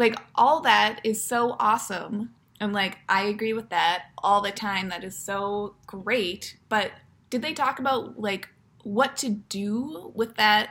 like 0.00 0.16
all 0.34 0.62
that 0.62 0.98
is 1.04 1.22
so 1.22 1.56
awesome. 1.60 2.30
And 2.58 2.72
like 2.72 2.96
I 3.06 3.24
agree 3.24 3.52
with 3.52 3.68
that 3.68 4.06
all 4.16 4.40
the 4.40 4.50
time. 4.50 4.88
That 4.88 5.04
is 5.04 5.14
so 5.14 5.74
great. 5.86 6.56
But 6.70 6.92
did 7.28 7.42
they 7.42 7.52
talk 7.52 7.78
about 7.78 8.18
like 8.18 8.48
what 8.82 9.18
to 9.18 9.28
do 9.28 10.10
with 10.14 10.36
that 10.36 10.70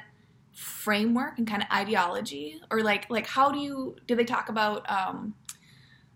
framework 0.51 1.37
and 1.37 1.47
kind 1.47 1.61
of 1.61 1.69
ideology? 1.71 2.59
Or 2.71 2.81
like 2.81 3.05
like 3.11 3.27
how 3.27 3.51
do 3.51 3.59
you 3.59 3.95
did 4.07 4.17
they 4.17 4.25
talk 4.25 4.49
about 4.49 4.89
um 4.89 5.35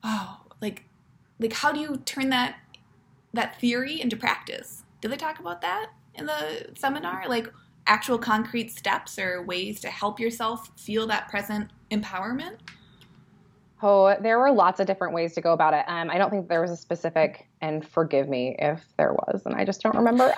oh 0.04 0.42
like 0.60 0.84
like 1.40 1.54
how 1.54 1.72
do 1.72 1.80
you 1.80 1.98
turn 2.06 2.30
that 2.30 2.56
that 3.32 3.60
theory 3.60 4.02
into 4.02 4.18
practice? 4.18 4.86
Did 5.02 5.12
they 5.12 5.18
talk 5.18 5.38
about 5.38 5.62
that 5.62 5.92
in 6.16 6.26
the 6.26 6.72
seminar? 6.74 7.26
Like 7.28 7.48
actual 7.86 8.18
concrete 8.18 8.72
steps 8.72 9.20
or 9.20 9.44
ways 9.44 9.80
to 9.82 9.90
help 9.90 10.20
yourself 10.20 10.72
feel 10.80 11.06
that 11.06 11.30
present 11.30 11.70
empowerment 11.92 12.58
Oh, 13.86 14.16
there 14.22 14.40
were 14.40 14.50
lots 14.50 14.80
of 14.80 14.88
different 14.88 15.14
ways 15.14 15.34
to 15.34 15.42
go 15.42 15.52
about 15.52 15.74
it. 15.74 15.84
Um, 15.90 16.10
I 16.10 16.18
don't 16.18 16.30
think 16.30 16.48
there 16.48 16.62
was 16.62 16.72
a 16.72 16.78
specific, 16.78 17.50
and 17.60 17.86
forgive 17.86 18.30
me 18.30 18.56
if 18.58 18.82
there 18.98 19.12
was, 19.12 19.42
and 19.46 19.54
I 19.56 19.66
just 19.66 19.82
don't 19.82 19.98
remember. 19.98 20.34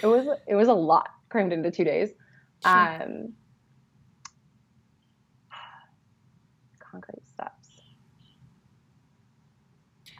it 0.00 0.06
was 0.06 0.38
it 0.46 0.54
was 0.54 0.68
a 0.68 0.74
lot 0.74 1.08
crammed 1.28 1.52
into 1.52 1.72
two 1.72 1.82
days. 1.82 2.10
Sure. 2.64 2.72
Um, 2.72 3.32
concrete 6.78 7.28
steps. 7.28 7.70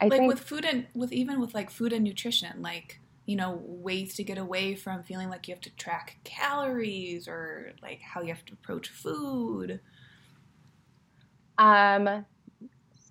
I 0.01 0.07
like 0.07 0.19
think, 0.19 0.27
with 0.27 0.41
food 0.41 0.65
and 0.65 0.87
with 0.93 1.13
even 1.13 1.39
with 1.39 1.53
like 1.53 1.69
food 1.69 1.93
and 1.93 2.03
nutrition, 2.03 2.61
like 2.61 2.99
you 3.25 3.37
know 3.37 3.61
ways 3.63 4.15
to 4.15 4.23
get 4.25 4.37
away 4.37 4.75
from 4.75 5.01
feeling 5.01 5.29
like 5.29 5.47
you 5.47 5.53
have 5.53 5.61
to 5.61 5.73
track 5.77 6.17
calories 6.25 7.29
or 7.29 7.71
like 7.81 8.01
how 8.01 8.21
you 8.21 8.33
have 8.33 8.43
to 8.47 8.53
approach 8.53 8.89
food 8.89 9.79
um, 11.57 12.25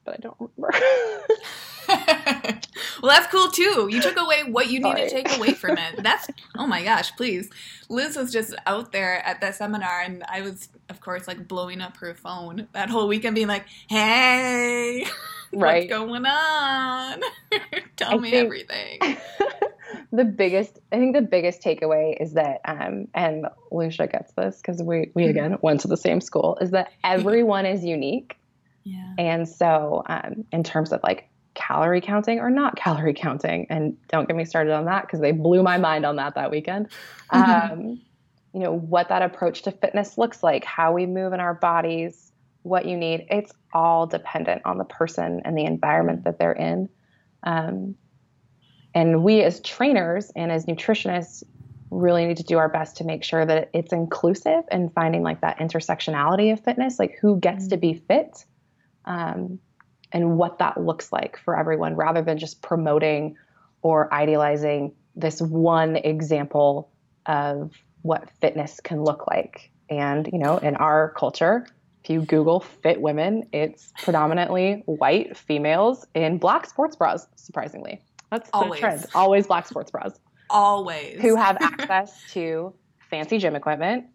but 0.05 0.15
I 0.15 0.17
don't 0.19 0.37
remember. 0.41 0.79
well, 1.89 3.13
that's 3.13 3.27
cool 3.29 3.49
too. 3.51 3.89
You 3.91 4.01
took 4.01 4.19
away 4.19 4.45
what 4.45 4.71
you 4.71 4.81
need 4.81 4.97
to 4.97 5.09
take 5.11 5.37
away 5.37 5.53
from 5.53 5.79
it. 5.79 5.97
That's 6.03 6.29
oh 6.57 6.67
my 6.67 6.83
gosh, 6.85 7.15
please. 7.17 7.51
Liz 7.89 8.17
was 8.17 8.33
just 8.33 8.55
out 8.67 8.93
there 8.93 9.25
at 9.27 9.41
that 9.41 9.55
seminar, 9.57 10.01
and 10.01 10.25
I 10.29 10.43
was, 10.43 10.69
of 10.89 11.01
course, 11.01 11.27
like 11.29 11.47
blowing 11.49 11.81
up 11.81 11.97
her 11.99 12.15
phone 12.15 12.69
that 12.73 12.91
whole 12.91 13.09
weekend, 13.09 13.35
being 13.35 13.49
like, 13.49 13.67
"Hey, 13.89 15.05
right. 15.53 15.89
what's 15.89 15.89
going 15.89 16.25
on? 16.27 17.21
Tell 17.97 18.15
I 18.15 18.19
me 18.19 18.31
think, 18.31 18.45
everything." 18.45 19.19
The 20.13 20.25
biggest, 20.25 20.79
I 20.93 20.97
think, 20.97 21.15
the 21.15 21.23
biggest 21.23 21.63
takeaway 21.63 22.21
is 22.21 22.35
that, 22.35 22.61
um, 22.65 23.09
and 23.15 23.47
Lucia 23.71 24.07
gets 24.07 24.33
this 24.33 24.61
because 24.61 24.83
we 24.83 25.11
we 25.15 25.23
mm-hmm. 25.23 25.31
again 25.31 25.59
went 25.63 25.81
to 25.81 25.89
the 25.89 25.97
same 25.97 26.21
school, 26.21 26.59
is 26.61 26.71
that 26.71 26.93
everyone 27.05 27.67
is 27.67 27.85
unique 27.85 28.37
yeah. 28.85 29.15
And 29.19 29.49
so, 29.49 30.03
um, 30.07 30.45
in 30.53 30.65
terms 30.65 30.93
of 30.93 31.01
like 31.03 31.29
calorie 31.55 32.01
counting 32.01 32.41
or 32.41 32.51
not 32.51 32.77
calorie 32.77 33.15
counting, 33.15 33.67
and 33.71 33.97
don't 34.09 34.27
get 34.27 34.37
me 34.37 34.45
started 34.45 34.73
on 34.73 34.87
that 34.87 35.03
because 35.03 35.21
they 35.21 35.33
blew 35.33 35.63
my 35.63 35.79
mind 35.79 36.05
on 36.05 36.17
that 36.17 36.35
that 36.35 36.51
weekend. 36.51 36.89
Um, 37.31 38.01
you 38.53 38.61
know, 38.61 38.73
what 38.73 39.09
that 39.09 39.23
approach 39.23 39.63
to 39.63 39.73
fitness 39.73 40.19
looks 40.19 40.43
like, 40.43 40.65
how 40.65 40.93
we 40.93 41.07
move 41.07 41.33
in 41.33 41.41
our 41.41 41.55
bodies, 41.55 42.33
what 42.63 42.85
you 42.85 42.97
need. 42.97 43.27
It's 43.31 43.53
all 43.73 44.07
dependent 44.07 44.63
on 44.67 44.77
the 44.77 44.85
person 44.85 45.41
and 45.45 45.57
the 45.57 45.65
environment 45.65 46.25
that 46.25 46.39
they're 46.39 46.53
in. 46.53 46.89
Um, 47.45 47.95
and 48.95 49.23
we 49.23 49.43
as 49.43 49.61
trainers 49.61 50.31
and 50.37 50.53
as 50.53 50.67
nutritionists 50.67 51.43
really 51.91 52.25
need 52.25 52.39
to 52.39 52.43
do 52.43 52.59
our 52.59 52.69
best 52.69 52.97
to 52.97 53.05
make 53.05 53.23
sure 53.23 53.45
that 53.45 53.71
it's 53.75 53.93
inclusive 53.93 54.65
and 54.71 54.93
finding 54.95 55.23
like 55.23 55.41
that 55.43 55.59
intersectionality 55.59 56.53
of 56.53 56.61
fitness, 56.61 56.99
like 56.99 57.19
who 57.21 57.39
gets 57.39 57.69
to 57.69 57.77
be 57.77 57.93
fit 57.95 58.45
um, 59.05 59.59
and 60.11 60.37
what 60.37 60.59
that 60.59 60.81
looks 60.81 61.13
like 61.13 61.39
for 61.39 61.59
everyone 61.59 61.95
rather 61.95 62.23
than 62.23 62.39
just 62.39 62.63
promoting 62.63 63.37
or 63.83 64.13
idealizing 64.13 64.95
this 65.17 65.41
one 65.41 65.97
example 65.97 66.91
of 67.27 67.73
what 68.03 68.31
fitness 68.41 68.81
can 68.83 69.03
look 69.03 69.27
like. 69.27 69.71
And, 69.91 70.29
you 70.33 70.39
know, 70.39 70.57
in 70.57 70.77
our 70.77 71.11
culture, 71.11 71.67
if 72.03 72.11
you 72.11 72.23
Google 72.23 72.61
fit 72.61 73.01
women, 73.01 73.49
it's 73.53 73.93
predominantly 74.03 74.83
white 74.87 75.37
females 75.37 76.07
in 76.15 76.39
black 76.39 76.67
sports 76.67 76.97
bras, 76.97 77.27
surprisingly. 77.37 78.01
That's 78.33 78.49
the 78.49 78.57
Always. 78.57 78.81
trend. 78.81 79.07
Always 79.15 79.47
black 79.47 79.69
sports 79.69 79.91
bras. 79.91 80.19
Always. 80.49 81.21
Who 81.21 81.37
have 81.37 81.59
access 81.61 82.19
to 82.33 82.73
fancy 83.11 83.37
gym 83.37 83.55
equipment 83.55 84.07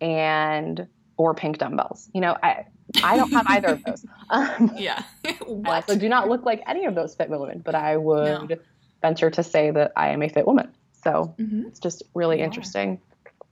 and 0.00 0.86
or 1.16 1.34
pink 1.34 1.58
dumbbells. 1.58 2.08
You 2.14 2.20
know, 2.20 2.36
I 2.40 2.66
I 3.02 3.16
don't 3.16 3.32
have 3.32 3.46
either 3.48 3.68
of 3.68 3.84
those. 3.84 4.06
Um, 4.30 4.72
yeah. 4.76 5.02
I 5.24 5.36
also 5.66 5.96
do 5.96 6.08
not 6.08 6.28
look 6.28 6.46
like 6.46 6.62
any 6.66 6.86
of 6.86 6.94
those 6.94 7.14
fit 7.14 7.28
women, 7.28 7.62
but 7.64 7.74
I 7.74 7.96
would 7.96 8.48
no. 8.48 8.56
venture 9.02 9.30
to 9.30 9.42
say 9.42 9.70
that 9.70 9.92
I 9.96 10.08
am 10.08 10.22
a 10.22 10.28
fit 10.28 10.46
woman. 10.46 10.72
So 11.02 11.34
mm-hmm. 11.38 11.66
it's 11.66 11.78
just 11.78 12.04
really 12.14 12.40
interesting. 12.40 13.00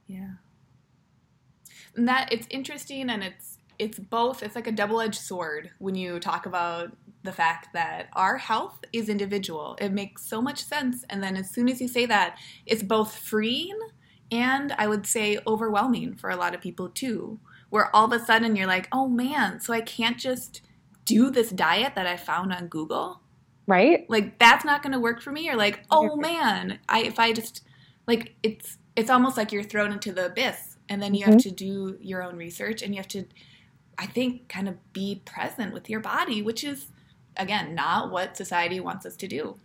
Yeah. 0.06 0.30
And 1.94 2.08
that 2.08 2.32
it's 2.32 2.46
interesting 2.48 3.10
and 3.10 3.22
it's 3.22 3.51
it's 3.78 3.98
both 3.98 4.42
it's 4.42 4.54
like 4.54 4.66
a 4.66 4.72
double-edged 4.72 5.20
sword 5.20 5.70
when 5.78 5.94
you 5.94 6.18
talk 6.18 6.46
about 6.46 6.92
the 7.22 7.32
fact 7.32 7.68
that 7.72 8.08
our 8.14 8.36
health 8.36 8.84
is 8.92 9.08
individual. 9.08 9.76
It 9.80 9.92
makes 9.92 10.24
so 10.24 10.42
much 10.42 10.64
sense 10.64 11.04
and 11.08 11.22
then 11.22 11.36
as 11.36 11.50
soon 11.50 11.68
as 11.68 11.80
you 11.80 11.88
say 11.88 12.06
that, 12.06 12.38
it's 12.66 12.82
both 12.82 13.16
freeing 13.16 13.78
and 14.30 14.72
I 14.72 14.88
would 14.88 15.06
say 15.06 15.38
overwhelming 15.46 16.16
for 16.16 16.30
a 16.30 16.36
lot 16.36 16.54
of 16.54 16.60
people 16.60 16.88
too 16.88 17.38
where 17.72 17.94
all 17.96 18.04
of 18.04 18.12
a 18.12 18.22
sudden 18.22 18.54
you're 18.54 18.66
like, 18.66 18.86
oh 18.92 19.08
man, 19.08 19.58
so 19.58 19.72
I 19.72 19.80
can't 19.80 20.18
just 20.18 20.60
do 21.06 21.30
this 21.30 21.48
diet 21.48 21.94
that 21.94 22.06
I 22.06 22.18
found 22.18 22.52
on 22.52 22.66
Google. 22.66 23.22
Right? 23.66 24.04
Like 24.10 24.38
that's 24.38 24.64
not 24.64 24.82
going 24.82 24.92
to 24.92 25.00
work 25.00 25.22
for 25.22 25.32
me 25.32 25.48
or 25.48 25.56
like, 25.56 25.84
oh 25.90 26.16
man, 26.16 26.80
I 26.88 27.02
if 27.04 27.18
I 27.18 27.32
just 27.32 27.62
like 28.06 28.34
it's 28.42 28.76
it's 28.94 29.08
almost 29.10 29.36
like 29.36 29.52
you're 29.52 29.62
thrown 29.62 29.90
into 29.90 30.12
the 30.12 30.26
abyss 30.26 30.76
and 30.88 31.02
then 31.02 31.14
you 31.14 31.22
mm-hmm. 31.22 31.32
have 31.32 31.42
to 31.42 31.50
do 31.50 31.96
your 32.00 32.22
own 32.22 32.36
research 32.36 32.82
and 32.82 32.94
you 32.94 32.98
have 32.98 33.08
to 33.08 33.24
I 33.98 34.06
think 34.06 34.48
kind 34.48 34.68
of 34.68 34.92
be 34.92 35.22
present 35.24 35.72
with 35.72 35.88
your 35.90 36.00
body, 36.00 36.42
which 36.42 36.64
is 36.64 36.86
again 37.36 37.74
not 37.74 38.10
what 38.10 38.36
society 38.36 38.80
wants 38.80 39.06
us 39.06 39.16
to 39.16 39.28
do. 39.28 39.56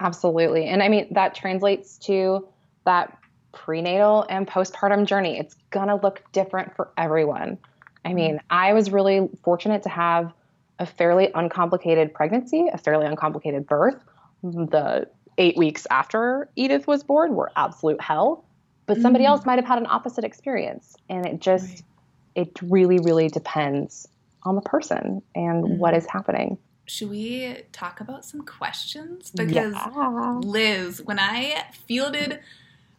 Absolutely. 0.00 0.66
And 0.66 0.82
I 0.82 0.88
mean 0.88 1.08
that 1.12 1.34
translates 1.34 1.98
to 1.98 2.46
that 2.84 3.16
prenatal 3.52 4.26
and 4.28 4.46
postpartum 4.46 5.06
journey. 5.06 5.38
It's 5.38 5.54
going 5.70 5.88
to 5.88 5.96
look 5.96 6.22
different 6.32 6.74
for 6.76 6.90
everyone. 6.98 7.58
I 8.04 8.08
mm-hmm. 8.08 8.16
mean, 8.16 8.40
I 8.50 8.72
was 8.72 8.90
really 8.90 9.28
fortunate 9.42 9.82
to 9.84 9.88
have 9.88 10.32
a 10.78 10.86
fairly 10.86 11.30
uncomplicated 11.34 12.12
pregnancy, 12.12 12.66
a 12.72 12.78
fairly 12.78 13.06
uncomplicated 13.06 13.66
birth. 13.66 13.96
The 14.42 15.08
eight 15.38 15.56
weeks 15.56 15.86
after 15.90 16.48
Edith 16.56 16.86
was 16.86 17.02
born 17.02 17.34
were 17.34 17.50
absolute 17.56 18.00
hell, 18.00 18.44
but 18.86 19.00
somebody 19.00 19.24
mm. 19.24 19.28
else 19.28 19.46
might 19.46 19.56
have 19.58 19.64
had 19.64 19.78
an 19.78 19.86
opposite 19.86 20.24
experience. 20.24 20.96
And 21.08 21.24
it 21.24 21.40
just, 21.40 21.68
right. 21.68 21.82
It 22.34 22.50
really, 22.62 22.98
really 22.98 23.28
depends 23.28 24.08
on 24.42 24.54
the 24.54 24.62
person 24.62 25.22
and 25.34 25.64
mm. 25.64 25.76
what 25.78 25.94
is 25.94 26.06
happening. 26.06 26.58
Should 26.86 27.10
we 27.10 27.62
talk 27.72 28.00
about 28.00 28.24
some 28.24 28.42
questions? 28.42 29.30
Because 29.30 29.72
yeah. 29.72 30.38
Liz, 30.42 31.00
when 31.02 31.18
I 31.18 31.64
fielded 31.86 32.40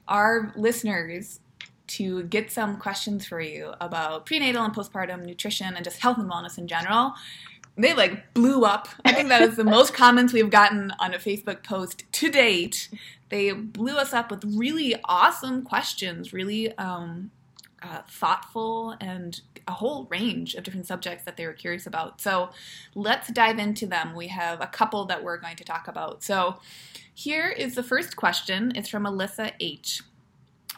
our 0.08 0.52
listeners 0.56 1.40
to 1.88 2.24
get 2.24 2.52
some 2.52 2.78
questions 2.78 3.26
for 3.26 3.40
you 3.40 3.74
about 3.80 4.26
prenatal 4.26 4.64
and 4.64 4.74
postpartum 4.74 5.26
nutrition 5.26 5.76
and 5.76 5.84
just 5.84 6.00
health 6.00 6.18
and 6.18 6.30
wellness 6.30 6.58
in 6.58 6.68
general. 6.68 7.14
They 7.78 7.94
like 7.94 8.34
blew 8.34 8.64
up. 8.64 8.88
I 9.04 9.12
think 9.12 9.30
that 9.30 9.42
is 9.42 9.56
the 9.56 9.64
most 9.64 9.94
comments 10.04 10.32
we've 10.32 10.50
gotten 10.50 10.92
on 11.00 11.14
a 11.14 11.18
Facebook 11.18 11.64
post 11.64 12.04
to 12.14 12.32
date. 12.32 12.90
They 13.30 13.52
blew 13.52 13.98
us 13.98 14.14
up 14.14 14.32
with 14.32 14.44
really 14.46 14.96
awesome 15.04 15.64
questions, 15.64 16.32
really 16.32 16.76
um, 16.78 17.32
uh, 17.86 18.02
thoughtful, 18.08 18.96
and 19.00 19.42
a 19.68 19.72
whole 19.72 20.08
range 20.10 20.56
of 20.56 20.64
different 20.64 20.88
subjects 20.88 21.24
that 21.26 21.38
they 21.38 21.46
were 21.46 21.54
curious 21.54 21.86
about. 21.86 22.20
So 22.20 22.50
let's 22.96 23.32
dive 23.32 23.60
into 23.60 23.86
them. 23.86 24.16
We 24.16 24.28
have 24.28 24.62
a 24.62 24.68
couple 24.68 25.06
that 25.06 25.24
we're 25.24 25.38
going 25.38 25.56
to 25.58 25.64
talk 25.64 25.88
about. 25.88 26.24
So 26.24 26.60
here 27.14 27.50
is 27.50 27.76
the 27.76 27.84
first 27.84 28.16
question. 28.16 28.72
It's 28.76 28.90
from 28.90 29.04
Alyssa 29.04 29.54
H. 29.60 30.02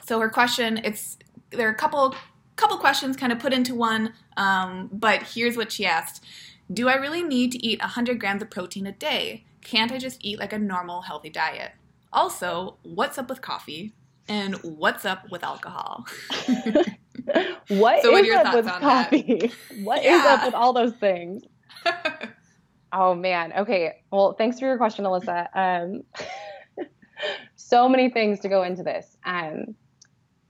So 0.05 0.19
her 0.19 0.29
question, 0.29 0.79
it's 0.83 1.17
there 1.51 1.67
are 1.67 1.71
a 1.71 1.75
couple 1.75 2.15
couple 2.55 2.77
questions 2.77 3.15
kind 3.15 3.31
of 3.31 3.39
put 3.39 3.53
into 3.53 3.75
one, 3.75 4.13
um, 4.35 4.89
but 4.91 5.21
here's 5.21 5.55
what 5.55 5.71
she 5.71 5.85
asked: 5.85 6.23
Do 6.71 6.89
I 6.89 6.95
really 6.95 7.23
need 7.23 7.51
to 7.53 7.65
eat 7.65 7.79
100 7.79 8.19
grams 8.19 8.41
of 8.41 8.49
protein 8.49 8.87
a 8.87 8.91
day? 8.91 9.45
Can't 9.61 9.91
I 9.91 9.97
just 9.97 10.23
eat 10.23 10.39
like 10.39 10.53
a 10.53 10.59
normal 10.59 11.01
healthy 11.01 11.29
diet? 11.29 11.73
Also, 12.11 12.77
what's 12.83 13.17
up 13.17 13.29
with 13.29 13.41
coffee? 13.41 13.93
And 14.29 14.55
what's 14.63 15.05
up 15.05 15.29
with 15.31 15.43
alcohol? 15.43 16.05
what 17.69 18.01
so 18.01 18.15
is 18.17 18.35
up 18.35 18.53
with 18.53 18.65
coffee? 18.65 19.51
That? 19.69 19.83
What 19.83 20.03
yeah. 20.03 20.19
is 20.19 20.25
up 20.25 20.45
with 20.45 20.53
all 20.53 20.73
those 20.73 20.93
things? 20.93 21.43
Oh 22.93 23.13
man. 23.13 23.51
Okay. 23.51 24.01
Well, 24.11 24.33
thanks 24.33 24.59
for 24.59 24.65
your 24.65 24.77
question, 24.77 25.03
Alyssa. 25.03 25.47
Um, 25.53 26.03
so 27.57 27.89
many 27.89 28.09
things 28.09 28.39
to 28.39 28.49
go 28.49 28.63
into 28.63 28.81
this. 28.81 29.17
Um, 29.25 29.75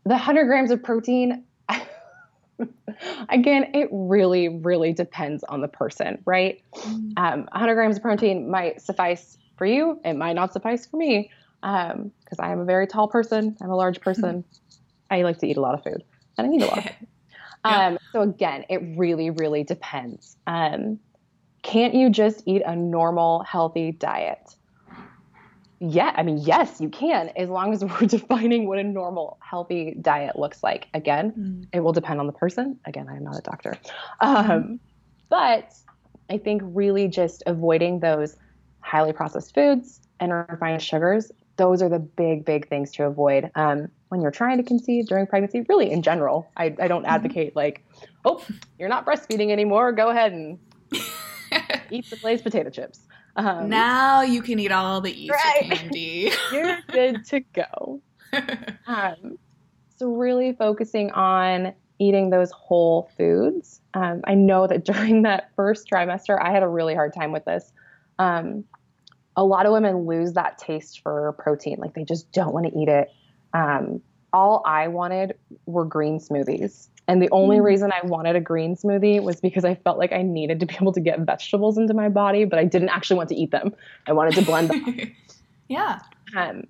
the 0.03 0.13
100 0.13 0.45
grams 0.45 0.69
of 0.69 0.83
protein, 0.83 1.43
again, 3.29 3.71
it 3.73 3.89
really, 3.91 4.49
really 4.49 4.93
depends 4.93 5.43
on 5.45 5.61
the 5.61 5.67
person, 5.67 6.21
right? 6.25 6.61
Mm. 6.75 7.13
Um, 7.17 7.39
100 7.51 7.73
grams 7.73 7.97
of 7.97 8.03
protein 8.03 8.51
might 8.51 8.81
suffice 8.81 9.37
for 9.57 9.65
you. 9.65 9.99
It 10.05 10.13
might 10.13 10.33
not 10.33 10.53
suffice 10.53 10.85
for 10.85 10.97
me 10.97 11.31
because 11.61 12.39
um, 12.39 12.39
I 12.39 12.51
am 12.51 12.59
a 12.59 12.65
very 12.65 12.87
tall 12.87 13.07
person. 13.07 13.57
I'm 13.61 13.69
a 13.69 13.75
large 13.75 14.01
person. 14.01 14.43
I 15.09 15.21
like 15.21 15.39
to 15.39 15.47
eat 15.47 15.57
a 15.57 15.61
lot 15.61 15.73
of 15.73 15.83
food 15.83 16.03
and 16.37 16.47
I 16.47 16.53
eat 16.53 16.61
a 16.61 16.65
lot 16.65 16.77
of 16.79 16.83
food. 16.99 17.07
Um, 17.63 17.97
so 18.11 18.21
again, 18.21 18.65
it 18.69 18.81
really, 18.95 19.29
really 19.29 19.63
depends. 19.63 20.37
Um, 20.47 20.99
can't 21.63 21.93
you 21.93 22.09
just 22.09 22.43
eat 22.45 22.61
a 22.65 22.75
normal, 22.75 23.43
healthy 23.43 23.91
diet? 23.91 24.55
Yeah, 25.79 26.13
I 26.15 26.23
mean, 26.23 26.37
yes, 26.37 26.81
you 26.81 26.89
can, 26.89 27.29
as 27.35 27.49
long 27.49 27.73
as 27.73 27.83
we're 28.01 28.07
defining 28.07 28.67
what 28.67 28.79
a 28.79 28.83
normal, 28.83 29.37
healthy 29.41 29.95
diet 30.01 30.37
looks 30.39 30.63
like. 30.63 30.87
Again, 30.93 31.33
mm. 31.37 31.67
it 31.73 31.81
will 31.81 31.93
depend 31.93 32.19
on 32.19 32.27
the 32.27 32.33
person. 32.33 32.79
Again, 32.85 33.07
I 33.09 33.17
am 33.17 33.23
not 33.23 33.37
a 33.37 33.41
doctor. 33.41 33.77
Um, 34.21 34.79
but 35.29 35.73
I 36.29 36.37
think 36.37 36.61
really 36.63 37.07
just 37.07 37.43
avoiding 37.45 37.99
those 37.99 38.37
highly 38.79 39.13
processed 39.13 39.53
foods 39.53 39.99
and 40.19 40.31
refined 40.31 40.81
sugars, 40.81 41.31
those 41.57 41.81
are 41.81 41.89
the 41.89 41.99
big, 41.99 42.45
big 42.45 42.67
things 42.67 42.91
to 42.93 43.05
avoid 43.05 43.51
um, 43.55 43.89
when 44.09 44.21
you're 44.21 44.31
trying 44.31 44.57
to 44.57 44.63
conceive 44.63 45.07
during 45.07 45.27
pregnancy, 45.27 45.65
really 45.67 45.91
in 45.91 46.01
general. 46.01 46.49
I, 46.55 46.75
I 46.79 46.87
don't 46.87 47.03
mm-hmm. 47.03 47.11
advocate, 47.13 47.55
like, 47.55 47.83
oh, 48.23 48.43
you're 48.79 48.89
not 48.89 49.05
breastfeeding 49.05 49.51
anymore. 49.51 49.91
Go 49.91 50.09
ahead 50.09 50.31
and 50.31 50.59
eat 51.91 52.09
the 52.09 52.17
Lay's 52.23 52.41
potato 52.41 52.69
chips. 52.69 53.01
Um, 53.35 53.69
now 53.69 54.21
you 54.23 54.41
can 54.41 54.59
eat 54.59 54.71
all 54.71 54.99
the 54.99 55.11
Easter 55.11 55.35
right. 55.35 55.71
candy. 55.71 56.31
You're 56.51 56.79
good 56.91 57.25
to 57.25 57.39
go. 57.41 58.01
Um, 58.87 59.37
so 59.97 60.13
really 60.13 60.53
focusing 60.53 61.11
on 61.11 61.73
eating 61.99 62.29
those 62.29 62.51
whole 62.51 63.09
foods. 63.17 63.81
Um, 63.93 64.21
I 64.25 64.33
know 64.33 64.67
that 64.67 64.85
during 64.85 65.23
that 65.23 65.51
first 65.55 65.89
trimester, 65.89 66.41
I 66.41 66.51
had 66.51 66.63
a 66.63 66.67
really 66.67 66.93
hard 66.93 67.13
time 67.13 67.31
with 67.31 67.45
this. 67.45 67.71
Um, 68.19 68.63
a 69.37 69.43
lot 69.43 69.67
of 69.67 69.71
women 69.71 70.07
lose 70.07 70.33
that 70.33 70.57
taste 70.57 71.01
for 71.01 71.33
protein, 71.33 71.77
like 71.79 71.93
they 71.93 72.03
just 72.03 72.31
don't 72.31 72.53
want 72.53 72.65
to 72.65 72.77
eat 72.77 72.89
it. 72.89 73.09
Um, 73.53 74.01
all 74.33 74.63
I 74.65 74.87
wanted 74.87 75.37
were 75.67 75.85
green 75.85 76.19
smoothies. 76.19 76.89
And 77.07 77.21
the 77.21 77.29
only 77.31 77.57
mm. 77.57 77.63
reason 77.63 77.91
I 77.91 78.05
wanted 78.05 78.35
a 78.35 78.41
green 78.41 78.75
smoothie 78.75 79.23
was 79.23 79.39
because 79.39 79.63
I 79.63 79.75
felt 79.75 79.97
like 79.97 80.11
I 80.11 80.23
needed 80.23 80.59
to 80.59 80.65
be 80.65 80.75
able 80.75 80.91
to 80.91 80.99
get 80.99 81.19
vegetables 81.21 81.77
into 81.77 81.93
my 81.93 82.09
body, 82.09 82.43
but 82.43 82.59
I 82.59 82.65
didn't 82.65 82.89
actually 82.89 83.17
want 83.17 83.29
to 83.29 83.35
eat 83.35 83.51
them. 83.51 83.73
I 84.07 84.11
wanted 84.11 84.33
to 84.35 84.41
blend 84.41 84.69
them. 84.69 85.15
yeah. 85.69 85.99
Um, 86.35 86.63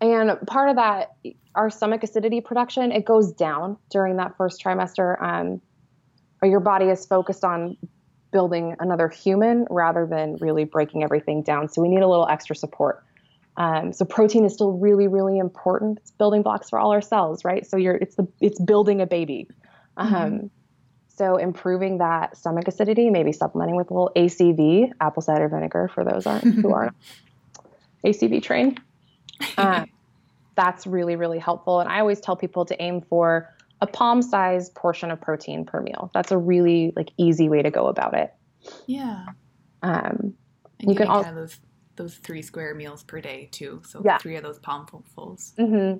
and 0.00 0.38
part 0.46 0.70
of 0.70 0.76
that, 0.76 1.12
our 1.54 1.70
stomach 1.70 2.02
acidity 2.02 2.40
production, 2.40 2.90
it 2.90 3.04
goes 3.04 3.30
down 3.32 3.76
during 3.90 4.16
that 4.16 4.36
first 4.36 4.64
trimester. 4.64 5.22
Um, 5.22 5.60
or 6.42 6.48
your 6.48 6.60
body 6.60 6.86
is 6.86 7.04
focused 7.04 7.44
on 7.44 7.76
building 8.32 8.76
another 8.78 9.08
human 9.08 9.66
rather 9.70 10.06
than 10.06 10.36
really 10.36 10.64
breaking 10.64 11.02
everything 11.02 11.42
down. 11.42 11.68
So 11.68 11.82
we 11.82 11.88
need 11.88 12.02
a 12.02 12.08
little 12.08 12.28
extra 12.28 12.54
support. 12.54 13.04
Um, 13.56 13.92
so 13.92 14.04
protein 14.04 14.44
is 14.44 14.54
still 14.54 14.72
really, 14.72 15.08
really 15.08 15.38
important. 15.38 15.98
It's 15.98 16.12
building 16.12 16.42
blocks 16.42 16.70
for 16.70 16.78
all 16.78 16.92
our 16.92 17.02
cells, 17.02 17.44
right? 17.44 17.66
So 17.66 17.76
you're 17.76 17.96
it's 17.96 18.16
the 18.16 18.26
it's 18.40 18.60
building 18.60 19.00
a 19.00 19.06
baby. 19.06 19.48
Mm-hmm. 19.98 20.14
Um, 20.14 20.50
so 21.08 21.36
improving 21.36 21.98
that 21.98 22.36
stomach 22.36 22.66
acidity, 22.68 23.10
maybe 23.10 23.32
supplementing 23.32 23.76
with 23.76 23.90
a 23.90 23.94
little 23.94 24.12
ACV, 24.16 24.92
apple 25.00 25.20
cider 25.20 25.48
vinegar, 25.48 25.90
for 25.92 26.04
those 26.04 26.26
aren't 26.26 26.44
who 26.44 26.72
aren't 26.74 26.96
ACV 28.04 28.42
trained. 28.42 28.80
Uh, 29.56 29.86
that's 30.54 30.86
really, 30.86 31.16
really 31.16 31.38
helpful. 31.38 31.80
And 31.80 31.88
I 31.88 32.00
always 32.00 32.20
tell 32.20 32.36
people 32.36 32.66
to 32.66 32.82
aim 32.82 33.00
for 33.00 33.48
a 33.80 33.86
palm-sized 33.86 34.74
portion 34.74 35.10
of 35.10 35.20
protein 35.20 35.64
per 35.64 35.80
meal. 35.80 36.10
That's 36.12 36.30
a 36.30 36.38
really 36.38 36.92
like 36.96 37.10
easy 37.16 37.48
way 37.48 37.62
to 37.62 37.70
go 37.70 37.86
about 37.86 38.14
it. 38.14 38.32
Yeah. 38.86 39.26
Um, 39.82 40.34
and 40.80 40.90
you, 40.90 40.94
can 40.94 41.08
also 41.08 41.34
those 41.34 41.58
those 41.96 42.14
three 42.14 42.42
square 42.42 42.74
meals 42.74 43.02
per 43.02 43.20
day 43.20 43.48
too. 43.50 43.82
So 43.86 44.02
yeah. 44.04 44.18
three 44.18 44.36
of 44.36 44.42
those 44.42 44.58
palmfuls. 44.58 45.54
Mm-hmm. 45.54 45.98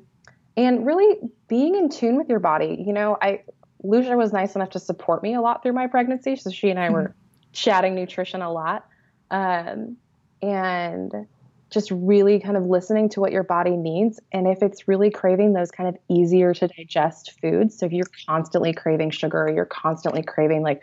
And 0.56 0.86
really 0.86 1.16
being 1.48 1.74
in 1.74 1.88
tune 1.88 2.16
with 2.16 2.28
your 2.28 2.40
body. 2.40 2.82
You 2.86 2.92
know, 2.92 3.16
I 3.20 3.42
Lucia 3.82 4.16
was 4.16 4.32
nice 4.32 4.56
enough 4.56 4.70
to 4.70 4.78
support 4.78 5.22
me 5.22 5.34
a 5.34 5.40
lot 5.40 5.62
through 5.62 5.72
my 5.72 5.86
pregnancy. 5.86 6.36
So 6.36 6.50
she 6.50 6.70
and 6.70 6.78
I 6.78 6.90
were 6.90 7.14
chatting 7.52 7.94
nutrition 7.94 8.42
a 8.42 8.52
lot. 8.52 8.86
Um, 9.30 9.96
and 10.42 11.12
just 11.70 11.90
really 11.92 12.40
kind 12.40 12.56
of 12.56 12.66
listening 12.66 13.08
to 13.10 13.20
what 13.20 13.32
your 13.32 13.44
body 13.44 13.76
needs. 13.76 14.20
And 14.32 14.46
if 14.48 14.62
it's 14.62 14.88
really 14.88 15.10
craving 15.10 15.52
those 15.52 15.70
kind 15.70 15.88
of 15.88 15.96
easier 16.08 16.52
to 16.54 16.68
digest 16.68 17.40
foods, 17.40 17.78
so 17.78 17.86
if 17.86 17.92
you're 17.92 18.06
constantly 18.26 18.72
craving 18.72 19.10
sugar 19.10 19.44
or 19.44 19.50
you're 19.50 19.64
constantly 19.64 20.22
craving 20.22 20.62
like 20.62 20.82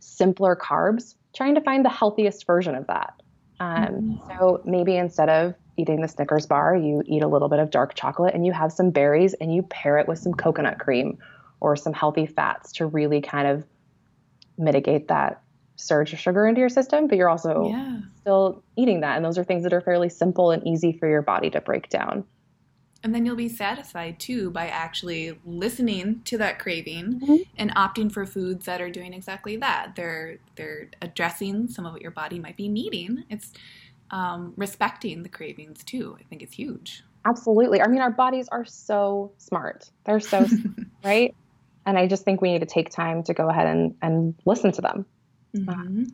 simpler 0.00 0.56
carbs, 0.56 1.14
trying 1.36 1.54
to 1.54 1.60
find 1.60 1.84
the 1.84 1.90
healthiest 1.90 2.46
version 2.46 2.74
of 2.74 2.86
that. 2.86 3.22
Um, 3.60 3.76
mm-hmm. 3.76 4.38
So 4.38 4.62
maybe 4.64 4.96
instead 4.96 5.28
of 5.28 5.54
eating 5.76 6.00
the 6.00 6.08
Snickers 6.08 6.46
bar, 6.46 6.74
you 6.74 7.02
eat 7.06 7.22
a 7.22 7.28
little 7.28 7.48
bit 7.48 7.58
of 7.58 7.70
dark 7.70 7.94
chocolate 7.94 8.34
and 8.34 8.44
you 8.46 8.52
have 8.52 8.72
some 8.72 8.90
berries 8.90 9.34
and 9.34 9.54
you 9.54 9.62
pair 9.62 9.98
it 9.98 10.08
with 10.08 10.18
some 10.18 10.32
coconut 10.32 10.78
cream 10.78 11.18
or 11.60 11.76
some 11.76 11.92
healthy 11.92 12.26
fats 12.26 12.72
to 12.72 12.86
really 12.86 13.20
kind 13.20 13.46
of 13.46 13.64
mitigate 14.58 15.08
that 15.08 15.41
surge 15.76 16.12
of 16.12 16.18
sugar 16.18 16.46
into 16.46 16.60
your 16.60 16.68
system, 16.68 17.06
but 17.06 17.16
you're 17.16 17.28
also 17.28 17.68
yeah. 17.68 17.98
still 18.20 18.62
eating 18.76 19.00
that. 19.00 19.16
And 19.16 19.24
those 19.24 19.38
are 19.38 19.44
things 19.44 19.62
that 19.64 19.72
are 19.72 19.80
fairly 19.80 20.08
simple 20.08 20.50
and 20.50 20.66
easy 20.66 20.92
for 20.92 21.08
your 21.08 21.22
body 21.22 21.50
to 21.50 21.60
break 21.60 21.88
down. 21.88 22.24
And 23.04 23.12
then 23.12 23.26
you'll 23.26 23.34
be 23.34 23.48
satisfied 23.48 24.20
too 24.20 24.50
by 24.50 24.68
actually 24.68 25.36
listening 25.44 26.22
to 26.26 26.38
that 26.38 26.60
craving 26.60 27.20
mm-hmm. 27.20 27.36
and 27.56 27.74
opting 27.74 28.12
for 28.12 28.24
foods 28.24 28.64
that 28.66 28.80
are 28.80 28.90
doing 28.90 29.12
exactly 29.12 29.56
that. 29.56 29.96
They're 29.96 30.38
they're 30.54 30.88
addressing 31.00 31.66
some 31.68 31.84
of 31.84 31.92
what 31.92 32.02
your 32.02 32.12
body 32.12 32.38
might 32.38 32.56
be 32.56 32.68
needing. 32.68 33.24
It's 33.28 33.52
um, 34.12 34.52
respecting 34.56 35.24
the 35.24 35.28
cravings 35.28 35.82
too. 35.82 36.16
I 36.20 36.22
think 36.24 36.42
it's 36.42 36.54
huge. 36.54 37.02
Absolutely. 37.24 37.80
I 37.80 37.88
mean, 37.88 38.02
our 38.02 38.10
bodies 38.10 38.48
are 38.52 38.64
so 38.64 39.32
smart. 39.38 39.90
They're 40.04 40.20
so 40.20 40.46
right. 41.04 41.34
And 41.86 41.98
I 41.98 42.06
just 42.06 42.24
think 42.24 42.40
we 42.40 42.52
need 42.52 42.60
to 42.60 42.66
take 42.66 42.90
time 42.90 43.22
to 43.24 43.34
go 43.34 43.48
ahead 43.48 43.66
and, 43.66 43.96
and 44.02 44.34
listen 44.44 44.70
to 44.72 44.82
them. 44.82 45.06
Mm-hmm. 45.56 46.04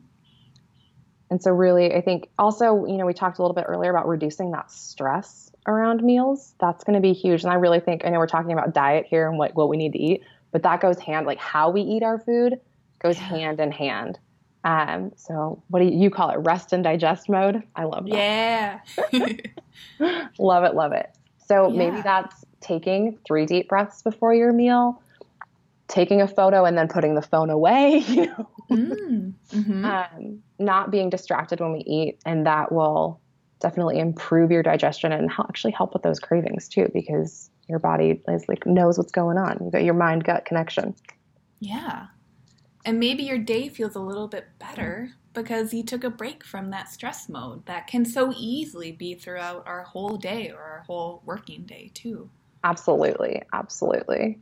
And 1.31 1.41
so, 1.41 1.51
really, 1.51 1.93
I 1.93 2.01
think 2.01 2.29
also, 2.39 2.85
you 2.85 2.97
know, 2.97 3.05
we 3.05 3.13
talked 3.13 3.37
a 3.37 3.41
little 3.41 3.55
bit 3.55 3.65
earlier 3.67 3.91
about 3.91 4.07
reducing 4.07 4.51
that 4.51 4.71
stress 4.71 5.51
around 5.67 6.03
meals. 6.03 6.55
That's 6.59 6.83
going 6.83 6.95
to 6.95 7.01
be 7.01 7.13
huge. 7.13 7.43
And 7.43 7.51
I 7.51 7.55
really 7.55 7.79
think, 7.79 8.03
I 8.03 8.09
know 8.09 8.17
we're 8.17 8.27
talking 8.27 8.51
about 8.51 8.73
diet 8.73 9.05
here 9.07 9.29
and 9.29 9.37
what, 9.37 9.55
what 9.55 9.69
we 9.69 9.77
need 9.77 9.93
to 9.93 9.99
eat, 9.99 10.23
but 10.51 10.63
that 10.63 10.81
goes 10.81 10.99
hand, 10.99 11.27
like 11.27 11.37
how 11.37 11.69
we 11.69 11.81
eat 11.81 12.03
our 12.03 12.17
food 12.19 12.59
goes 12.99 13.17
yeah. 13.17 13.25
hand 13.25 13.59
in 13.59 13.71
hand. 13.71 14.19
Um, 14.63 15.11
so 15.15 15.61
what 15.69 15.79
do 15.79 15.85
you, 15.85 15.97
you, 15.97 16.09
call 16.09 16.31
it? 16.31 16.37
Rest 16.37 16.73
and 16.73 16.83
digest 16.83 17.29
mode. 17.29 17.63
I 17.75 17.85
love 17.85 18.05
that. 18.09 18.81
Yeah. 19.13 19.29
love 20.39 20.63
it. 20.63 20.75
Love 20.75 20.91
it. 20.91 21.09
So 21.47 21.69
yeah. 21.69 21.77
maybe 21.77 22.01
that's 22.01 22.43
taking 22.59 23.17
three 23.25 23.45
deep 23.45 23.69
breaths 23.69 24.01
before 24.01 24.33
your 24.33 24.51
meal, 24.51 25.01
taking 25.89 26.21
a 26.21 26.27
photo 26.27 26.63
and 26.63 26.77
then 26.77 26.87
putting 26.87 27.15
the 27.15 27.21
phone 27.21 27.49
away, 27.49 27.97
you 28.07 28.27
know, 28.27 28.49
mm, 28.71 29.33
mm-hmm. 29.51 29.85
um, 29.85 30.41
not 30.59 30.91
being 30.91 31.09
distracted 31.09 31.59
when 31.59 31.73
we 31.73 31.79
eat. 31.79 32.19
And 32.25 32.45
that 32.45 32.71
will 32.71 33.19
definitely 33.59 33.99
improve 33.99 34.51
your 34.51 34.63
digestion 34.63 35.11
and 35.11 35.29
actually 35.37 35.71
help 35.71 35.93
with 35.93 36.03
those 36.03 36.19
cravings 36.19 36.69
too, 36.69 36.89
because 36.93 37.49
your 37.67 37.79
body 37.79 38.21
is 38.29 38.47
like 38.47 38.65
knows 38.65 38.97
what's 38.97 39.11
going 39.11 39.37
on. 39.37 39.57
You 39.61 39.71
got 39.71 39.83
your 39.83 39.95
mind 39.95 40.23
gut 40.23 40.45
connection. 40.45 40.95
Yeah. 41.59 42.07
And 42.85 42.99
maybe 42.99 43.23
your 43.23 43.37
day 43.37 43.67
feels 43.67 43.95
a 43.95 43.99
little 43.99 44.27
bit 44.27 44.47
better 44.59 45.09
because 45.33 45.73
you 45.73 45.83
took 45.83 46.03
a 46.03 46.09
break 46.09 46.43
from 46.43 46.71
that 46.71 46.89
stress 46.89 47.27
mode 47.27 47.65
that 47.65 47.87
can 47.87 48.05
so 48.05 48.33
easily 48.37 48.91
be 48.91 49.15
throughout 49.15 49.67
our 49.67 49.83
whole 49.83 50.17
day 50.17 50.49
or 50.49 50.61
our 50.61 50.83
whole 50.87 51.21
working 51.25 51.65
day 51.65 51.91
too. 51.93 52.29
Absolutely. 52.63 53.41
Absolutely. 53.53 54.39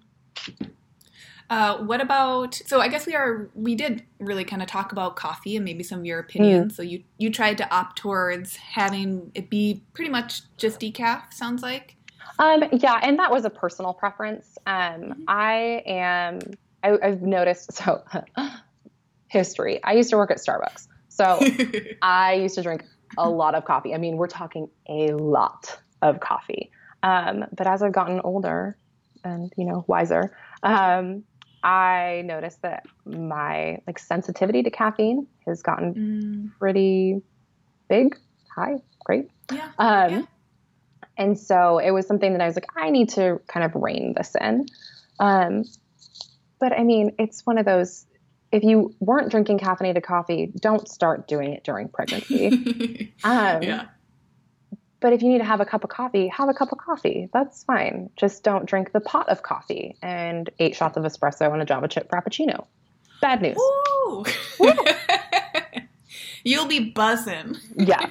Uh, 1.50 1.78
what 1.78 2.02
about? 2.02 2.56
So 2.56 2.82
I 2.82 2.89
guess 2.89 3.06
we 3.06 3.16
are. 3.16 3.50
We 3.56 3.76
did 3.76 4.04
really 4.20 4.43
kind 4.43 4.62
of 4.62 4.68
talk 4.68 4.91
about 4.91 5.16
coffee 5.16 5.56
and 5.56 5.64
maybe 5.64 5.84
some 5.84 6.00
of 6.00 6.06
your 6.06 6.20
opinions. 6.20 6.74
Mm. 6.74 6.76
So 6.76 6.82
you 6.84 7.04
you 7.18 7.32
tried 7.32 7.58
to 7.60 7.74
opt 7.74 7.98
towards 7.98 8.58
having 8.58 9.32
it 9.34 9.50
be 9.50 9.82
pretty 9.93 10.12
much 10.12 10.41
just 10.58 10.80
decaf. 10.80 11.34
Sounds 11.34 11.62
like. 11.62 11.95
Um, 12.39 12.66
yeah, 12.74 13.00
and 13.02 13.18
that 13.20 13.32
was 13.32 13.45
a 13.45 13.50
personal 13.50 13.93
preference. 13.93 14.58
Um, 14.68 14.76
mm-hmm. 14.76 15.24
I 15.28 15.84
am. 15.86 16.39
I, 16.84 16.98
I've 17.02 17.22
noticed. 17.22 17.74
So 17.74 18.04
history. 19.28 19.82
I 19.84 19.93
used 19.93 20.10
to 20.10 20.18
work 20.18 20.32
at 20.32 20.38
Starbucks, 20.38 20.88
so 21.08 21.39
I 22.02 22.34
used 22.34 22.56
to 22.56 22.62
drink 22.62 22.84
a 23.18 23.30
lot 23.30 23.56
of 23.56 23.64
coffee. 23.64 23.93
I 23.93 23.98
mean, 23.98 24.18
we're 24.18 24.28
talking 24.28 24.70
a 24.89 25.14
lot 25.14 25.80
of 26.02 26.20
coffee. 26.20 26.72
Um, 27.04 27.45
but 27.56 27.68
as 27.68 27.82
I've 27.82 27.93
gotten 27.93 28.20
older 28.22 28.78
and 29.24 29.54
you 29.56 29.66
know 29.66 29.86
wiser, 29.88 30.36
um, 30.64 31.24
I 31.68 32.22
noticed 32.26 32.61
that 32.61 32.86
my 33.05 33.80
like 33.86 33.99
sensitivity 33.99 34.63
to 34.63 34.72
caffeine 34.72 35.28
has 35.45 35.61
gotten 35.61 35.93
Mm, 35.93 36.59
pretty 36.59 37.22
big, 37.89 38.18
high, 38.55 38.76
great. 39.05 39.30
yeah. 39.51 39.70
Um, 39.78 40.11
Yeah. 40.11 40.22
And 41.18 41.38
so 41.38 41.80
it 41.80 41.91
was 41.91 42.05
something 42.07 42.32
that 42.34 42.41
I 42.41 42.45
was 42.45 42.55
like, 42.55 42.68
I 42.76 42.89
need 42.91 43.09
to 43.09 43.41
kind 43.47 43.65
of 43.65 43.74
rein 43.76 44.13
this 44.15 44.36
in. 44.39 44.68
Um, 45.20 45.63
but 46.59 46.74
I 46.74 46.84
mean, 46.84 47.15
it's 47.20 47.45
one 47.45 47.57
of 47.57 47.65
those. 47.65 48.05
If 48.51 48.63
you 48.63 48.95
weren't 48.99 49.30
drinking 49.30 49.59
caffeinated 49.59 50.03
coffee, 50.03 50.51
don't 50.61 50.88
start 50.88 51.28
doing 51.28 51.53
it 51.53 51.63
during 51.65 51.89
pregnancy. 51.89 53.13
um, 53.24 53.61
yeah. 53.63 53.86
But 55.00 55.14
if 55.14 55.22
you 55.22 55.30
need 55.30 55.38
to 55.39 55.43
have 55.43 55.62
a 55.62 55.66
cup 55.66 55.84
of 55.84 55.89
coffee, 55.89 56.28
have 56.30 56.50
a 56.50 56.54
cup 56.54 56.72
of 56.72 56.80
coffee. 56.80 57.30
That's 57.32 57.64
fine. 57.64 58.10
Just 58.16 58.43
don't 58.43 58.66
drink 58.66 58.93
the 58.93 59.00
pot 59.00 59.30
of 59.30 59.43
coffee 59.43 59.95
and 60.02 60.50
eight 60.60 60.76
shots 60.76 60.98
of 60.98 61.04
espresso 61.04 61.52
and 61.54 61.62
a 61.62 61.66
Java 61.66 61.88
chip 61.88 62.10
frappuccino. 62.10 62.66
Bad 63.22 63.41
news. 63.41 63.58
You'll 66.48 66.66
be 66.68 66.80
buzzing. 66.80 67.58
Yeah. 67.76 68.10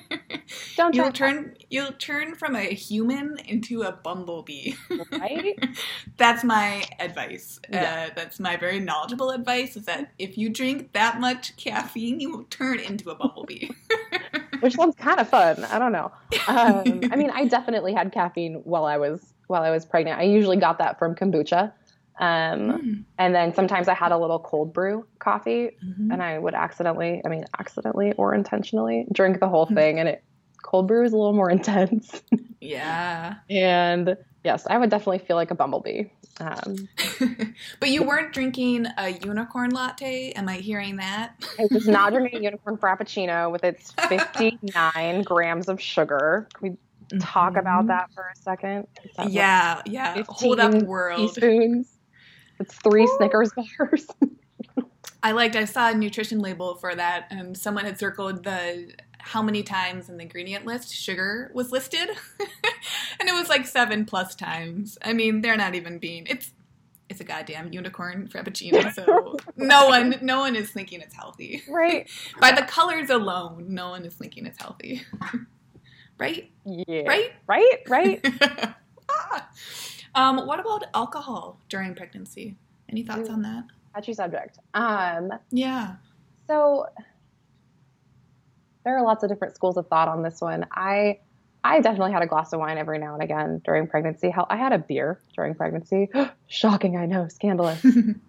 Don't 0.77 0.95
You'll 0.95 1.11
turn 1.11 1.57
you'll 1.71 1.93
turn 1.93 2.35
from 2.35 2.55
a 2.55 2.65
human 2.75 3.39
into 3.47 3.83
a 3.83 3.93
bumblebee. 3.93 4.75
right? 5.11 5.59
That's 6.19 6.45
my 6.45 6.85
advice. 6.99 7.59
Yeah. 7.71 8.09
Uh, 8.11 8.15
that's 8.15 8.39
my 8.39 8.57
very 8.57 8.79
knowledgeable 8.79 9.31
advice. 9.31 9.77
Is 9.77 9.87
that 9.87 10.13
if 10.19 10.37
you 10.37 10.51
drink 10.51 10.93
that 10.93 11.19
much 11.19 11.57
caffeine, 11.57 12.21
you 12.21 12.31
will 12.31 12.45
turn 12.45 12.79
into 12.79 13.11
a 13.11 13.15
bumblebee. 13.15 13.71
Which 14.67 14.75
sounds 14.77 14.95
kind 14.97 15.19
of 15.21 15.29
fun. 15.29 15.65
I 15.65 15.79
don't 15.79 15.93
know. 15.93 16.11
Um, 16.49 17.01
I 17.13 17.17
mean, 17.17 17.31
I 17.31 17.47
definitely 17.47 17.93
had 17.95 18.13
caffeine 18.13 18.61
while 18.65 18.85
I 18.85 18.99
was 18.99 19.33
while 19.47 19.63
I 19.63 19.71
was 19.71 19.85
pregnant. 19.85 20.19
I 20.19 20.25
usually 20.25 20.57
got 20.57 20.79
that 20.79 20.99
from 20.99 21.15
kombucha. 21.15 21.73
Um, 22.19 22.27
Mm. 22.73 23.05
and 23.19 23.35
then 23.35 23.55
sometimes 23.55 23.89
I 23.89 23.95
had 23.95 24.11
a 24.11 24.17
little 24.19 24.39
cold 24.39 24.73
brew 24.73 25.07
coffee 25.19 25.73
Mhm. 25.85 26.13
and 26.13 26.23
I 26.23 26.39
would 26.39 26.55
accidentally, 26.55 27.21
I 27.25 27.29
mean, 27.29 27.45
accidentally 27.59 28.13
or 28.15 28.35
intentionally 28.35 29.07
drink 29.13 29.39
the 29.39 29.49
whole 29.49 29.67
thing. 29.67 30.01
And 30.01 30.09
it, 30.09 30.25
cold 30.63 30.89
brew 30.89 31.05
is 31.05 31.13
a 31.13 31.17
little 31.17 31.35
more 31.35 31.51
intense. 31.59 32.23
Yeah. 32.61 33.35
and 33.51 34.17
yes, 34.47 34.67
I 34.71 34.79
would 34.79 34.89
definitely 34.91 35.19
feel 35.19 35.37
like 35.37 35.51
a 35.51 35.55
bumblebee. 35.55 36.05
Um, 36.41 36.89
but 37.81 37.91
you 37.91 38.03
weren't 38.05 38.33
drinking 38.33 38.87
a 38.97 39.11
unicorn 39.11 39.71
latte. 39.71 40.31
Am 40.33 40.49
I 40.49 40.57
hearing 40.57 40.97
that? 40.97 41.35
I 41.59 41.67
was 41.71 41.87
not 41.99 42.13
drinking 42.13 42.41
a 42.41 42.43
unicorn 42.45 42.77
frappuccino 42.79 43.51
with 43.51 43.65
its 43.65 43.91
59 44.09 45.23
grams 45.23 45.69
of 45.69 45.81
sugar. 45.81 46.49
Can 46.55 46.79
we 47.11 47.19
talk 47.19 47.57
about 47.57 47.85
Mhm. 47.85 47.89
that 47.89 48.11
for 48.15 48.23
a 48.23 48.37
second? 48.41 48.87
Is 49.05 49.11
that 49.17 49.25
what- 49.25 49.33
Yeah, 49.33 49.83
yeah. 49.87 50.23
Hold 50.29 50.61
up, 50.61 50.73
15 50.73 50.89
world. 50.89 51.19
Teaspoons. 51.35 51.93
It's 52.61 52.75
three 52.77 53.03
Woo. 53.03 53.17
Snickers 53.19 53.53
bars. 53.53 54.07
I 55.23 55.33
liked. 55.33 55.57
I 55.57 55.65
saw 55.65 55.91
a 55.91 55.95
nutrition 55.95 56.39
label 56.39 56.77
for 56.77 56.95
that, 56.95 57.27
and 57.31 57.57
someone 57.59 57.85
had 57.85 57.99
circled 57.99 58.45
the 58.45 58.93
how 59.27 59.43
many 59.43 59.63
times 59.63 60.09
in 60.09 60.17
the 60.17 60.23
ingredient 60.23 60.65
list 60.67 60.95
sugar 60.95 61.51
was 61.53 61.73
listed, 61.73 62.09
and 63.21 63.29
it 63.29 63.33
was 63.35 63.49
like 63.49 63.67
seven 63.67 64.05
plus 64.05 64.35
times. 64.35 64.97
I 65.03 65.13
mean, 65.13 65.41
they're 65.41 65.57
not 65.57 65.75
even 65.75 65.99
being. 65.99 66.27
It's 66.27 66.53
it's 67.09 67.21
a 67.21 67.25
goddamn 67.25 67.73
unicorn 67.73 68.29
frappuccino, 68.29 68.93
so 68.93 69.37
no 69.57 69.89
one 69.89 70.17
no 70.23 70.39
one 70.41 70.55
is 70.57 70.71
thinking 70.71 71.01
it's 71.01 71.15
healthy. 71.15 71.63
right. 71.69 72.09
By 72.41 72.53
the 72.53 72.63
colors 72.63 73.11
alone, 73.11 73.67
no 73.69 73.91
one 73.91 74.05
is 74.05 74.15
thinking 74.15 74.47
it's 74.47 74.61
healthy. 74.61 75.03
right? 76.19 76.51
Yeah. 76.65 77.03
Right? 77.07 77.33
Right. 77.47 77.79
Right. 77.89 78.27
Ah. 79.09 79.49
um, 80.15 80.47
what 80.47 80.59
about 80.61 80.85
alcohol 80.95 81.61
during 81.69 81.95
pregnancy? 81.95 82.57
Any 82.89 83.03
thoughts 83.05 83.29
on 83.31 83.43
that? 83.43 83.65
Touchy 83.95 84.15
subject. 84.15 84.59
Um, 84.75 85.31
Yeah. 85.51 85.97
so 86.49 86.87
there 88.87 88.97
are 88.97 89.03
lots 89.03 89.25
of 89.25 89.29
different 89.29 89.55
schools 89.55 89.77
of 89.77 89.89
thought 89.89 90.09
on 90.09 90.23
this 90.23 90.41
one. 90.41 90.65
I 90.73 91.19
I 91.65 91.81
definitely 91.81 92.13
had 92.13 92.23
a 92.23 92.27
glass 92.27 92.53
of 92.53 92.61
wine 92.61 92.79
every 92.79 92.99
now 92.99 93.15
and 93.15 93.23
again 93.23 93.61
during 93.65 93.89
pregnancy. 93.89 94.31
Hell, 94.31 94.47
I 94.49 94.57
had 94.57 94.73
a 94.73 94.79
beer 94.79 95.21
during 95.35 95.57
pregnancy. 95.57 96.09
Shocking, 96.47 96.97
I 96.97 97.07
know, 97.07 97.27
scandalous. 97.27 97.85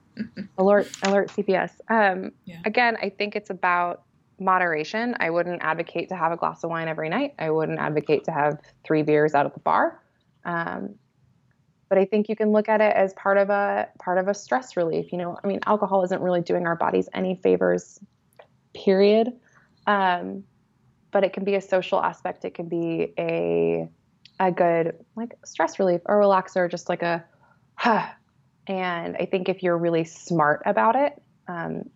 alert, 0.58 0.90
alert, 1.04 1.30
CPS. 1.30 1.72
Um, 1.90 2.32
Yeah. 2.46 2.58
Again, 2.66 2.98
I 3.00 3.10
think 3.10 3.36
it's 3.36 3.52
about 3.52 4.02
moderation. 4.40 5.16
I 5.20 5.30
wouldn't 5.30 5.62
advocate 5.62 6.10
to 6.10 6.16
have 6.16 6.32
a 6.32 6.38
glass 6.38 6.64
of 6.64 6.72
wine 6.72 6.88
every 6.88 7.10
night. 7.10 7.36
I 7.38 7.52
wouldn't 7.52 7.78
advocate 7.78 8.24
to 8.24 8.32
have 8.32 8.60
three 8.84 9.04
beers 9.04 9.36
out 9.36 9.46
at 9.46 9.54
the 9.54 9.60
bar. 9.60 10.02
Um, 10.44 10.96
but 11.90 12.00
I 12.00 12.06
think 12.06 12.30
you 12.30 12.36
can 12.36 12.52
look 12.52 12.68
at 12.68 12.82
it 12.82 12.96
as 12.96 13.14
part 13.14 13.38
of 13.38 13.52
a 13.52 13.88
part 14.00 14.18
of 14.18 14.28
a 14.28 14.34
stress 14.34 14.76
relief. 14.76 15.12
You 15.12 15.20
know, 15.20 15.38
I 15.44 15.48
mean, 15.48 15.60
alcohol 15.68 16.04
isn't 16.06 16.22
really 16.22 16.42
doing 16.42 16.66
our 16.66 16.76
bodies 16.76 17.08
any 17.14 17.36
favors. 17.36 18.00
Period. 18.74 19.34
Um, 19.88 20.44
but 21.12 21.24
it 21.24 21.34
can 21.34 21.44
be 21.46 21.56
a 21.56 21.62
social 21.62 22.02
aspect. 22.02 22.46
It 22.46 22.54
can 22.54 22.68
be 22.68 23.14
a 23.18 23.90
a 24.40 24.52
good 24.52 24.94
like 25.16 25.34
stress 25.46 25.80
relief, 25.80 26.02
a 26.06 26.12
relaxer, 26.12 26.70
just 26.70 26.90
like 26.90 27.02
a 27.02 27.26
huh. 27.76 28.06
And 28.68 29.16
I 29.18 29.26
think 29.26 29.48
if 29.50 29.64
you're 29.64 29.78
really 29.78 30.04
smart 30.04 30.62
about 30.66 30.96
it, 30.98 31.14
um, 31.48 31.90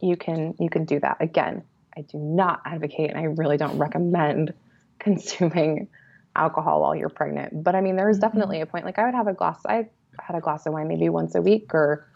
you 0.00 0.16
can 0.16 0.54
you 0.58 0.68
can 0.68 0.84
do 0.84 0.98
that. 1.00 1.18
Again, 1.20 1.62
I 1.96 2.02
do 2.02 2.18
not 2.18 2.60
advocate, 2.66 3.10
and 3.10 3.18
I 3.18 3.24
really 3.24 3.56
don't 3.56 3.78
recommend 3.78 4.52
consuming 4.98 5.88
alcohol 6.36 6.80
while 6.82 6.96
you're 6.96 7.08
pregnant. 7.08 7.62
But 7.62 7.76
I 7.76 7.80
mean, 7.80 7.96
there 7.96 8.10
is 8.10 8.18
Mhm. 8.18 8.22
definitely 8.22 8.60
a 8.60 8.66
point. 8.66 8.84
Like 8.84 8.98
I 8.98 9.04
would 9.04 9.14
have 9.14 9.28
a 9.28 9.34
glass. 9.34 9.60
I 9.66 9.88
had 10.20 10.36
a 10.36 10.40
glass 10.40 10.66
of 10.66 10.72
wine 10.72 10.88
maybe 10.88 11.08
once 11.08 11.34
a 11.34 11.42
week 11.42 11.72
or 11.74 12.06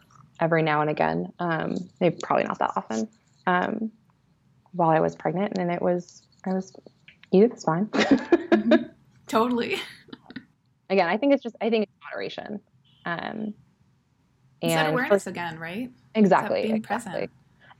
every 0.40 0.62
now 0.62 0.80
and 0.80 0.90
again. 0.90 1.32
Um, 1.38 1.76
maybe 2.00 2.16
probably 2.22 2.44
not 2.44 2.58
that 2.58 2.72
often. 2.76 3.08
Um, 3.46 3.92
while 4.72 4.90
I 4.90 5.00
was 5.00 5.16
pregnant, 5.16 5.58
and 5.58 5.70
it 5.70 5.80
was 5.82 6.22
I 6.46 6.52
was 6.54 6.72
it 7.32 7.52
was 7.52 7.64
fine. 7.64 7.90
Totally. 9.26 9.76
Again, 10.90 11.08
I 11.08 11.16
think 11.18 11.34
it's 11.34 11.42
just 11.42 11.56
I 11.60 11.70
think 11.70 11.84
it's 11.84 11.92
moderation. 12.10 12.60
Um, 13.04 13.54
It's 14.62 14.74
that 14.74 14.86
and 14.86 14.94
awareness 14.94 15.24
for- 15.24 15.30
again, 15.30 15.58
right? 15.58 15.90
exactly, 16.14 16.62
being 16.62 16.76
exactly. 16.76 17.10
present. 17.12 17.30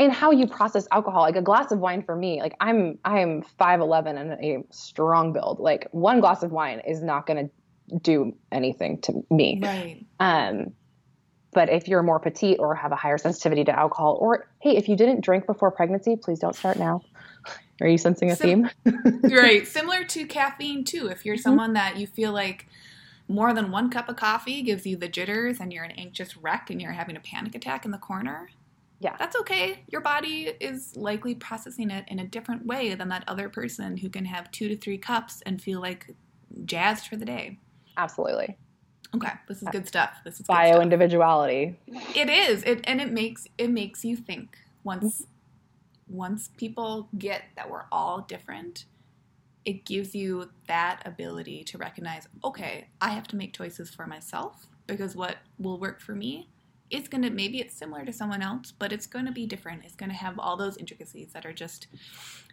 And 0.01 0.13
how 0.13 0.31
you 0.31 0.47
process 0.47 0.87
alcohol, 0.93 1.23
like 1.23 1.35
a 1.35 1.43
glass 1.43 1.73
of 1.73 1.81
wine 1.81 2.03
for 2.03 2.15
me, 2.15 2.41
like 2.41 2.55
I'm 2.61 2.99
I'm 3.05 3.43
five 3.43 3.81
eleven 3.81 4.17
and 4.17 4.33
a 4.45 4.63
strong 4.71 5.33
build. 5.33 5.59
Like 5.59 5.89
one 5.91 6.21
glass 6.21 6.43
of 6.45 6.53
wine 6.53 6.81
is 6.87 7.03
not 7.03 7.27
going 7.27 7.49
to 7.91 7.99
do 7.99 8.33
anything 8.53 9.01
to 9.01 9.25
me. 9.31 9.59
Right. 9.63 10.05
Um, 10.21 10.73
but 11.53 11.69
if 11.69 11.89
you're 11.89 12.03
more 12.03 12.19
petite 12.21 12.59
or 12.61 12.75
have 12.75 12.93
a 12.93 12.97
higher 12.97 13.19
sensitivity 13.19 13.65
to 13.65 13.79
alcohol, 13.79 14.19
or 14.21 14.49
hey, 14.61 14.77
if 14.77 14.89
you 14.89 14.97
didn't 14.97 15.21
drink 15.23 15.47
before 15.47 15.71
pregnancy, 15.71 16.17
please 16.17 16.39
don't 16.39 16.55
start 16.55 16.79
now. 16.79 17.03
Are 17.81 17.87
you 17.89 17.99
sensing 17.99 18.31
a 18.31 18.37
Sim- 18.37 18.69
theme? 18.85 19.31
right. 19.31 19.67
Similar 19.79 20.05
to 20.05 20.27
caffeine 20.27 20.85
too. 20.85 21.07
If 21.09 21.25
you're 21.25 21.37
Mm-hmm. 21.37 21.43
someone 21.43 21.73
that 21.75 21.97
you 21.97 22.07
feel 22.07 22.33
like 22.33 22.67
more 23.29 23.53
than 23.55 23.71
one 23.71 23.91
cup 23.91 24.09
of 24.09 24.17
coffee 24.17 24.63
gives 24.63 24.87
you 24.87 24.97
the 24.97 25.07
jitters 25.09 25.61
and 25.61 25.73
you're 25.73 25.85
an 25.85 25.91
anxious 25.93 26.37
wreck 26.37 26.71
and 26.71 26.81
you're 26.83 26.93
having 26.93 27.15
a 27.17 27.21
panic 27.21 27.55
attack 27.55 27.85
in 27.85 27.91
the 27.91 27.99
corner, 27.99 28.49
Yeah. 29.01 29.15
that's 29.19 29.37
okay. 29.37 29.85
Your 29.89 30.01
body 30.01 30.51
is 30.61 30.97
likely 30.97 31.35
processing 31.35 31.91
it 31.91 32.05
in 32.09 32.19
a 32.19 32.27
different 32.27 32.67
way 32.67 32.95
than 32.95 33.09
that 33.11 33.25
other 33.29 33.49
person 33.49 33.99
who 33.99 34.09
can 34.09 34.25
have 34.25 34.51
two 34.51 34.67
to 34.69 34.77
three 34.77 34.99
cups 34.99 35.43
and 35.47 35.61
feel 35.63 35.81
like 35.81 36.15
jazzed 36.65 37.07
for 37.07 37.17
the 37.17 37.27
day. 37.27 37.59
Absolutely. 37.97 38.57
Okay, 39.15 39.33
this 39.49 39.63
is 39.63 39.69
uh, 39.69 39.71
good 39.71 39.89
stuff. 39.89 40.11
This 40.25 40.41
is 40.41 40.47
Bio 40.47 40.81
individuality. 40.81 41.79
It 42.15 42.29
is. 42.29 42.63
It 42.65 42.81
and 42.85 43.01
it 43.01 43.11
makes 43.11 43.47
it 43.57 43.71
makes 43.71 44.05
you 44.05 44.17
think. 44.17 44.59
Once 44.85 45.23
mm-hmm. 45.23 46.17
once 46.17 46.51
people 46.57 47.09
get 47.17 47.43
that 47.57 47.71
we're 47.71 47.87
all 47.91 48.21
different, 48.21 48.85
it 49.65 49.85
gives 49.85 50.15
you 50.15 50.51
that 50.67 51.03
ability 51.05 51.65
to 51.65 51.79
recognize, 51.79 52.29
okay, 52.45 52.89
I 53.01 53.11
have 53.11 53.27
to 53.29 53.37
make 53.37 53.55
choices 53.55 53.91
for 53.91 54.07
myself 54.07 54.67
because 54.87 55.17
what 55.17 55.37
will 55.59 55.79
work 55.79 56.01
for 56.01 56.15
me 56.15 56.49
is 56.91 57.09
going 57.09 57.23
to 57.23 57.31
maybe 57.31 57.61
it's 57.61 57.75
similar 57.75 58.05
to 58.05 58.13
someone 58.13 58.43
else, 58.43 58.73
but 58.73 58.93
it's 58.93 59.07
going 59.07 59.27
to 59.27 59.33
be 59.33 59.47
different. 59.47 59.85
It's 59.85 59.95
going 59.95 60.11
to 60.11 60.17
have 60.17 60.39
all 60.39 60.57
those 60.57 60.77
intricacies 60.77 61.33
that 61.33 61.45
are 61.45 61.53
just 61.53 61.87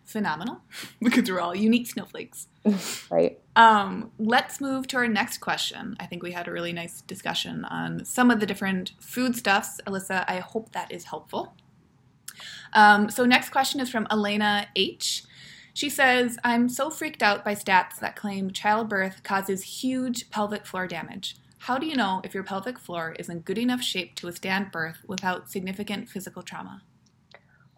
phenomenal 0.05 0.61
because 1.01 1.29
we're 1.29 1.39
all 1.39 1.55
unique 1.55 1.87
snowflakes. 1.87 2.47
Right. 3.11 3.39
Um, 3.55 4.11
let's 4.17 4.59
move 4.59 4.87
to 4.87 4.97
our 4.97 5.07
next 5.07 5.37
question. 5.37 5.95
I 5.99 6.07
think 6.07 6.23
we 6.23 6.31
had 6.31 6.47
a 6.47 6.51
really 6.51 6.73
nice 6.73 7.01
discussion 7.01 7.63
on 7.65 8.03
some 8.03 8.31
of 8.31 8.39
the 8.39 8.47
different 8.47 8.93
foodstuffs. 8.99 9.79
Alyssa, 9.85 10.25
I 10.27 10.39
hope 10.39 10.71
that 10.71 10.91
is 10.91 11.05
helpful. 11.05 11.53
Um, 12.73 13.09
so, 13.09 13.23
next 13.25 13.49
question 13.49 13.79
is 13.79 13.89
from 13.89 14.07
Elena 14.09 14.67
H. 14.75 15.23
She 15.73 15.89
says, 15.89 16.37
I'm 16.43 16.67
so 16.67 16.89
freaked 16.89 17.21
out 17.21 17.45
by 17.45 17.53
stats 17.53 17.99
that 17.99 18.15
claim 18.15 18.51
childbirth 18.51 19.23
causes 19.23 19.81
huge 19.81 20.29
pelvic 20.29 20.65
floor 20.65 20.87
damage. 20.87 21.35
How 21.65 21.79
do 21.79 21.87
you 21.87 21.95
know 21.95 22.21
if 22.23 22.35
your 22.35 22.43
pelvic 22.43 22.77
floor 22.77 23.15
is 23.17 23.27
in 23.27 23.39
good 23.39 23.57
enough 23.57 23.81
shape 23.81 24.13
to 24.17 24.27
withstand 24.27 24.71
birth 24.71 24.99
without 25.07 25.49
significant 25.49 26.07
physical 26.07 26.43
trauma? 26.43 26.83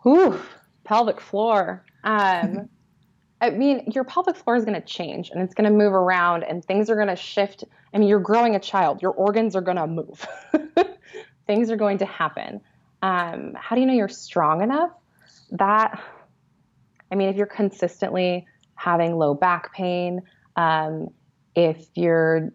Whew, 0.04 0.42
pelvic 0.84 1.22
floor. 1.22 1.86
Um, 2.04 2.68
I 3.40 3.52
mean, 3.52 3.90
your 3.96 4.04
pelvic 4.04 4.36
floor 4.36 4.58
is 4.58 4.66
going 4.66 4.78
to 4.78 4.86
change 4.86 5.30
and 5.30 5.42
it's 5.42 5.54
going 5.54 5.72
to 5.72 5.74
move 5.74 5.94
around 5.94 6.44
and 6.44 6.66
things 6.66 6.90
are 6.90 6.96
going 6.96 7.08
to 7.08 7.16
shift. 7.16 7.64
I 7.94 7.98
mean, 7.98 8.10
you're 8.10 8.20
growing 8.20 8.58
a 8.58 8.60
child, 8.60 9.02
your 9.02 9.12
organs 9.14 9.56
are 9.56 9.62
going 9.62 9.78
to 9.78 9.88
move. 9.88 10.28
things 11.48 11.72
are 11.72 11.78
going 11.78 12.00
to 12.00 12.06
happen. 12.06 12.60
Um, 13.02 13.54
how 13.56 13.74
do 13.74 13.80
you 13.80 13.88
know 13.88 13.94
you're 13.94 14.10
strong 14.10 14.64
enough? 14.64 14.92
That, 15.52 16.04
I 17.10 17.16
mean, 17.16 17.30
if 17.30 17.38
you're 17.38 17.46
consistently 17.46 18.48
having 18.76 19.16
low 19.16 19.34
back 19.34 19.74
pain, 19.74 20.24
um, 20.58 21.08
if 21.56 21.88
you're 21.96 22.52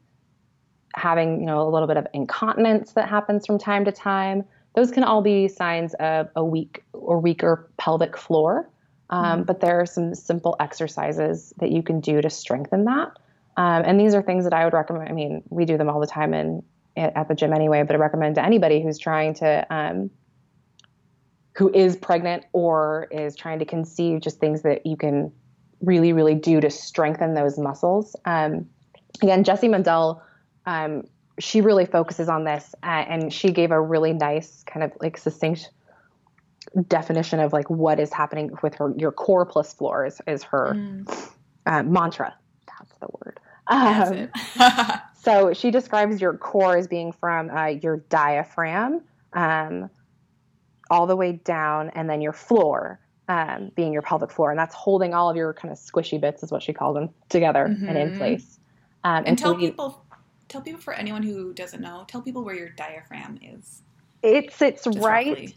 having, 0.94 1.40
you 1.40 1.46
know, 1.46 1.66
a 1.66 1.70
little 1.70 1.88
bit 1.88 1.96
of 1.96 2.06
incontinence 2.12 2.92
that 2.92 3.08
happens 3.08 3.46
from 3.46 3.58
time 3.58 3.84
to 3.84 3.92
time, 3.92 4.44
those 4.74 4.90
can 4.90 5.04
all 5.04 5.22
be 5.22 5.48
signs 5.48 5.94
of 5.94 6.28
a 6.36 6.44
weak 6.44 6.82
or 6.92 7.18
weaker 7.18 7.68
pelvic 7.76 8.16
floor. 8.16 8.68
Um, 9.10 9.24
mm-hmm. 9.24 9.42
But 9.42 9.60
there 9.60 9.80
are 9.80 9.86
some 9.86 10.14
simple 10.14 10.56
exercises 10.60 11.52
that 11.58 11.70
you 11.70 11.82
can 11.82 12.00
do 12.00 12.22
to 12.22 12.30
strengthen 12.30 12.84
that. 12.84 13.18
Um, 13.56 13.82
and 13.84 14.00
these 14.00 14.14
are 14.14 14.22
things 14.22 14.44
that 14.44 14.54
I 14.54 14.64
would 14.64 14.72
recommend. 14.72 15.08
I 15.08 15.12
mean, 15.12 15.42
we 15.50 15.66
do 15.66 15.76
them 15.76 15.88
all 15.88 16.00
the 16.00 16.06
time 16.06 16.32
in 16.34 16.62
at 16.96 17.26
the 17.28 17.34
gym 17.34 17.54
anyway, 17.54 17.82
but 17.82 17.96
I 17.96 17.98
recommend 17.98 18.34
to 18.34 18.44
anybody 18.44 18.82
who's 18.82 18.98
trying 18.98 19.32
to, 19.34 19.66
um, 19.74 20.10
who 21.56 21.70
is 21.72 21.96
pregnant 21.96 22.44
or 22.52 23.08
is 23.10 23.34
trying 23.34 23.58
to 23.60 23.64
conceive, 23.64 24.20
just 24.20 24.40
things 24.40 24.62
that 24.62 24.84
you 24.84 24.96
can 24.96 25.32
really, 25.80 26.12
really 26.12 26.34
do 26.34 26.60
to 26.60 26.70
strengthen 26.70 27.34
those 27.34 27.58
muscles. 27.58 28.14
Um, 28.26 28.66
again, 29.22 29.42
Jessie 29.42 29.68
Mundell, 29.68 30.20
um, 30.66 31.04
she 31.38 31.60
really 31.60 31.86
focuses 31.86 32.28
on 32.28 32.44
this, 32.44 32.74
uh, 32.82 32.86
and 32.86 33.32
she 33.32 33.52
gave 33.52 33.70
a 33.70 33.80
really 33.80 34.12
nice 34.12 34.62
kind 34.64 34.84
of 34.84 34.92
like 35.00 35.16
succinct 35.16 35.70
definition 36.88 37.40
of 37.40 37.52
like 37.52 37.68
what 37.68 37.98
is 37.98 38.12
happening 38.12 38.50
with 38.62 38.74
her. 38.74 38.92
Your 38.96 39.12
core 39.12 39.46
plus 39.46 39.72
floor 39.72 40.06
is, 40.06 40.20
is 40.26 40.42
her 40.44 40.74
mm. 40.74 41.30
uh, 41.66 41.82
mantra. 41.82 42.34
That's 42.66 42.92
the 43.00 43.08
word. 43.24 43.40
Um, 43.66 44.28
so 45.22 45.52
she 45.52 45.70
describes 45.70 46.20
your 46.20 46.36
core 46.36 46.76
as 46.76 46.86
being 46.86 47.12
from 47.12 47.50
uh, 47.50 47.66
your 47.66 47.98
diaphragm 48.08 49.02
um, 49.32 49.90
all 50.90 51.06
the 51.06 51.16
way 51.16 51.32
down, 51.32 51.90
and 51.90 52.08
then 52.08 52.20
your 52.20 52.32
floor 52.32 53.00
um, 53.28 53.70
being 53.74 53.92
your 53.92 54.02
pelvic 54.02 54.30
floor, 54.30 54.50
and 54.50 54.58
that's 54.58 54.74
holding 54.74 55.14
all 55.14 55.30
of 55.30 55.36
your 55.36 55.54
kind 55.54 55.72
of 55.72 55.78
squishy 55.78 56.20
bits, 56.20 56.42
is 56.42 56.50
what 56.50 56.62
she 56.62 56.72
calls 56.72 56.94
them, 56.94 57.08
together 57.28 57.68
mm-hmm. 57.68 57.88
and 57.88 57.98
in 57.98 58.08
mm-hmm. 58.08 58.18
place. 58.18 58.58
Um, 59.04 59.18
and, 59.18 59.28
and 59.28 59.38
tell 59.38 59.56
people, 59.56 60.04
tell 60.52 60.60
people 60.60 60.80
for 60.80 60.94
anyone 60.94 61.22
who 61.22 61.52
doesn't 61.52 61.80
know, 61.80 62.04
tell 62.06 62.22
people 62.22 62.44
where 62.44 62.54
your 62.54 62.70
diaphragm 62.70 63.38
is. 63.42 63.82
It 64.22 64.52
sits 64.52 64.86
right 64.86 65.52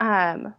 um, 0.00 0.54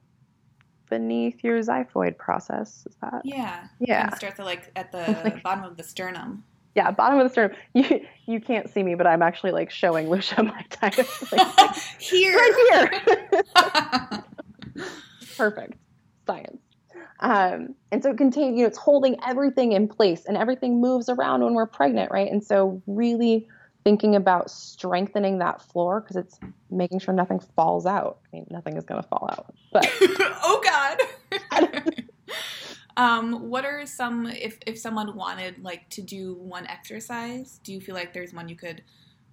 beneath 0.90 1.44
your 1.44 1.60
xiphoid 1.60 2.18
process. 2.18 2.86
Is 2.88 2.96
that? 3.02 3.22
Yeah. 3.26 3.68
Yeah. 3.80 4.08
It 4.08 4.16
starts 4.16 4.40
at 4.40 4.46
like 4.46 4.72
at 4.76 4.92
the 4.92 5.42
bottom 5.44 5.64
of 5.64 5.78
the 5.78 5.84
sternum 5.84 6.44
yeah, 6.76 6.92
bottom 6.92 7.20
of 7.20 7.26
the 7.26 7.30
sternum. 7.30 7.58
You 7.74 8.06
you 8.26 8.40
can't 8.40 8.70
see 8.70 8.84
me, 8.84 8.96
but 8.96 9.08
I'm 9.08 9.22
actually 9.22 9.52
like 9.52 9.72
showing 9.72 10.10
Lucia 10.10 10.44
my 10.44 10.66
diaphragm. 10.82 11.52
Like, 11.58 11.76
here, 12.00 12.34
right 12.34 12.92
here. 13.14 14.86
Perfect 15.38 15.74
science. 16.26 16.62
Um, 17.20 17.76
and 17.92 18.02
so 18.02 18.12
it 18.12 18.18
contains, 18.18 18.58
you 18.58 18.64
know, 18.64 18.68
it's 18.68 18.78
holding 18.78 19.16
everything 19.26 19.74
in 19.74 19.88
place, 19.88 20.26
and 20.26 20.38
everything 20.38 20.82
moves 20.82 21.10
around 21.10 21.44
when 21.44 21.54
we're 21.54 21.68
pregnant, 21.68 22.12
right? 22.12 22.32
And 22.32 22.44
so 22.44 22.82
really 22.88 23.48
thinking 23.84 24.16
about 24.16 24.50
strengthening 24.52 25.40
that 25.40 25.62
floor 25.62 26.02
because 26.02 26.16
it's 26.16 26.40
making 26.70 27.00
sure 27.00 27.14
nothing 27.14 27.40
falls 27.56 27.86
out. 27.86 28.20
I 28.26 28.38
mean, 28.38 28.48
nothing 28.50 28.78
is 28.78 28.84
going 28.84 29.02
to 29.02 29.08
fall 29.08 29.28
out, 29.32 29.54
but 29.72 29.88
oh 30.44 30.62
god. 30.64 32.04
Um, 32.98 33.50
what 33.50 33.66
are 33.66 33.86
some 33.86 34.28
if 34.28 34.58
if 34.68 34.78
someone 34.78 35.16
wanted 35.16 35.64
like 35.64 35.90
to 35.92 36.02
do 36.02 36.36
one 36.36 36.68
exercise? 36.68 37.60
Do 37.64 37.72
you 37.74 37.80
feel 37.80 37.96
like 37.96 38.14
there's 38.14 38.34
one 38.34 38.50
you 38.50 38.56
could 38.56 38.84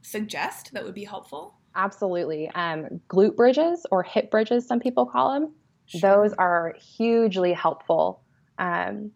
suggest 0.02 0.72
that 0.72 0.84
would 0.84 0.94
be 0.94 1.04
helpful? 1.04 1.54
Absolutely. 1.74 2.48
Um, 2.54 3.00
glute 3.08 3.36
bridges 3.36 3.84
or 3.90 4.02
hip 4.02 4.30
bridges, 4.30 4.66
some 4.66 4.80
people 4.80 5.06
call 5.06 5.34
them. 5.34 5.54
Sure. 5.86 6.00
Those 6.00 6.32
are 6.34 6.76
hugely 6.78 7.52
helpful, 7.52 8.22
um, 8.58 9.10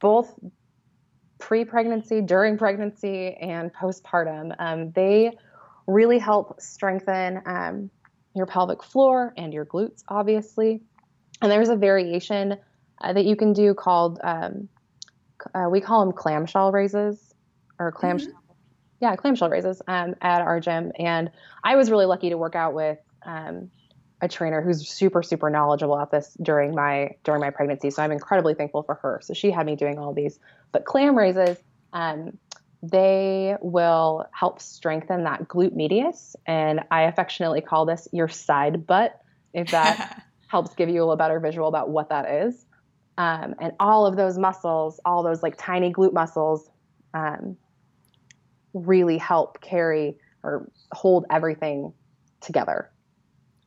both 0.00 0.34
pre-pregnancy, 1.38 2.20
during 2.20 2.56
pregnancy, 2.58 3.34
and 3.34 3.72
postpartum. 3.72 4.54
Um, 4.58 4.90
they 4.92 5.32
really 5.86 6.18
help 6.18 6.60
strengthen 6.60 7.42
um, 7.46 7.90
your 8.34 8.46
pelvic 8.46 8.82
floor 8.82 9.32
and 9.36 9.52
your 9.52 9.66
glutes, 9.66 10.02
obviously. 10.08 10.82
And 11.42 11.50
there's 11.50 11.68
a 11.68 11.76
variation 11.76 12.56
uh, 13.00 13.12
that 13.12 13.24
you 13.24 13.36
can 13.36 13.52
do 13.52 13.74
called 13.74 14.18
um, 14.22 14.68
uh, 15.54 15.68
we 15.70 15.80
call 15.80 16.04
them 16.04 16.12
clamshell 16.12 16.72
raises 16.72 17.34
or 17.78 17.92
clamshell 17.92 18.30
mm-hmm. 18.30 18.52
yeah 19.00 19.16
clamshell 19.16 19.50
raises 19.50 19.82
um, 19.86 20.14
at 20.20 20.40
our 20.40 20.60
gym 20.60 20.92
and 20.98 21.30
i 21.62 21.76
was 21.76 21.90
really 21.90 22.06
lucky 22.06 22.30
to 22.30 22.38
work 22.38 22.54
out 22.54 22.74
with 22.74 22.98
um, 23.24 23.70
a 24.20 24.28
trainer 24.28 24.62
who's 24.62 24.88
super 24.88 25.22
super 25.22 25.50
knowledgeable 25.50 25.98
at 25.98 26.10
this 26.10 26.36
during 26.40 26.74
my 26.74 27.10
during 27.24 27.40
my 27.40 27.50
pregnancy. 27.50 27.90
So 27.90 28.02
i'm 28.02 28.12
incredibly 28.12 28.54
thankful 28.54 28.82
for 28.82 28.94
her. 28.96 29.20
So 29.22 29.34
she 29.34 29.50
had 29.50 29.66
me 29.66 29.76
doing 29.76 29.98
all 29.98 30.12
these. 30.12 30.38
But 30.72 30.84
clam 30.84 31.16
raises 31.16 31.58
um, 31.92 32.38
they 32.82 33.56
will 33.60 34.26
help 34.32 34.60
strengthen 34.60 35.24
that 35.24 35.48
glute 35.48 35.74
medius. 35.74 36.36
And 36.46 36.80
i 36.90 37.02
affectionately 37.02 37.60
call 37.60 37.84
this 37.84 38.08
your 38.12 38.28
side 38.28 38.86
butt 38.86 39.20
if 39.52 39.70
that 39.70 40.22
helps 40.48 40.74
give 40.74 40.88
you 40.88 41.10
a 41.10 41.16
better 41.16 41.40
visual 41.40 41.68
about 41.68 41.90
what 41.90 42.08
that 42.08 42.30
is. 42.30 42.64
Um, 43.18 43.54
and 43.60 43.72
all 43.80 44.06
of 44.06 44.16
those 44.16 44.38
muscles, 44.38 45.00
all 45.04 45.22
those 45.22 45.42
like 45.42 45.56
tiny 45.56 45.92
glute 45.92 46.12
muscles, 46.12 46.68
um, 47.14 47.56
really 48.74 49.16
help 49.16 49.60
carry 49.60 50.18
or 50.42 50.70
hold 50.92 51.24
everything 51.30 51.92
together. 52.40 52.90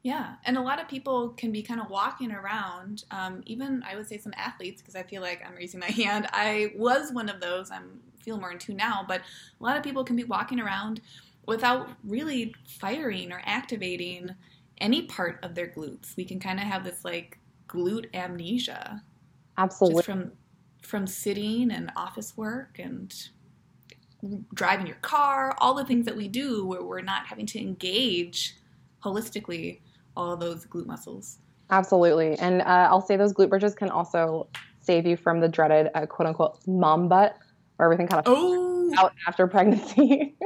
Yeah, 0.01 0.35
and 0.45 0.57
a 0.57 0.61
lot 0.61 0.81
of 0.81 0.87
people 0.87 1.29
can 1.29 1.51
be 1.51 1.61
kind 1.61 1.81
of 1.81 1.89
walking 1.89 2.31
around. 2.31 3.03
Um, 3.11 3.41
even 3.45 3.83
I 3.83 3.95
would 3.95 4.07
say 4.07 4.17
some 4.17 4.33
athletes, 4.37 4.81
because 4.81 4.95
I 4.95 5.03
feel 5.03 5.21
like 5.21 5.43
I'm 5.45 5.55
raising 5.55 5.79
my 5.79 5.87
hand. 5.91 6.27
I 6.31 6.71
was 6.75 7.11
one 7.11 7.29
of 7.29 7.41
those. 7.41 7.69
I'm 7.71 7.99
feel 8.21 8.37
more 8.37 8.51
into 8.51 8.73
now, 8.73 9.03
but 9.07 9.21
a 9.21 9.63
lot 9.63 9.77
of 9.77 9.83
people 9.83 10.03
can 10.03 10.15
be 10.15 10.25
walking 10.25 10.59
around 10.59 11.01
without 11.45 11.89
really 12.03 12.53
firing 12.67 13.31
or 13.31 13.41
activating 13.45 14.29
any 14.79 15.03
part 15.03 15.39
of 15.43 15.55
their 15.55 15.67
glutes. 15.67 16.15
We 16.15 16.25
can 16.25 16.39
kind 16.39 16.59
of 16.59 16.65
have 16.65 16.83
this 16.83 17.03
like 17.03 17.39
glute 17.67 18.13
amnesia. 18.13 19.03
Absolutely. 19.57 19.95
Just 19.95 20.05
from 20.05 20.31
from 20.81 21.05
sitting 21.05 21.71
and 21.71 21.91
office 21.95 22.37
work 22.37 22.79
and 22.79 23.13
driving 24.53 24.87
your 24.87 24.95
car, 24.97 25.55
all 25.59 25.73
the 25.73 25.85
things 25.85 26.05
that 26.05 26.15
we 26.15 26.27
do 26.27 26.65
where 26.65 26.83
we're 26.83 27.01
not 27.01 27.25
having 27.25 27.45
to 27.47 27.59
engage 27.59 28.55
holistically 29.03 29.79
all 30.19 30.35
those 30.37 30.65
glute 30.65 30.85
muscles. 30.85 31.37
Absolutely. 31.69 32.37
And 32.39 32.61
uh, 32.61 32.87
I'll 32.89 33.01
say 33.01 33.15
those 33.15 33.33
glute 33.33 33.49
bridges 33.49 33.73
can 33.73 33.89
also 33.89 34.47
save 34.81 35.05
you 35.05 35.15
from 35.15 35.39
the 35.39 35.47
dreaded 35.47 35.89
uh, 35.95 36.05
quote 36.05 36.27
unquote 36.27 36.59
mom 36.67 37.07
butt 37.07 37.37
where 37.77 37.85
everything 37.85 38.07
kind 38.07 38.25
of 38.25 38.33
oh. 38.35 38.91
out 38.97 39.13
after 39.27 39.47
pregnancy. 39.47 40.35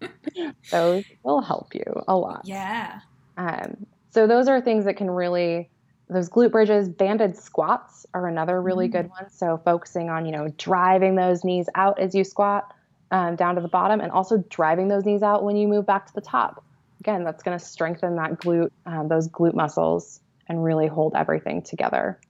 those 0.70 1.04
will 1.22 1.40
help 1.40 1.74
you 1.74 1.84
a 2.08 2.16
lot. 2.16 2.42
Yeah. 2.44 3.00
Um, 3.36 3.86
so 4.10 4.26
those 4.26 4.48
are 4.48 4.60
things 4.60 4.84
that 4.84 4.96
can 4.96 5.10
really 5.10 5.70
those 6.10 6.30
glute 6.30 6.50
bridges, 6.50 6.88
banded 6.88 7.36
squats 7.36 8.06
are 8.14 8.26
another 8.26 8.62
really 8.62 8.88
mm-hmm. 8.88 8.96
good 8.96 9.10
one. 9.10 9.30
So 9.30 9.60
focusing 9.62 10.08
on, 10.08 10.24
you 10.24 10.32
know, 10.32 10.48
driving 10.56 11.16
those 11.16 11.44
knees 11.44 11.68
out 11.74 12.00
as 12.00 12.14
you 12.14 12.24
squat 12.24 12.72
um, 13.10 13.36
down 13.36 13.56
to 13.56 13.60
the 13.60 13.68
bottom 13.68 14.00
and 14.00 14.10
also 14.10 14.38
driving 14.48 14.88
those 14.88 15.04
knees 15.04 15.22
out 15.22 15.44
when 15.44 15.56
you 15.56 15.68
move 15.68 15.86
back 15.86 16.06
to 16.06 16.14
the 16.14 16.22
top. 16.22 16.64
Again, 17.00 17.24
that's 17.24 17.42
going 17.42 17.58
to 17.58 17.64
strengthen 17.64 18.16
that 18.16 18.40
glute, 18.40 18.70
um, 18.86 19.08
those 19.08 19.28
glute 19.28 19.54
muscles 19.54 20.20
and 20.48 20.62
really 20.62 20.86
hold 20.86 21.14
everything 21.14 21.62
together. 21.62 22.20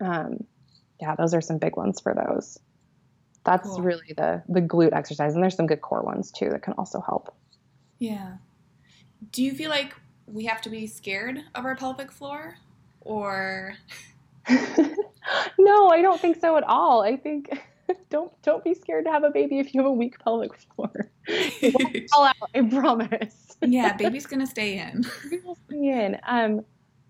Um, 0.00 0.44
yeah, 1.00 1.14
those 1.14 1.34
are 1.34 1.40
some 1.40 1.58
big 1.58 1.76
ones 1.76 2.00
for 2.00 2.14
those. 2.14 2.58
That's 3.44 3.68
cool. 3.68 3.82
really 3.82 4.14
the, 4.16 4.42
the 4.48 4.60
glute 4.60 4.92
exercise. 4.92 5.34
And 5.34 5.42
there's 5.42 5.56
some 5.56 5.66
good 5.66 5.80
core 5.80 6.02
ones 6.02 6.30
too 6.30 6.50
that 6.50 6.62
can 6.62 6.74
also 6.74 7.00
help. 7.00 7.34
Yeah. 7.98 8.34
Do 9.30 9.42
you 9.42 9.52
feel 9.52 9.70
like 9.70 9.94
we 10.26 10.44
have 10.44 10.60
to 10.62 10.70
be 10.70 10.86
scared 10.86 11.42
of 11.54 11.64
our 11.64 11.74
pelvic 11.74 12.12
floor? 12.12 12.56
or 13.04 13.74
no, 15.58 15.88
I 15.88 16.02
don't 16.02 16.20
think 16.20 16.40
so 16.40 16.56
at 16.56 16.64
all. 16.64 17.02
I 17.02 17.16
think 17.16 17.50
don't 18.10 18.30
don't 18.42 18.64
be 18.64 18.74
scared 18.74 19.04
to 19.04 19.12
have 19.12 19.24
a 19.24 19.30
baby 19.30 19.58
if 19.58 19.74
you 19.74 19.80
have 19.80 19.90
a 19.90 19.92
weak 19.92 20.18
pelvic 20.18 20.56
floor. 20.56 21.10
fall 22.10 22.24
out, 22.24 22.36
I 22.54 22.62
promise. 22.62 23.51
Yeah, 23.62 23.96
baby's 23.96 24.26
gonna 24.26 24.46
stay 24.46 24.78
in. 24.78 25.04
stay 25.68 26.04
in. 26.04 26.18
Um, 26.26 26.64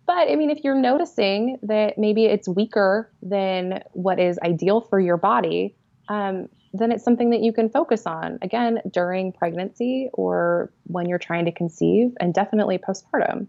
but 0.07 0.29
I 0.31 0.37
mean, 0.37 0.51
if 0.51 0.65
you're 0.65 0.75
noticing 0.75 1.59
that 1.63 1.99
maybe 1.99 2.27
it's 2.27 2.49
weaker 2.49 3.11
than 3.23 3.83
what 3.93 4.19
is 4.19 4.39
ideal 4.41 4.81
for 4.81 4.99
your 4.99 5.17
body, 5.17 5.77
um, 6.09 6.49
then 6.73 6.91
it's 6.91 7.05
something 7.05 7.31
that 7.31 7.41
you 7.41 7.53
can 7.53 7.69
focus 7.69 8.07
on 8.07 8.39
again 8.43 8.81
during 8.91 9.33
pregnancy 9.33 10.09
or 10.13 10.73
when 10.85 11.09
you're 11.09 11.19
trying 11.19 11.45
to 11.45 11.53
conceive, 11.53 12.13
and 12.21 12.35
definitely 12.35 12.79
postpartum. 12.79 13.47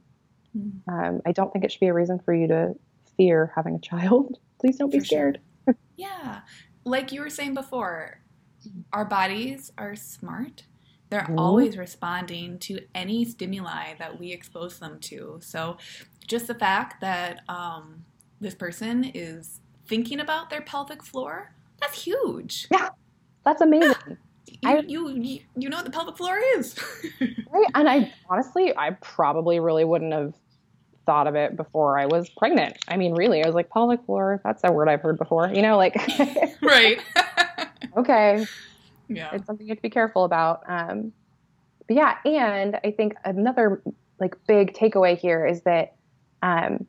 Mm-hmm. 0.58 0.93
Um, 0.93 1.22
I 1.26 1.32
don't 1.32 1.51
think 1.51 1.66
it 1.66 1.72
should 1.72 1.80
be 1.80 1.88
a 1.88 1.93
reason 1.93 2.20
for 2.20 2.34
you 2.34 2.47
to 2.47 2.76
fear 3.18 3.51
having 3.56 3.76
a 3.76 3.80
child. 3.80 4.38
Please 4.60 4.78
don't 4.78 4.91
be 4.91 4.99
scared. 4.99 5.39
Sure. 5.66 5.76
yeah. 5.97 6.41
Like 6.86 7.12
you 7.12 7.22
were 7.22 7.30
saying 7.30 7.54
before, 7.54 8.20
our 8.91 9.06
bodies 9.06 9.72
are 9.78 9.95
smart. 9.95 10.64
They're 11.14 11.22
mm-hmm. 11.22 11.38
always 11.38 11.78
responding 11.78 12.57
to 12.61 12.80
any 12.95 13.24
stimuli 13.24 13.93
that 13.99 14.20
we 14.20 14.32
expose 14.32 14.80
them 14.80 14.97
to. 15.01 15.38
So, 15.43 15.78
just 16.26 16.47
the 16.47 16.55
fact 16.55 17.01
that 17.01 17.41
um, 17.47 18.03
this 18.41 18.55
person 18.55 19.11
is 19.14 19.61
thinking 19.86 20.20
about 20.20 20.49
their 20.49 20.61
pelvic 20.61 21.03
floor, 21.03 21.53
that's 21.80 22.01
huge. 22.01 22.68
Yeah, 22.72 22.89
that's 23.45 23.61
amazing. 23.61 24.18
You, 24.47 24.57
I, 24.66 24.80
you, 24.88 25.09
you, 25.09 25.39
you 25.55 25.70
know 25.70 25.78
what 25.78 25.86
the 25.86 25.91
pelvic 25.91 26.18
floor 26.18 26.39
is. 26.55 26.76
right. 27.22 27.68
And 27.76 27.88
I 27.88 28.11
honestly, 28.28 28.76
I 28.76 28.97
probably 28.99 29.59
really 29.59 29.86
wouldn't 29.86 30.14
have 30.14 30.34
thought 31.05 31.28
of 31.28 31.36
it 31.36 31.55
before 31.55 31.99
I 31.99 32.07
was 32.07 32.28
pregnant. 32.28 32.76
I 32.88 32.97
mean, 32.97 33.14
really, 33.14 33.43
I 33.43 33.45
was 33.45 33.53
like, 33.53 33.70
pelvic 33.70 34.03
floor, 34.07 34.41
that's 34.43 34.64
a 34.64 34.72
word 34.72 34.89
I've 34.89 35.01
heard 35.01 35.20
before, 35.20 35.47
you 35.49 35.61
know, 35.61 35.78
like. 35.78 35.95
right. 36.64 36.99
okay. 37.97 38.47
Yeah. 39.08 39.32
It's 39.34 39.45
something 39.45 39.66
you 39.66 39.72
have 39.72 39.78
to 39.78 39.84
be 39.84 39.89
careful 39.89 40.24
about. 40.24 40.64
Um, 40.68 41.12
but 41.88 41.97
yeah, 41.97 42.18
and 42.26 42.80
I 42.84 42.91
think 42.91 43.16
another 43.26 43.82
like 44.20 44.36
big 44.47 44.74
takeaway 44.74 45.18
here 45.18 45.45
is 45.45 45.62
that, 45.64 45.95
um, 46.41 46.86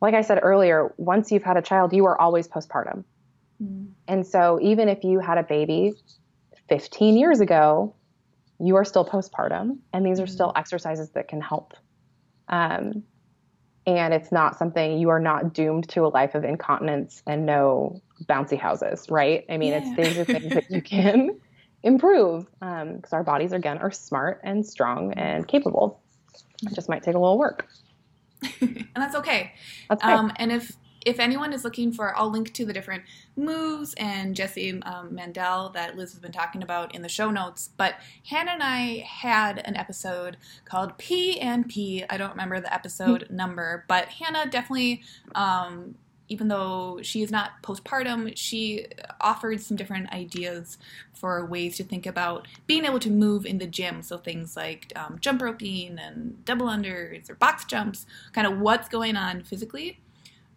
like 0.00 0.14
I 0.14 0.22
said 0.22 0.38
earlier, 0.42 0.94
once 0.96 1.32
you've 1.32 1.42
had 1.42 1.56
a 1.56 1.62
child, 1.62 1.92
you 1.92 2.06
are 2.06 2.18
always 2.20 2.48
postpartum. 2.48 3.04
Mm. 3.62 3.88
And 4.06 4.26
so 4.26 4.58
even 4.62 4.88
if 4.88 5.04
you 5.04 5.18
had 5.18 5.38
a 5.38 5.42
baby 5.42 5.94
15 6.68 7.16
years 7.16 7.40
ago, 7.40 7.94
you 8.60 8.76
are 8.76 8.84
still 8.84 9.04
postpartum, 9.04 9.78
and 9.92 10.04
these 10.04 10.20
are 10.20 10.26
mm. 10.26 10.30
still 10.30 10.52
exercises 10.56 11.10
that 11.10 11.28
can 11.28 11.40
help. 11.40 11.74
Um, 12.48 13.04
and 13.86 14.12
it's 14.12 14.30
not 14.30 14.58
something 14.58 14.98
you 14.98 15.08
are 15.08 15.20
not 15.20 15.54
doomed 15.54 15.88
to 15.90 16.04
a 16.04 16.08
life 16.08 16.34
of 16.34 16.44
incontinence 16.44 17.22
and 17.26 17.46
no 17.46 18.02
bouncy 18.24 18.58
houses, 18.58 19.06
right? 19.08 19.44
I 19.48 19.56
mean, 19.56 19.72
yeah. 19.72 19.82
it's 19.82 19.96
these 19.96 20.18
are 20.18 20.24
things 20.24 20.54
that 20.54 20.70
you 20.70 20.82
can 20.82 21.40
improve 21.88 22.46
because 22.60 23.12
um, 23.12 23.18
our 23.18 23.24
bodies 23.24 23.52
again 23.52 23.78
are 23.78 23.90
smart 23.90 24.40
and 24.44 24.64
strong 24.64 25.12
and 25.14 25.48
capable. 25.48 26.00
It 26.62 26.74
just 26.74 26.88
might 26.88 27.02
take 27.02 27.14
a 27.14 27.18
little 27.18 27.38
work, 27.38 27.66
and 28.60 28.88
that's 28.94 29.16
okay. 29.16 29.52
That's 29.88 30.02
okay. 30.02 30.12
Um, 30.12 30.32
and 30.36 30.52
if 30.52 30.76
if 31.06 31.20
anyone 31.20 31.52
is 31.52 31.64
looking 31.64 31.92
for, 31.92 32.16
I'll 32.16 32.30
link 32.30 32.52
to 32.54 32.66
the 32.66 32.72
different 32.72 33.04
moves 33.36 33.94
and 33.94 34.34
Jessie 34.34 34.82
um, 34.82 35.16
Mundell 35.16 35.72
that 35.72 35.96
Liz 35.96 36.12
has 36.12 36.20
been 36.20 36.32
talking 36.32 36.62
about 36.62 36.94
in 36.94 37.02
the 37.02 37.08
show 37.08 37.30
notes. 37.30 37.70
But 37.76 37.94
Hannah 38.26 38.52
and 38.52 38.62
I 38.62 39.06
had 39.08 39.58
an 39.64 39.76
episode 39.76 40.36
called 40.64 40.98
P 40.98 41.40
and 41.40 41.68
P. 41.68 42.04
I 42.10 42.16
don't 42.16 42.30
remember 42.30 42.60
the 42.60 42.72
episode 42.72 43.24
mm-hmm. 43.24 43.36
number, 43.36 43.84
but 43.88 44.08
Hannah 44.08 44.50
definitely 44.50 45.02
um, 45.34 45.94
even 46.28 46.48
though 46.48 47.00
she 47.02 47.22
is 47.22 47.30
not 47.30 47.62
postpartum, 47.62 48.32
she 48.36 48.86
offered 49.20 49.60
some 49.60 49.76
different 49.76 50.12
ideas 50.12 50.78
for 51.14 51.44
ways 51.46 51.76
to 51.76 51.84
think 51.84 52.06
about 52.06 52.46
being 52.66 52.84
able 52.84 53.00
to 53.00 53.10
move 53.10 53.46
in 53.46 53.58
the 53.58 53.66
gym. 53.66 54.02
So 54.02 54.18
things 54.18 54.56
like 54.56 54.92
um, 54.96 55.18
jump 55.20 55.42
roping 55.42 55.98
and 55.98 56.44
double 56.44 56.66
unders 56.66 57.30
or 57.30 57.34
box 57.34 57.64
jumps, 57.64 58.06
kind 58.32 58.46
of 58.46 58.58
what's 58.58 58.88
going 58.88 59.16
on 59.16 59.42
physically. 59.42 60.00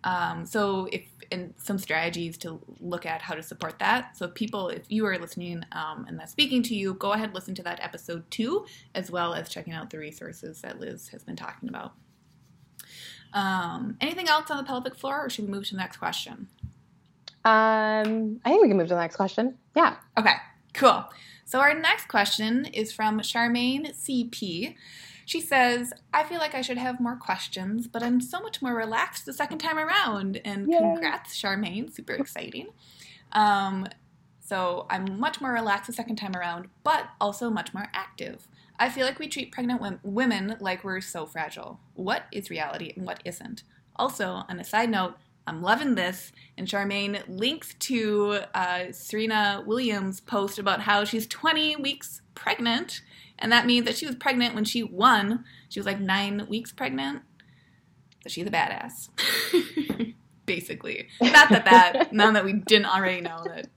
Um, 0.03 0.45
so 0.45 0.87
if 0.91 1.03
and 1.31 1.53
some 1.57 1.77
strategies 1.77 2.37
to 2.39 2.59
look 2.79 3.05
at 3.05 3.21
how 3.21 3.33
to 3.33 3.41
support 3.41 3.79
that. 3.79 4.17
So 4.17 4.27
people, 4.27 4.67
if 4.67 4.83
you 4.89 5.05
are 5.05 5.17
listening 5.17 5.63
um, 5.71 6.05
and 6.07 6.19
that's 6.19 6.31
speaking 6.31 6.61
to 6.63 6.75
you, 6.75 6.93
go 6.95 7.13
ahead 7.13 7.33
listen 7.33 7.55
to 7.55 7.63
that 7.63 7.79
episode 7.81 8.29
too, 8.29 8.65
as 8.95 9.09
well 9.09 9.33
as 9.33 9.47
checking 9.47 9.73
out 9.73 9.89
the 9.89 9.97
resources 9.97 10.61
that 10.61 10.79
Liz 10.79 11.07
has 11.09 11.23
been 11.23 11.35
talking 11.37 11.69
about. 11.69 11.93
Um, 13.33 13.97
anything 14.01 14.27
else 14.27 14.49
on 14.51 14.57
the 14.57 14.63
pelvic 14.63 14.95
floor, 14.95 15.25
or 15.25 15.29
should 15.29 15.45
we 15.45 15.51
move 15.51 15.65
to 15.65 15.71
the 15.71 15.77
next 15.77 15.97
question? 15.97 16.47
Um, 17.43 18.39
I 18.45 18.49
think 18.49 18.61
we 18.61 18.67
can 18.67 18.77
move 18.77 18.87
to 18.87 18.93
the 18.93 18.99
next 18.99 19.15
question. 19.15 19.57
Yeah. 19.75 19.95
Okay. 20.17 20.35
Cool. 20.73 21.05
So 21.45 21.59
our 21.59 21.73
next 21.73 22.07
question 22.07 22.65
is 22.65 22.91
from 22.91 23.19
Charmaine 23.19 23.95
CP. 23.95 24.75
She 25.25 25.41
says, 25.41 25.93
I 26.13 26.23
feel 26.23 26.39
like 26.39 26.55
I 26.55 26.61
should 26.61 26.77
have 26.77 26.99
more 26.99 27.15
questions, 27.15 27.87
but 27.87 28.03
I'm 28.03 28.21
so 28.21 28.41
much 28.41 28.61
more 28.61 28.73
relaxed 28.75 29.25
the 29.25 29.33
second 29.33 29.59
time 29.59 29.77
around. 29.77 30.41
And 30.43 30.69
Yay. 30.69 30.79
congrats, 30.79 31.39
Charmaine. 31.41 31.91
Super 31.93 32.13
exciting. 32.13 32.67
Um, 33.31 33.87
so 34.39 34.85
I'm 34.89 35.19
much 35.19 35.39
more 35.39 35.53
relaxed 35.53 35.87
the 35.87 35.93
second 35.93 36.17
time 36.17 36.35
around, 36.35 36.67
but 36.83 37.07
also 37.21 37.49
much 37.49 37.73
more 37.73 37.87
active. 37.93 38.47
I 38.81 38.89
feel 38.89 39.05
like 39.05 39.19
we 39.19 39.27
treat 39.27 39.51
pregnant 39.51 39.99
women 40.03 40.57
like 40.59 40.83
we're 40.83 41.01
so 41.01 41.27
fragile. 41.27 41.79
What 41.93 42.23
is 42.31 42.49
reality 42.49 42.91
and 42.95 43.05
what 43.05 43.21
isn't? 43.23 43.61
Also, 43.95 44.43
on 44.49 44.59
a 44.59 44.63
side 44.63 44.89
note, 44.89 45.17
I'm 45.45 45.61
loving 45.61 45.93
this. 45.93 46.31
And 46.57 46.67
Charmaine 46.67 47.21
links 47.27 47.75
to 47.81 48.39
uh, 48.55 48.85
Serena 48.91 49.63
Williams' 49.67 50.19
post 50.19 50.57
about 50.57 50.81
how 50.81 51.03
she's 51.03 51.27
20 51.27 51.75
weeks 51.75 52.23
pregnant. 52.33 53.03
And 53.37 53.51
that 53.51 53.67
means 53.67 53.85
that 53.85 53.97
she 53.97 54.07
was 54.07 54.15
pregnant 54.15 54.55
when 54.55 54.65
she 54.65 54.81
won. 54.81 55.45
She 55.69 55.79
was 55.79 55.85
like 55.85 55.99
nine 55.99 56.47
weeks 56.49 56.71
pregnant. 56.71 57.21
So 58.23 58.29
she's 58.29 58.47
a 58.47 58.49
badass. 58.49 59.09
Basically. 60.47 61.07
Not 61.21 61.49
that 61.49 61.65
that, 61.65 62.13
none 62.13 62.33
that 62.33 62.43
we 62.43 62.53
didn't 62.53 62.87
already 62.87 63.21
know 63.21 63.43
that 63.45 63.67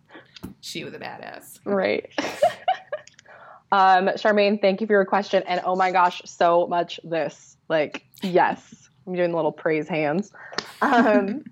she 0.63 0.83
was 0.83 0.95
a 0.95 0.99
badass. 0.99 1.61
Right. 1.67 2.11
Um, 3.75 4.07
Charmaine, 4.07 4.61
thank 4.61 4.81
you 4.81 4.87
for 4.87 4.93
your 4.93 5.05
question. 5.05 5.43
And 5.49 5.61
oh 5.65 5.75
my 5.75 5.91
gosh, 5.91 6.23
so 6.27 6.69
much 6.69 7.01
this. 7.03 7.57
Like, 7.69 8.05
yes, 8.23 8.89
I'm 9.05 9.17
doing 9.17 9.33
little 9.33 9.51
praise 9.51 9.89
hands. 9.89 10.31
Um, 10.81 11.43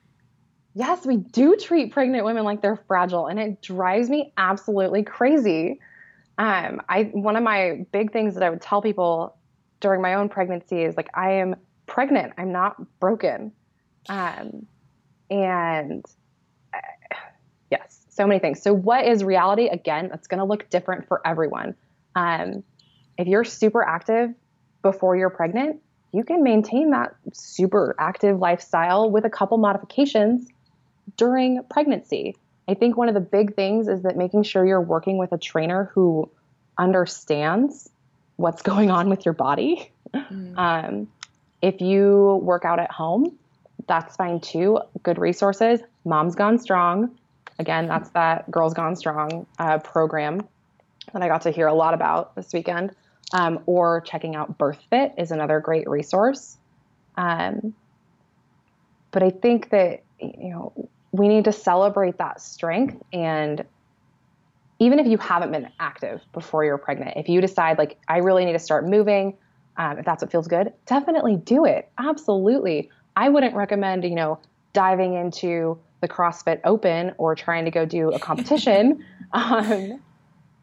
yes, 0.76 1.04
we 1.04 1.16
do 1.16 1.56
treat 1.56 1.90
pregnant 1.92 2.24
women 2.24 2.44
like 2.44 2.62
they're 2.62 2.80
fragile, 2.86 3.26
and 3.26 3.40
it 3.40 3.60
drives 3.60 4.08
me 4.08 4.32
absolutely 4.36 5.02
crazy. 5.02 5.80
Um, 6.38 6.80
I 6.88 7.10
one 7.12 7.34
of 7.34 7.42
my 7.42 7.84
big 7.90 8.12
things 8.12 8.34
that 8.34 8.44
I 8.44 8.50
would 8.50 8.62
tell 8.62 8.80
people 8.80 9.36
during 9.80 10.00
my 10.00 10.14
own 10.14 10.28
pregnancy 10.28 10.84
is 10.84 10.96
like, 10.96 11.10
I 11.14 11.32
am 11.32 11.56
pregnant. 11.86 12.34
I'm 12.38 12.52
not 12.52 12.76
broken. 13.00 13.50
Um, 14.08 14.66
and 15.28 16.04
uh, 16.72 17.16
yes, 17.70 18.04
so 18.08 18.26
many 18.26 18.40
things. 18.40 18.62
So, 18.62 18.72
what 18.72 19.06
is 19.06 19.24
reality? 19.24 19.68
Again, 19.68 20.08
that's 20.08 20.26
going 20.26 20.38
to 20.38 20.44
look 20.44 20.68
different 20.70 21.08
for 21.08 21.26
everyone. 21.26 21.74
Um, 22.14 22.62
if 23.16 23.26
you're 23.26 23.44
super 23.44 23.82
active 23.82 24.30
before 24.82 25.16
you're 25.16 25.30
pregnant, 25.30 25.80
you 26.12 26.24
can 26.24 26.42
maintain 26.42 26.90
that 26.90 27.14
super 27.32 27.94
active 27.98 28.38
lifestyle 28.38 29.10
with 29.10 29.24
a 29.24 29.30
couple 29.30 29.58
modifications 29.58 30.48
during 31.16 31.62
pregnancy. 31.70 32.36
I 32.66 32.74
think 32.74 32.96
one 32.96 33.08
of 33.08 33.14
the 33.14 33.20
big 33.20 33.54
things 33.54 33.88
is 33.88 34.02
that 34.02 34.16
making 34.16 34.42
sure 34.42 34.64
you're 34.64 34.80
working 34.80 35.18
with 35.18 35.32
a 35.32 35.38
trainer 35.38 35.90
who 35.94 36.30
understands 36.76 37.88
what's 38.36 38.62
going 38.62 38.90
on 38.90 39.08
with 39.08 39.24
your 39.24 39.34
body. 39.34 39.90
Mm. 40.14 40.56
Um, 40.56 41.08
if 41.60 41.80
you 41.80 42.40
work 42.42 42.64
out 42.64 42.78
at 42.78 42.90
home, 42.90 43.36
that's 43.86 44.16
fine 44.16 44.40
too. 44.40 44.80
Good 45.02 45.18
resources. 45.18 45.80
Mom's 46.04 46.34
Gone 46.34 46.58
Strong 46.58 47.16
Again, 47.58 47.88
that's 47.88 48.10
that 48.10 48.50
Girls 48.50 48.74
Gone 48.74 48.94
Strong 48.96 49.46
uh, 49.58 49.78
program 49.78 50.46
that 51.12 51.22
I 51.22 51.28
got 51.28 51.42
to 51.42 51.50
hear 51.50 51.66
a 51.66 51.74
lot 51.74 51.94
about 51.94 52.34
this 52.36 52.52
weekend. 52.52 52.94
Um, 53.32 53.60
or 53.66 54.00
checking 54.00 54.36
out 54.36 54.56
BirthFit 54.56 55.12
is 55.18 55.30
another 55.32 55.60
great 55.60 55.88
resource. 55.88 56.56
Um, 57.16 57.74
but 59.10 59.22
I 59.22 59.30
think 59.30 59.70
that 59.70 60.02
you 60.20 60.50
know 60.50 60.88
we 61.12 61.28
need 61.28 61.44
to 61.44 61.52
celebrate 61.52 62.18
that 62.18 62.40
strength 62.40 63.02
and 63.12 63.64
even 64.78 64.98
if 65.00 65.06
you 65.06 65.18
haven't 65.18 65.50
been 65.50 65.68
active 65.80 66.20
before 66.32 66.64
you're 66.64 66.78
pregnant, 66.78 67.16
if 67.16 67.28
you 67.28 67.40
decide 67.40 67.78
like 67.78 67.98
I 68.06 68.18
really 68.18 68.44
need 68.44 68.52
to 68.52 68.60
start 68.60 68.86
moving, 68.86 69.36
um, 69.76 69.98
if 69.98 70.04
that's 70.04 70.22
what 70.22 70.30
feels 70.30 70.46
good, 70.46 70.72
definitely 70.86 71.36
do 71.36 71.64
it. 71.64 71.88
Absolutely. 71.98 72.90
I 73.16 73.28
wouldn't 73.28 73.54
recommend 73.54 74.04
you 74.04 74.14
know 74.14 74.38
diving 74.78 75.14
into 75.14 75.76
the 76.00 76.06
CrossFit 76.06 76.60
Open 76.62 77.12
or 77.18 77.34
trying 77.34 77.64
to 77.64 77.70
go 77.72 77.84
do 77.84 78.12
a 78.12 78.18
competition. 78.20 79.04
um, 79.32 80.00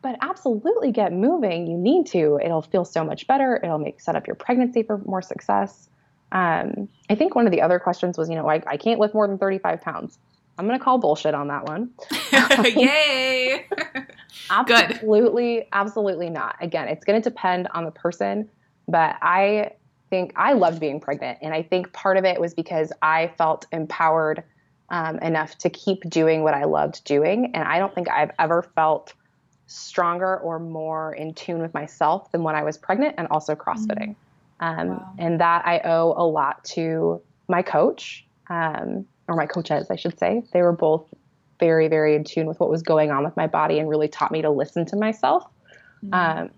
but 0.02 0.16
absolutely 0.22 0.94
get 0.94 1.12
moving. 1.12 1.68
You 1.68 1.78
need 1.78 2.08
to. 2.08 2.40
It'll 2.42 2.62
feel 2.62 2.86
so 2.86 3.04
much 3.04 3.28
better. 3.28 3.60
It'll 3.62 3.78
make 3.78 4.00
set 4.00 4.16
up 4.16 4.26
your 4.26 4.38
pregnancy 4.38 4.84
for 4.84 5.00
more 5.00 5.22
success. 5.22 5.90
Um, 6.32 6.88
I 7.10 7.16
think 7.16 7.36
one 7.36 7.46
of 7.46 7.52
the 7.52 7.62
other 7.62 7.78
questions 7.78 8.18
was, 8.18 8.30
you 8.30 8.36
know, 8.36 8.50
I, 8.50 8.64
I 8.66 8.78
can't 8.78 9.02
lift 9.02 9.14
more 9.14 9.28
than 9.28 9.38
35 9.38 9.82
pounds. 9.82 10.18
I'm 10.58 10.66
going 10.66 10.80
to 10.80 10.84
call 10.84 10.98
bullshit 10.98 11.34
on 11.34 11.50
that 11.50 11.66
one. 11.66 11.90
Yay! 12.64 13.68
absolutely, 14.50 15.56
Good. 15.56 15.66
absolutely 15.74 16.30
not. 16.30 16.56
Again, 16.62 16.88
it's 16.88 17.04
going 17.04 17.22
to 17.22 17.30
depend 17.30 17.68
on 17.74 17.84
the 17.84 17.92
person, 17.92 18.48
but 18.88 19.18
I 19.22 19.72
think 20.10 20.34
I 20.36 20.54
loved 20.54 20.80
being 20.80 21.00
pregnant. 21.00 21.40
And 21.42 21.54
I 21.54 21.64
think 21.64 21.94
part 21.94 22.18
of 22.18 22.26
it 22.26 22.40
was 22.40 22.54
because 22.54 22.92
I 23.02 23.32
felt 23.38 23.66
empowered 23.72 24.44
um, 24.90 25.18
enough 25.20 25.58
to 25.60 25.70
keep 25.70 26.02
doing 26.10 26.44
what 26.44 26.54
I 26.54 26.66
loved 26.66 27.04
doing. 27.06 27.52
And 27.56 27.68
I 27.68 27.80
don't 27.80 27.94
think 27.94 28.10
I've 28.10 28.32
ever 28.38 28.62
felt 28.62 29.14
stronger 29.68 30.38
or 30.38 30.60
more 30.60 31.14
in 31.14 31.34
tune 31.34 31.60
with 31.60 31.74
myself 31.74 32.32
than 32.32 32.44
when 32.44 32.56
I 32.56 32.64
was 32.64 32.78
pregnant 32.78 33.16
and 33.18 33.28
also 33.30 33.56
CrossFitting. 33.56 34.16
Mm-hmm. 34.62 34.80
Um, 34.80 34.88
wow. 34.90 35.14
And 35.18 35.42
that 35.42 35.66
I 35.66 35.80
owe 35.80 36.14
a 36.16 36.26
lot 36.26 36.64
to 36.66 37.22
my 37.48 37.62
coach, 37.62 38.26
um, 38.50 39.06
or 39.28 39.36
my 39.36 39.48
coaches, 39.48 39.90
I 39.90 39.96
should 39.96 40.18
say. 40.20 40.44
They 40.54 40.62
were 40.62 40.72
both 40.72 41.12
very, 41.60 41.88
very 41.88 42.16
in 42.16 42.24
tune 42.24 42.48
with 42.48 42.60
what 42.60 42.70
was 42.70 42.82
going 42.82 43.12
on 43.12 43.24
with 43.24 43.36
my 43.36 43.48
body 43.48 43.80
and 43.80 43.90
really 43.90 44.08
taught 44.08 44.32
me 44.32 44.42
to 44.44 44.50
listen 44.50 44.86
to 44.88 44.96
myself. 44.96 45.46
Mm-hmm. 46.04 46.14
Um, 46.14 46.50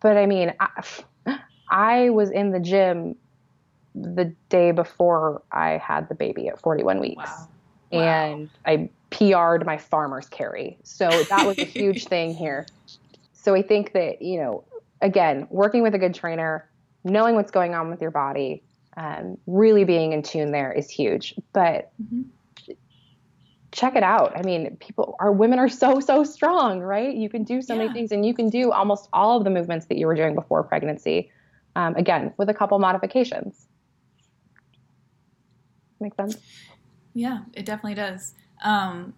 but 0.00 0.16
I 0.16 0.26
mean, 0.26 0.52
I, 0.60 0.82
I 1.74 2.10
was 2.10 2.30
in 2.30 2.52
the 2.52 2.60
gym 2.60 3.16
the 3.96 4.32
day 4.48 4.70
before 4.70 5.42
I 5.52 5.72
had 5.72 6.08
the 6.08 6.14
baby 6.14 6.48
at 6.48 6.60
41 6.60 7.00
weeks. 7.00 7.16
Wow. 7.16 7.48
Wow. 7.90 8.00
And 8.00 8.50
I 8.64 8.88
PR'd 9.10 9.66
my 9.66 9.76
farmer's 9.76 10.28
carry. 10.28 10.78
So 10.84 11.08
that 11.08 11.46
was 11.46 11.58
a 11.58 11.64
huge 11.64 12.04
thing 12.08 12.32
here. 12.32 12.66
So 13.32 13.54
I 13.54 13.62
think 13.62 13.92
that, 13.92 14.22
you 14.22 14.38
know, 14.38 14.64
again, 15.00 15.46
working 15.50 15.82
with 15.82 15.94
a 15.94 15.98
good 15.98 16.14
trainer, 16.14 16.68
knowing 17.02 17.34
what's 17.34 17.50
going 17.50 17.74
on 17.74 17.90
with 17.90 18.00
your 18.00 18.10
body, 18.10 18.62
um, 18.96 19.36
really 19.46 19.84
being 19.84 20.12
in 20.12 20.22
tune 20.22 20.52
there 20.52 20.72
is 20.72 20.88
huge. 20.88 21.34
But 21.52 21.90
mm-hmm. 22.02 22.22
check 23.72 23.96
it 23.96 24.04
out. 24.04 24.36
I 24.36 24.42
mean, 24.42 24.76
people, 24.76 25.16
our 25.18 25.32
women 25.32 25.58
are 25.58 25.68
so, 25.68 25.98
so 25.98 26.22
strong, 26.24 26.80
right? 26.80 27.14
You 27.14 27.28
can 27.28 27.42
do 27.42 27.62
so 27.62 27.74
yeah. 27.74 27.82
many 27.82 27.92
things 27.92 28.12
and 28.12 28.24
you 28.24 28.32
can 28.32 28.48
do 28.48 28.70
almost 28.70 29.08
all 29.12 29.36
of 29.36 29.44
the 29.44 29.50
movements 29.50 29.86
that 29.86 29.98
you 29.98 30.06
were 30.06 30.14
doing 30.14 30.36
before 30.36 30.62
pregnancy. 30.62 31.30
Um, 31.76 31.96
again, 31.96 32.32
with 32.36 32.48
a 32.48 32.54
couple 32.54 32.78
modifications. 32.78 33.66
Make 36.00 36.14
sense? 36.14 36.36
Yeah, 37.14 37.40
it 37.52 37.66
definitely 37.66 37.94
does. 37.94 38.34
Um, 38.62 39.14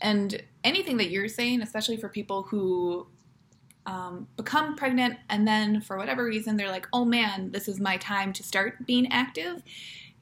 and 0.00 0.42
anything 0.64 0.96
that 0.96 1.10
you're 1.10 1.28
saying, 1.28 1.62
especially 1.62 1.96
for 1.96 2.08
people 2.08 2.42
who 2.42 3.06
um, 3.86 4.28
become 4.36 4.76
pregnant 4.76 5.16
and 5.28 5.46
then 5.46 5.80
for 5.80 5.96
whatever 5.96 6.24
reason 6.24 6.56
they're 6.56 6.70
like, 6.70 6.88
oh 6.92 7.04
man, 7.04 7.50
this 7.50 7.68
is 7.68 7.80
my 7.80 7.96
time 7.96 8.32
to 8.34 8.42
start 8.42 8.86
being 8.86 9.10
active. 9.10 9.62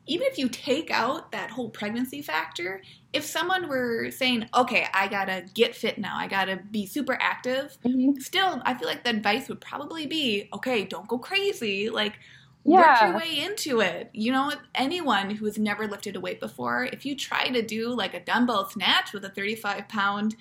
Even 0.07 0.27
if 0.29 0.39
you 0.39 0.49
take 0.49 0.91
out 0.91 1.33
that 1.33 1.51
whole 1.51 1.69
pregnancy 1.69 2.23
factor, 2.23 2.83
if 3.13 3.25
someone 3.25 3.69
were 3.69 4.11
saying, 4.11 4.49
okay, 4.55 4.87
I 4.93 5.09
gotta 5.09 5.45
get 5.55 5.75
fit 5.75 5.99
now, 5.99 6.17
I 6.17 6.27
gotta 6.27 6.61
be 6.71 6.87
super 6.87 7.17
active, 7.21 7.77
mm-hmm. 7.85 8.19
still, 8.21 8.61
I 8.65 8.75
feel 8.75 8.89
like 8.89 9.05
the 9.05 9.11
advice 9.11 9.49
would 9.49 9.61
probably 9.61 10.07
be, 10.07 10.49
okay, 10.55 10.85
don't 10.85 11.07
go 11.07 11.19
crazy. 11.19 11.91
Like, 11.91 12.19
yeah. 12.65 12.79
work 12.79 13.01
your 13.03 13.19
way 13.19 13.45
into 13.45 13.81
it. 13.81 14.11
You 14.13 14.33
know, 14.33 14.53
anyone 14.75 15.31
who 15.31 15.47
has 15.47 15.59
never 15.59 15.87
lifted 15.87 16.17
a 16.17 16.21
weight 16.21 16.41
before, 16.41 16.85
if 16.85 17.05
you 17.05 17.17
try 17.17 17.49
to 17.49 17.63
do 17.63 17.95
like 17.95 18.15
a 18.15 18.21
dumbbell 18.21 18.69
snatch 18.69 19.13
with 19.13 19.25
a 19.25 19.31
35 19.31 19.89
pound 19.89 20.37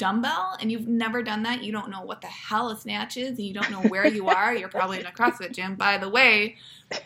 dumbbell 0.00 0.56
and 0.60 0.72
you've 0.72 0.88
never 0.88 1.22
done 1.22 1.42
that, 1.42 1.62
you 1.62 1.70
don't 1.70 1.90
know 1.90 2.00
what 2.00 2.22
the 2.22 2.26
hell 2.26 2.70
a 2.70 2.76
snatch 2.76 3.18
is 3.18 3.38
and 3.38 3.40
you 3.40 3.52
don't 3.52 3.70
know 3.70 3.82
where 3.82 4.06
you 4.06 4.28
are, 4.28 4.54
you're 4.54 4.70
probably 4.70 4.98
in 4.98 5.04
a 5.04 5.12
CrossFit 5.12 5.52
gym. 5.52 5.74
By 5.74 5.98
the 5.98 6.08
way, 6.08 6.56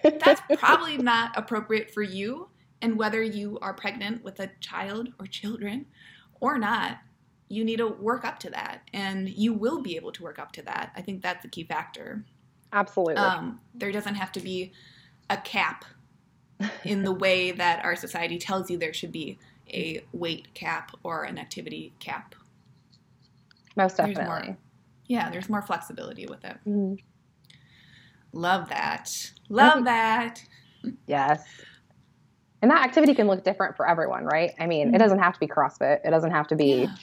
that's 0.03 0.41
probably 0.59 0.97
not 0.97 1.37
appropriate 1.37 1.91
for 1.93 2.03
you. 2.03 2.49
And 2.81 2.97
whether 2.97 3.21
you 3.21 3.59
are 3.61 3.75
pregnant 3.75 4.23
with 4.23 4.39
a 4.39 4.51
child 4.61 5.09
or 5.19 5.27
children 5.27 5.87
or 6.41 6.57
not, 6.57 6.99
you 7.49 7.65
need 7.65 7.79
to 7.79 7.89
work 7.89 8.25
up 8.25 8.39
to 8.41 8.51
that. 8.51 8.83
And 8.93 9.29
you 9.29 9.53
will 9.53 9.83
be 9.83 9.97
able 9.97 10.13
to 10.13 10.23
work 10.23 10.39
up 10.39 10.53
to 10.53 10.63
that. 10.63 10.93
I 10.97 11.03
think 11.03 11.21
that's 11.21 11.43
the 11.43 11.49
key 11.49 11.65
factor. 11.65 12.25
Absolutely. 12.73 13.17
Um, 13.17 13.61
there 13.75 13.91
doesn't 13.91 14.15
have 14.15 14.31
to 14.33 14.41
be 14.41 14.73
a 15.29 15.37
cap 15.37 15.85
in 16.85 17.03
the 17.03 17.13
way 17.13 17.51
that 17.51 17.85
our 17.85 17.97
society 17.97 18.39
tells 18.39 18.71
you 18.71 18.79
there 18.79 18.95
should 18.95 19.13
be 19.13 19.39
a 19.69 20.05
weight 20.13 20.55
cap 20.55 20.93
or 21.03 21.25
an 21.25 21.39
activity 21.39 21.93
cap. 21.99 22.37
Most 23.77 23.97
definitely. 23.97 24.25
There's 24.25 24.47
more, 24.47 24.57
yeah, 25.07 25.31
there's 25.31 25.49
more 25.49 25.63
flexibility 25.63 26.27
with 26.27 26.45
it. 26.45 26.57
Mm-hmm. 26.67 26.95
Love 28.33 28.69
that. 28.69 29.33
Love 29.49 29.85
that. 29.85 30.43
Yes. 31.07 31.43
And 32.63 32.71
that 32.71 32.83
activity 32.85 33.15
can 33.15 33.27
look 33.27 33.45
different 33.45 33.77
for 33.77 33.89
everyone, 33.89 34.25
right? 34.25 34.53
I 34.59 34.67
mean, 34.67 34.87
mm-hmm. 34.87 34.97
it 34.97 34.99
doesn't 34.99 35.19
have 35.19 35.35
to 35.35 35.41
be 35.41 35.47
CrossFit. 35.47 36.01
It 36.05 36.11
doesn't 36.11 36.31
have 36.31 36.49
to 36.49 36.57
be 36.57 36.83
yeah. 36.83 36.95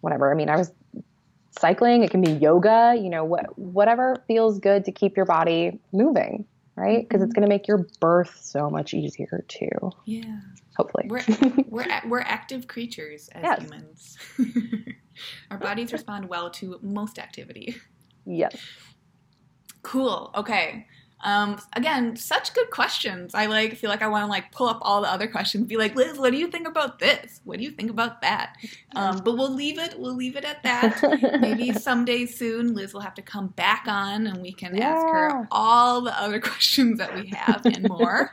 whatever. 0.00 0.32
I 0.32 0.34
mean, 0.34 0.48
I 0.48 0.56
was 0.56 0.72
cycling, 1.58 2.02
it 2.02 2.10
can 2.10 2.20
be 2.20 2.32
yoga, 2.32 2.94
you 2.96 3.10
know, 3.10 3.24
what 3.24 3.58
whatever 3.58 4.22
feels 4.26 4.58
good 4.58 4.84
to 4.84 4.92
keep 4.92 5.16
your 5.16 5.26
body 5.26 5.78
moving, 5.92 6.44
right? 6.80 7.06
Because 7.06 7.18
mm-hmm. 7.18 7.24
it's 7.24 7.34
going 7.34 7.42
to 7.42 7.48
make 7.48 7.68
your 7.68 7.86
birth 8.00 8.38
so 8.40 8.70
much 8.70 8.94
easier 8.94 9.44
too. 9.48 9.92
Yeah. 10.06 10.40
Hopefully. 10.76 11.06
We're 11.08 11.24
we're 11.68 11.86
we're 12.06 12.20
active 12.20 12.66
creatures 12.66 13.28
as 13.32 13.42
yes. 13.42 13.62
humans. 13.62 14.18
Our 15.50 15.58
bodies 15.58 15.92
respond 15.92 16.28
well 16.28 16.50
to 16.52 16.78
most 16.82 17.18
activity. 17.18 17.76
Yes. 18.24 18.56
Cool. 19.82 20.30
Okay. 20.34 20.86
Um, 21.22 21.60
again, 21.74 22.16
such 22.16 22.54
good 22.54 22.70
questions. 22.70 23.34
I 23.34 23.46
like 23.46 23.76
feel 23.76 23.90
like 23.90 24.02
I 24.02 24.08
want 24.08 24.24
to 24.24 24.28
like 24.28 24.52
pull 24.52 24.68
up 24.68 24.78
all 24.82 25.02
the 25.02 25.12
other 25.12 25.26
questions, 25.26 25.66
be 25.66 25.76
like, 25.76 25.94
Liz, 25.94 26.18
what 26.18 26.30
do 26.30 26.38
you 26.38 26.48
think 26.48 26.66
about 26.66 26.98
this? 26.98 27.40
What 27.44 27.58
do 27.58 27.64
you 27.64 27.70
think 27.70 27.90
about 27.90 28.22
that? 28.22 28.56
Um, 28.96 29.18
but 29.18 29.36
we'll 29.36 29.54
leave 29.54 29.78
it. 29.78 29.98
We'll 29.98 30.14
leave 30.14 30.36
it 30.36 30.44
at 30.44 30.62
that. 30.62 31.40
Maybe 31.40 31.72
someday 31.74 32.26
soon, 32.26 32.74
Liz 32.74 32.94
will 32.94 33.00
have 33.00 33.14
to 33.14 33.22
come 33.22 33.48
back 33.48 33.84
on, 33.86 34.26
and 34.26 34.40
we 34.40 34.52
can 34.52 34.74
yeah. 34.74 34.90
ask 34.90 35.06
her 35.06 35.48
all 35.50 36.00
the 36.00 36.18
other 36.18 36.40
questions 36.40 36.98
that 36.98 37.14
we 37.14 37.28
have 37.28 37.64
and 37.66 37.88
more. 37.88 38.32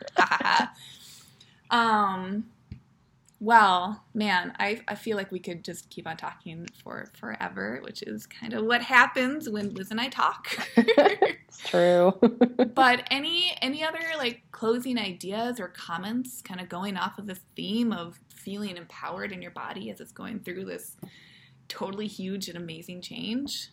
um, 1.70 2.46
well, 3.40 4.04
man, 4.16 4.54
I, 4.58 4.82
I 4.88 4.96
feel 4.96 5.16
like 5.16 5.32
we 5.32 5.40
could 5.40 5.64
just 5.64 5.90
keep 5.92 6.08
on 6.08 6.18
talking 6.18 6.68
for 6.84 7.06
forever, 7.20 7.80
which 7.84 8.02
is 8.02 8.26
kind 8.26 8.54
of 8.54 8.66
what 8.66 8.82
happens 8.82 9.48
when 9.48 9.74
Liz 9.76 9.92
and 9.92 10.02
I 10.02 10.08
talk. 10.10 10.48
it's 10.76 11.60
true. 11.70 12.14
but 12.74 13.04
any 13.12 13.56
any 13.62 13.84
other 13.84 14.00
like 14.18 14.42
closing 14.52 14.98
ideas 14.98 15.60
or 15.60 15.68
comments 15.68 16.42
kind 16.42 16.60
of 16.60 16.68
going 16.68 16.98
off 16.98 17.20
of 17.20 17.28
this 17.28 17.42
theme 17.56 17.94
of 17.94 18.20
feeling 18.30 18.76
empowered 18.76 19.32
in 19.32 19.42
your 19.42 19.52
body 19.52 19.92
as 19.92 20.02
it's 20.02 20.12
going 20.12 20.40
through 20.40 20.66
this 20.66 20.98
totally 21.68 22.08
huge 22.08 22.48
and 22.48 22.58
amazing 22.58 23.02
change? 23.02 23.72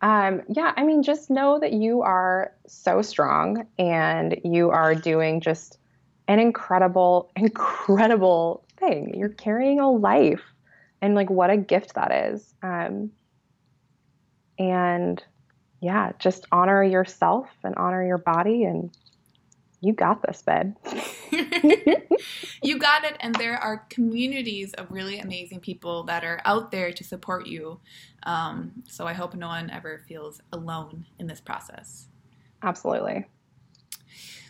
Um, 0.00 0.42
yeah, 0.48 0.72
I 0.76 0.82
mean, 0.82 1.02
just 1.02 1.30
know 1.30 1.60
that 1.60 1.72
you 1.72 2.02
are 2.02 2.52
so 2.66 3.02
strong 3.02 3.66
and 3.78 4.40
you 4.44 4.70
are 4.70 4.94
doing 4.94 5.40
just 5.40 5.78
an 6.28 6.38
incredible, 6.38 7.30
incredible 7.36 8.64
thing. 8.78 9.14
You're 9.14 9.28
carrying 9.28 9.80
a 9.80 9.90
life. 9.90 10.42
And 11.00 11.14
like, 11.14 11.30
what 11.30 11.50
a 11.50 11.56
gift 11.56 11.94
that 11.94 12.12
is. 12.12 12.54
Um, 12.62 13.10
and 14.58 15.22
yeah, 15.80 16.12
just 16.20 16.46
honor 16.52 16.84
yourself 16.84 17.48
and 17.64 17.74
honor 17.74 18.06
your 18.06 18.18
body. 18.18 18.62
And 18.62 18.96
you 19.80 19.92
got 19.92 20.22
this, 20.22 20.42
bed. 20.42 20.76
you 22.62 22.78
got 22.78 23.02
it. 23.02 23.16
And 23.18 23.34
there 23.34 23.56
are 23.56 23.78
communities 23.90 24.74
of 24.74 24.92
really 24.92 25.18
amazing 25.18 25.58
people 25.58 26.04
that 26.04 26.22
are 26.22 26.40
out 26.44 26.70
there 26.70 26.92
to 26.92 27.02
support 27.02 27.48
you. 27.48 27.80
Um, 28.22 28.84
so 28.88 29.08
I 29.08 29.12
hope 29.12 29.34
no 29.34 29.48
one 29.48 29.70
ever 29.70 30.04
feels 30.06 30.40
alone 30.52 31.06
in 31.18 31.26
this 31.26 31.40
process. 31.40 32.06
Absolutely. 32.62 33.26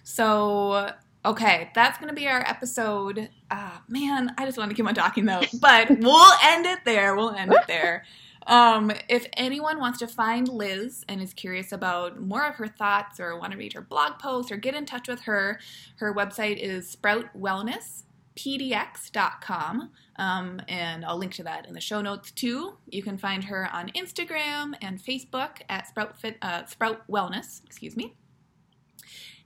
So 0.02 0.90
Okay, 1.24 1.70
that's 1.72 1.98
going 1.98 2.08
to 2.08 2.14
be 2.14 2.26
our 2.26 2.40
episode. 2.40 3.28
Uh, 3.48 3.78
man, 3.88 4.34
I 4.38 4.44
just 4.44 4.58
want 4.58 4.70
to 4.70 4.74
keep 4.74 4.84
on 4.86 4.94
talking 4.94 5.24
though, 5.24 5.42
but 5.60 5.88
we'll 6.00 6.32
end 6.42 6.66
it 6.66 6.80
there. 6.84 7.14
We'll 7.14 7.30
end 7.30 7.52
it 7.52 7.64
there. 7.68 8.04
Um, 8.48 8.90
if 9.08 9.28
anyone 9.36 9.78
wants 9.78 10.00
to 10.00 10.08
find 10.08 10.48
Liz 10.48 11.04
and 11.08 11.22
is 11.22 11.32
curious 11.32 11.70
about 11.70 12.20
more 12.20 12.44
of 12.44 12.56
her 12.56 12.66
thoughts 12.66 13.20
or 13.20 13.38
want 13.38 13.52
to 13.52 13.58
read 13.58 13.72
her 13.74 13.82
blog 13.82 14.18
post 14.18 14.50
or 14.50 14.56
get 14.56 14.74
in 14.74 14.84
touch 14.84 15.06
with 15.06 15.20
her, 15.22 15.60
her 15.96 16.12
website 16.12 16.56
is 16.56 16.96
sproutwellnesspdx.com. 16.96 19.90
Um, 20.16 20.60
and 20.68 21.04
I'll 21.04 21.18
link 21.18 21.34
to 21.34 21.44
that 21.44 21.68
in 21.68 21.74
the 21.74 21.80
show 21.80 22.00
notes 22.00 22.32
too. 22.32 22.78
You 22.88 23.04
can 23.04 23.16
find 23.16 23.44
her 23.44 23.68
on 23.72 23.90
Instagram 23.90 24.72
and 24.82 25.00
Facebook 25.00 25.58
at 25.68 25.86
Sprout, 25.86 26.18
Fit, 26.18 26.36
uh, 26.42 26.64
Sprout 26.66 27.06
Wellness. 27.08 27.64
Excuse 27.64 27.96
me. 27.96 28.16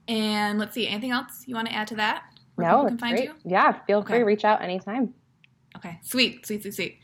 And 0.07 0.57
let's 0.57 0.73
see, 0.73 0.87
anything 0.87 1.11
else 1.11 1.43
you 1.45 1.55
want 1.55 1.67
to 1.67 1.73
add 1.73 1.87
to 1.87 1.95
that? 1.95 2.23
no, 2.57 2.87
it's 2.87 3.01
great. 3.01 3.25
You? 3.25 3.35
Yeah, 3.45 3.73
feel 3.85 3.99
okay. 3.99 4.13
free 4.13 4.19
to 4.19 4.25
reach 4.25 4.45
out 4.45 4.61
anytime. 4.61 5.13
Okay, 5.75 5.99
sweet, 6.01 6.45
sweet, 6.45 6.63
sweet, 6.63 6.73
sweet. 6.73 6.99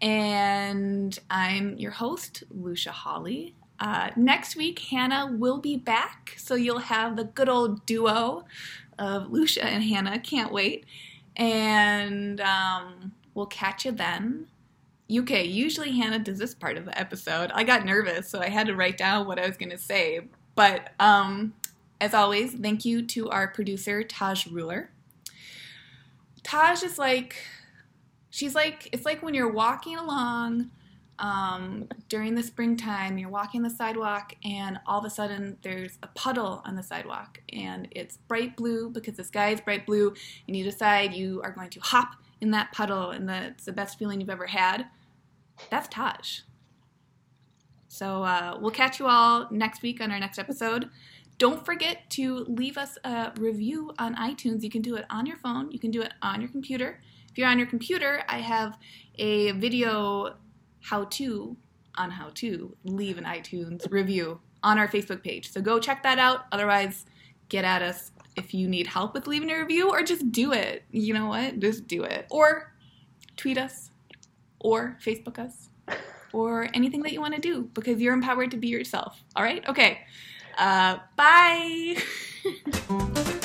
And 0.00 1.18
I'm 1.30 1.76
your 1.78 1.90
host, 1.92 2.44
Lucia 2.50 2.92
Hawley. 2.92 3.54
Uh, 3.80 4.10
next 4.16 4.54
week, 4.54 4.78
Hannah 4.78 5.30
will 5.32 5.58
be 5.58 5.76
back, 5.76 6.34
so 6.36 6.54
you'll 6.54 6.78
have 6.78 7.16
the 7.16 7.24
good 7.24 7.48
old 7.48 7.84
duo 7.84 8.44
of 8.98 9.30
Lucia 9.30 9.64
and 9.64 9.82
Hannah. 9.82 10.20
Can't 10.20 10.52
wait. 10.52 10.84
And 11.36 12.40
um, 12.40 13.12
we'll 13.34 13.46
catch 13.46 13.84
you 13.84 13.92
then. 13.92 14.46
UK, 15.12 15.44
usually 15.44 15.92
Hannah 15.92 16.18
does 16.18 16.38
this 16.38 16.54
part 16.54 16.76
of 16.76 16.84
the 16.84 16.98
episode. 16.98 17.50
I 17.54 17.64
got 17.64 17.84
nervous, 17.84 18.28
so 18.28 18.40
I 18.40 18.48
had 18.48 18.66
to 18.68 18.76
write 18.76 18.96
down 18.96 19.26
what 19.26 19.38
I 19.38 19.46
was 19.46 19.56
going 19.56 19.70
to 19.70 19.78
say. 19.78 20.20
But 20.54 20.90
um, 21.00 21.54
as 22.02 22.14
always, 22.14 22.52
thank 22.52 22.84
you 22.84 23.06
to 23.06 23.30
our 23.30 23.46
producer, 23.46 24.02
Taj 24.02 24.48
Ruler. 24.48 24.90
Taj 26.42 26.82
is 26.82 26.98
like, 26.98 27.36
she's 28.30 28.56
like, 28.56 28.88
it's 28.92 29.04
like 29.04 29.22
when 29.22 29.34
you're 29.34 29.52
walking 29.52 29.96
along 29.96 30.72
um, 31.20 31.88
during 32.08 32.34
the 32.34 32.42
springtime, 32.42 33.18
you're 33.18 33.30
walking 33.30 33.62
the 33.62 33.70
sidewalk, 33.70 34.34
and 34.44 34.80
all 34.84 34.98
of 34.98 35.04
a 35.04 35.10
sudden 35.10 35.56
there's 35.62 35.96
a 36.02 36.08
puddle 36.08 36.60
on 36.64 36.74
the 36.74 36.82
sidewalk, 36.82 37.40
and 37.52 37.86
it's 37.92 38.16
bright 38.16 38.56
blue 38.56 38.90
because 38.90 39.16
the 39.16 39.22
sky 39.22 39.50
is 39.50 39.60
bright 39.60 39.86
blue, 39.86 40.12
and 40.48 40.56
you 40.56 40.64
decide 40.64 41.14
you 41.14 41.40
are 41.44 41.52
going 41.52 41.70
to 41.70 41.78
hop 41.78 42.16
in 42.40 42.50
that 42.50 42.72
puddle, 42.72 43.10
and 43.10 43.28
that's 43.28 43.66
the 43.66 43.72
best 43.72 43.96
feeling 43.96 44.20
you've 44.20 44.28
ever 44.28 44.48
had. 44.48 44.86
That's 45.70 45.86
Taj. 45.86 46.40
So 47.86 48.24
uh, 48.24 48.58
we'll 48.60 48.72
catch 48.72 48.98
you 48.98 49.06
all 49.06 49.46
next 49.52 49.82
week 49.82 50.00
on 50.00 50.10
our 50.10 50.18
next 50.18 50.40
episode. 50.40 50.90
Don't 51.38 51.64
forget 51.64 52.08
to 52.10 52.44
leave 52.48 52.78
us 52.78 52.98
a 53.04 53.32
review 53.38 53.92
on 53.98 54.14
iTunes. 54.16 54.62
You 54.62 54.70
can 54.70 54.82
do 54.82 54.94
it 54.96 55.04
on 55.10 55.26
your 55.26 55.36
phone, 55.36 55.70
you 55.70 55.78
can 55.78 55.90
do 55.90 56.02
it 56.02 56.12
on 56.22 56.40
your 56.40 56.50
computer. 56.50 57.00
If 57.30 57.38
you're 57.38 57.48
on 57.48 57.58
your 57.58 57.66
computer, 57.66 58.22
I 58.28 58.38
have 58.38 58.78
a 59.16 59.52
video 59.52 60.36
how 60.80 61.04
to 61.04 61.56
on 61.96 62.10
how 62.10 62.30
to 62.34 62.74
leave 62.84 63.18
an 63.18 63.24
iTunes 63.24 63.90
review 63.90 64.40
on 64.62 64.78
our 64.78 64.88
Facebook 64.88 65.22
page. 65.22 65.50
So 65.50 65.60
go 65.60 65.78
check 65.78 66.02
that 66.02 66.18
out. 66.18 66.46
Otherwise, 66.52 67.04
get 67.48 67.64
at 67.64 67.82
us 67.82 68.12
if 68.36 68.54
you 68.54 68.68
need 68.68 68.86
help 68.86 69.14
with 69.14 69.26
leaving 69.26 69.50
a 69.50 69.58
review 69.58 69.90
or 69.90 70.02
just 70.02 70.32
do 70.32 70.52
it. 70.52 70.84
You 70.90 71.14
know 71.14 71.26
what? 71.26 71.58
Just 71.58 71.86
do 71.86 72.02
it. 72.02 72.26
Or 72.30 72.72
tweet 73.36 73.58
us 73.58 73.90
or 74.60 74.96
Facebook 75.04 75.38
us 75.38 75.68
or 76.32 76.68
anything 76.72 77.02
that 77.02 77.12
you 77.12 77.20
want 77.20 77.34
to 77.34 77.40
do 77.40 77.68
because 77.74 78.00
you're 78.00 78.14
empowered 78.14 78.50
to 78.52 78.56
be 78.56 78.68
yourself. 78.68 79.22
All 79.36 79.42
right? 79.42 79.66
Okay. 79.68 80.00
Uh, 80.58 80.98
bye. 81.16 81.96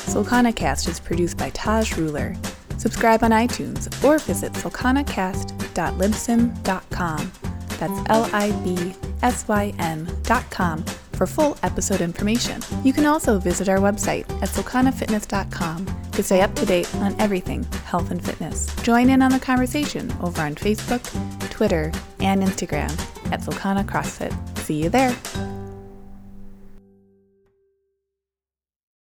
Solcana 0.07 0.55
Cast 0.55 0.87
is 0.87 0.99
produced 0.99 1.37
by 1.37 1.49
Taj 1.51 1.95
Ruler. 1.97 2.35
Subscribe 2.77 3.23
on 3.23 3.31
iTunes 3.31 3.87
or 4.03 4.17
visit 4.19 4.53
solcanacast.libsyn.com. 4.53 7.31
That's 7.79 8.09
L 8.09 8.29
I 8.33 8.51
B 8.63 8.95
S 9.21 9.47
Y 9.47 9.73
N 9.77 10.09
dot 10.23 10.49
com 10.49 10.83
for 11.13 11.27
full 11.27 11.57
episode 11.63 12.01
information. 12.01 12.61
You 12.83 12.93
can 12.93 13.05
also 13.05 13.39
visit 13.39 13.69
our 13.69 13.77
website 13.79 14.29
at 14.41 14.49
solcanafitness.com 14.49 15.87
to 16.11 16.23
stay 16.23 16.41
up 16.41 16.53
to 16.55 16.65
date 16.65 16.93
on 16.95 17.15
everything 17.19 17.63
health 17.85 18.11
and 18.11 18.23
fitness. 18.23 18.67
Join 18.83 19.09
in 19.09 19.21
on 19.21 19.31
the 19.31 19.39
conversation 19.39 20.11
over 20.21 20.41
on 20.41 20.55
Facebook, 20.55 21.01
Twitter, 21.49 21.91
and 22.19 22.43
Instagram 22.43 22.91
at 23.31 23.41
Solcana 23.41 23.83
CrossFit. 23.83 24.33
See 24.59 24.83
you 24.83 24.89
there. 24.89 25.15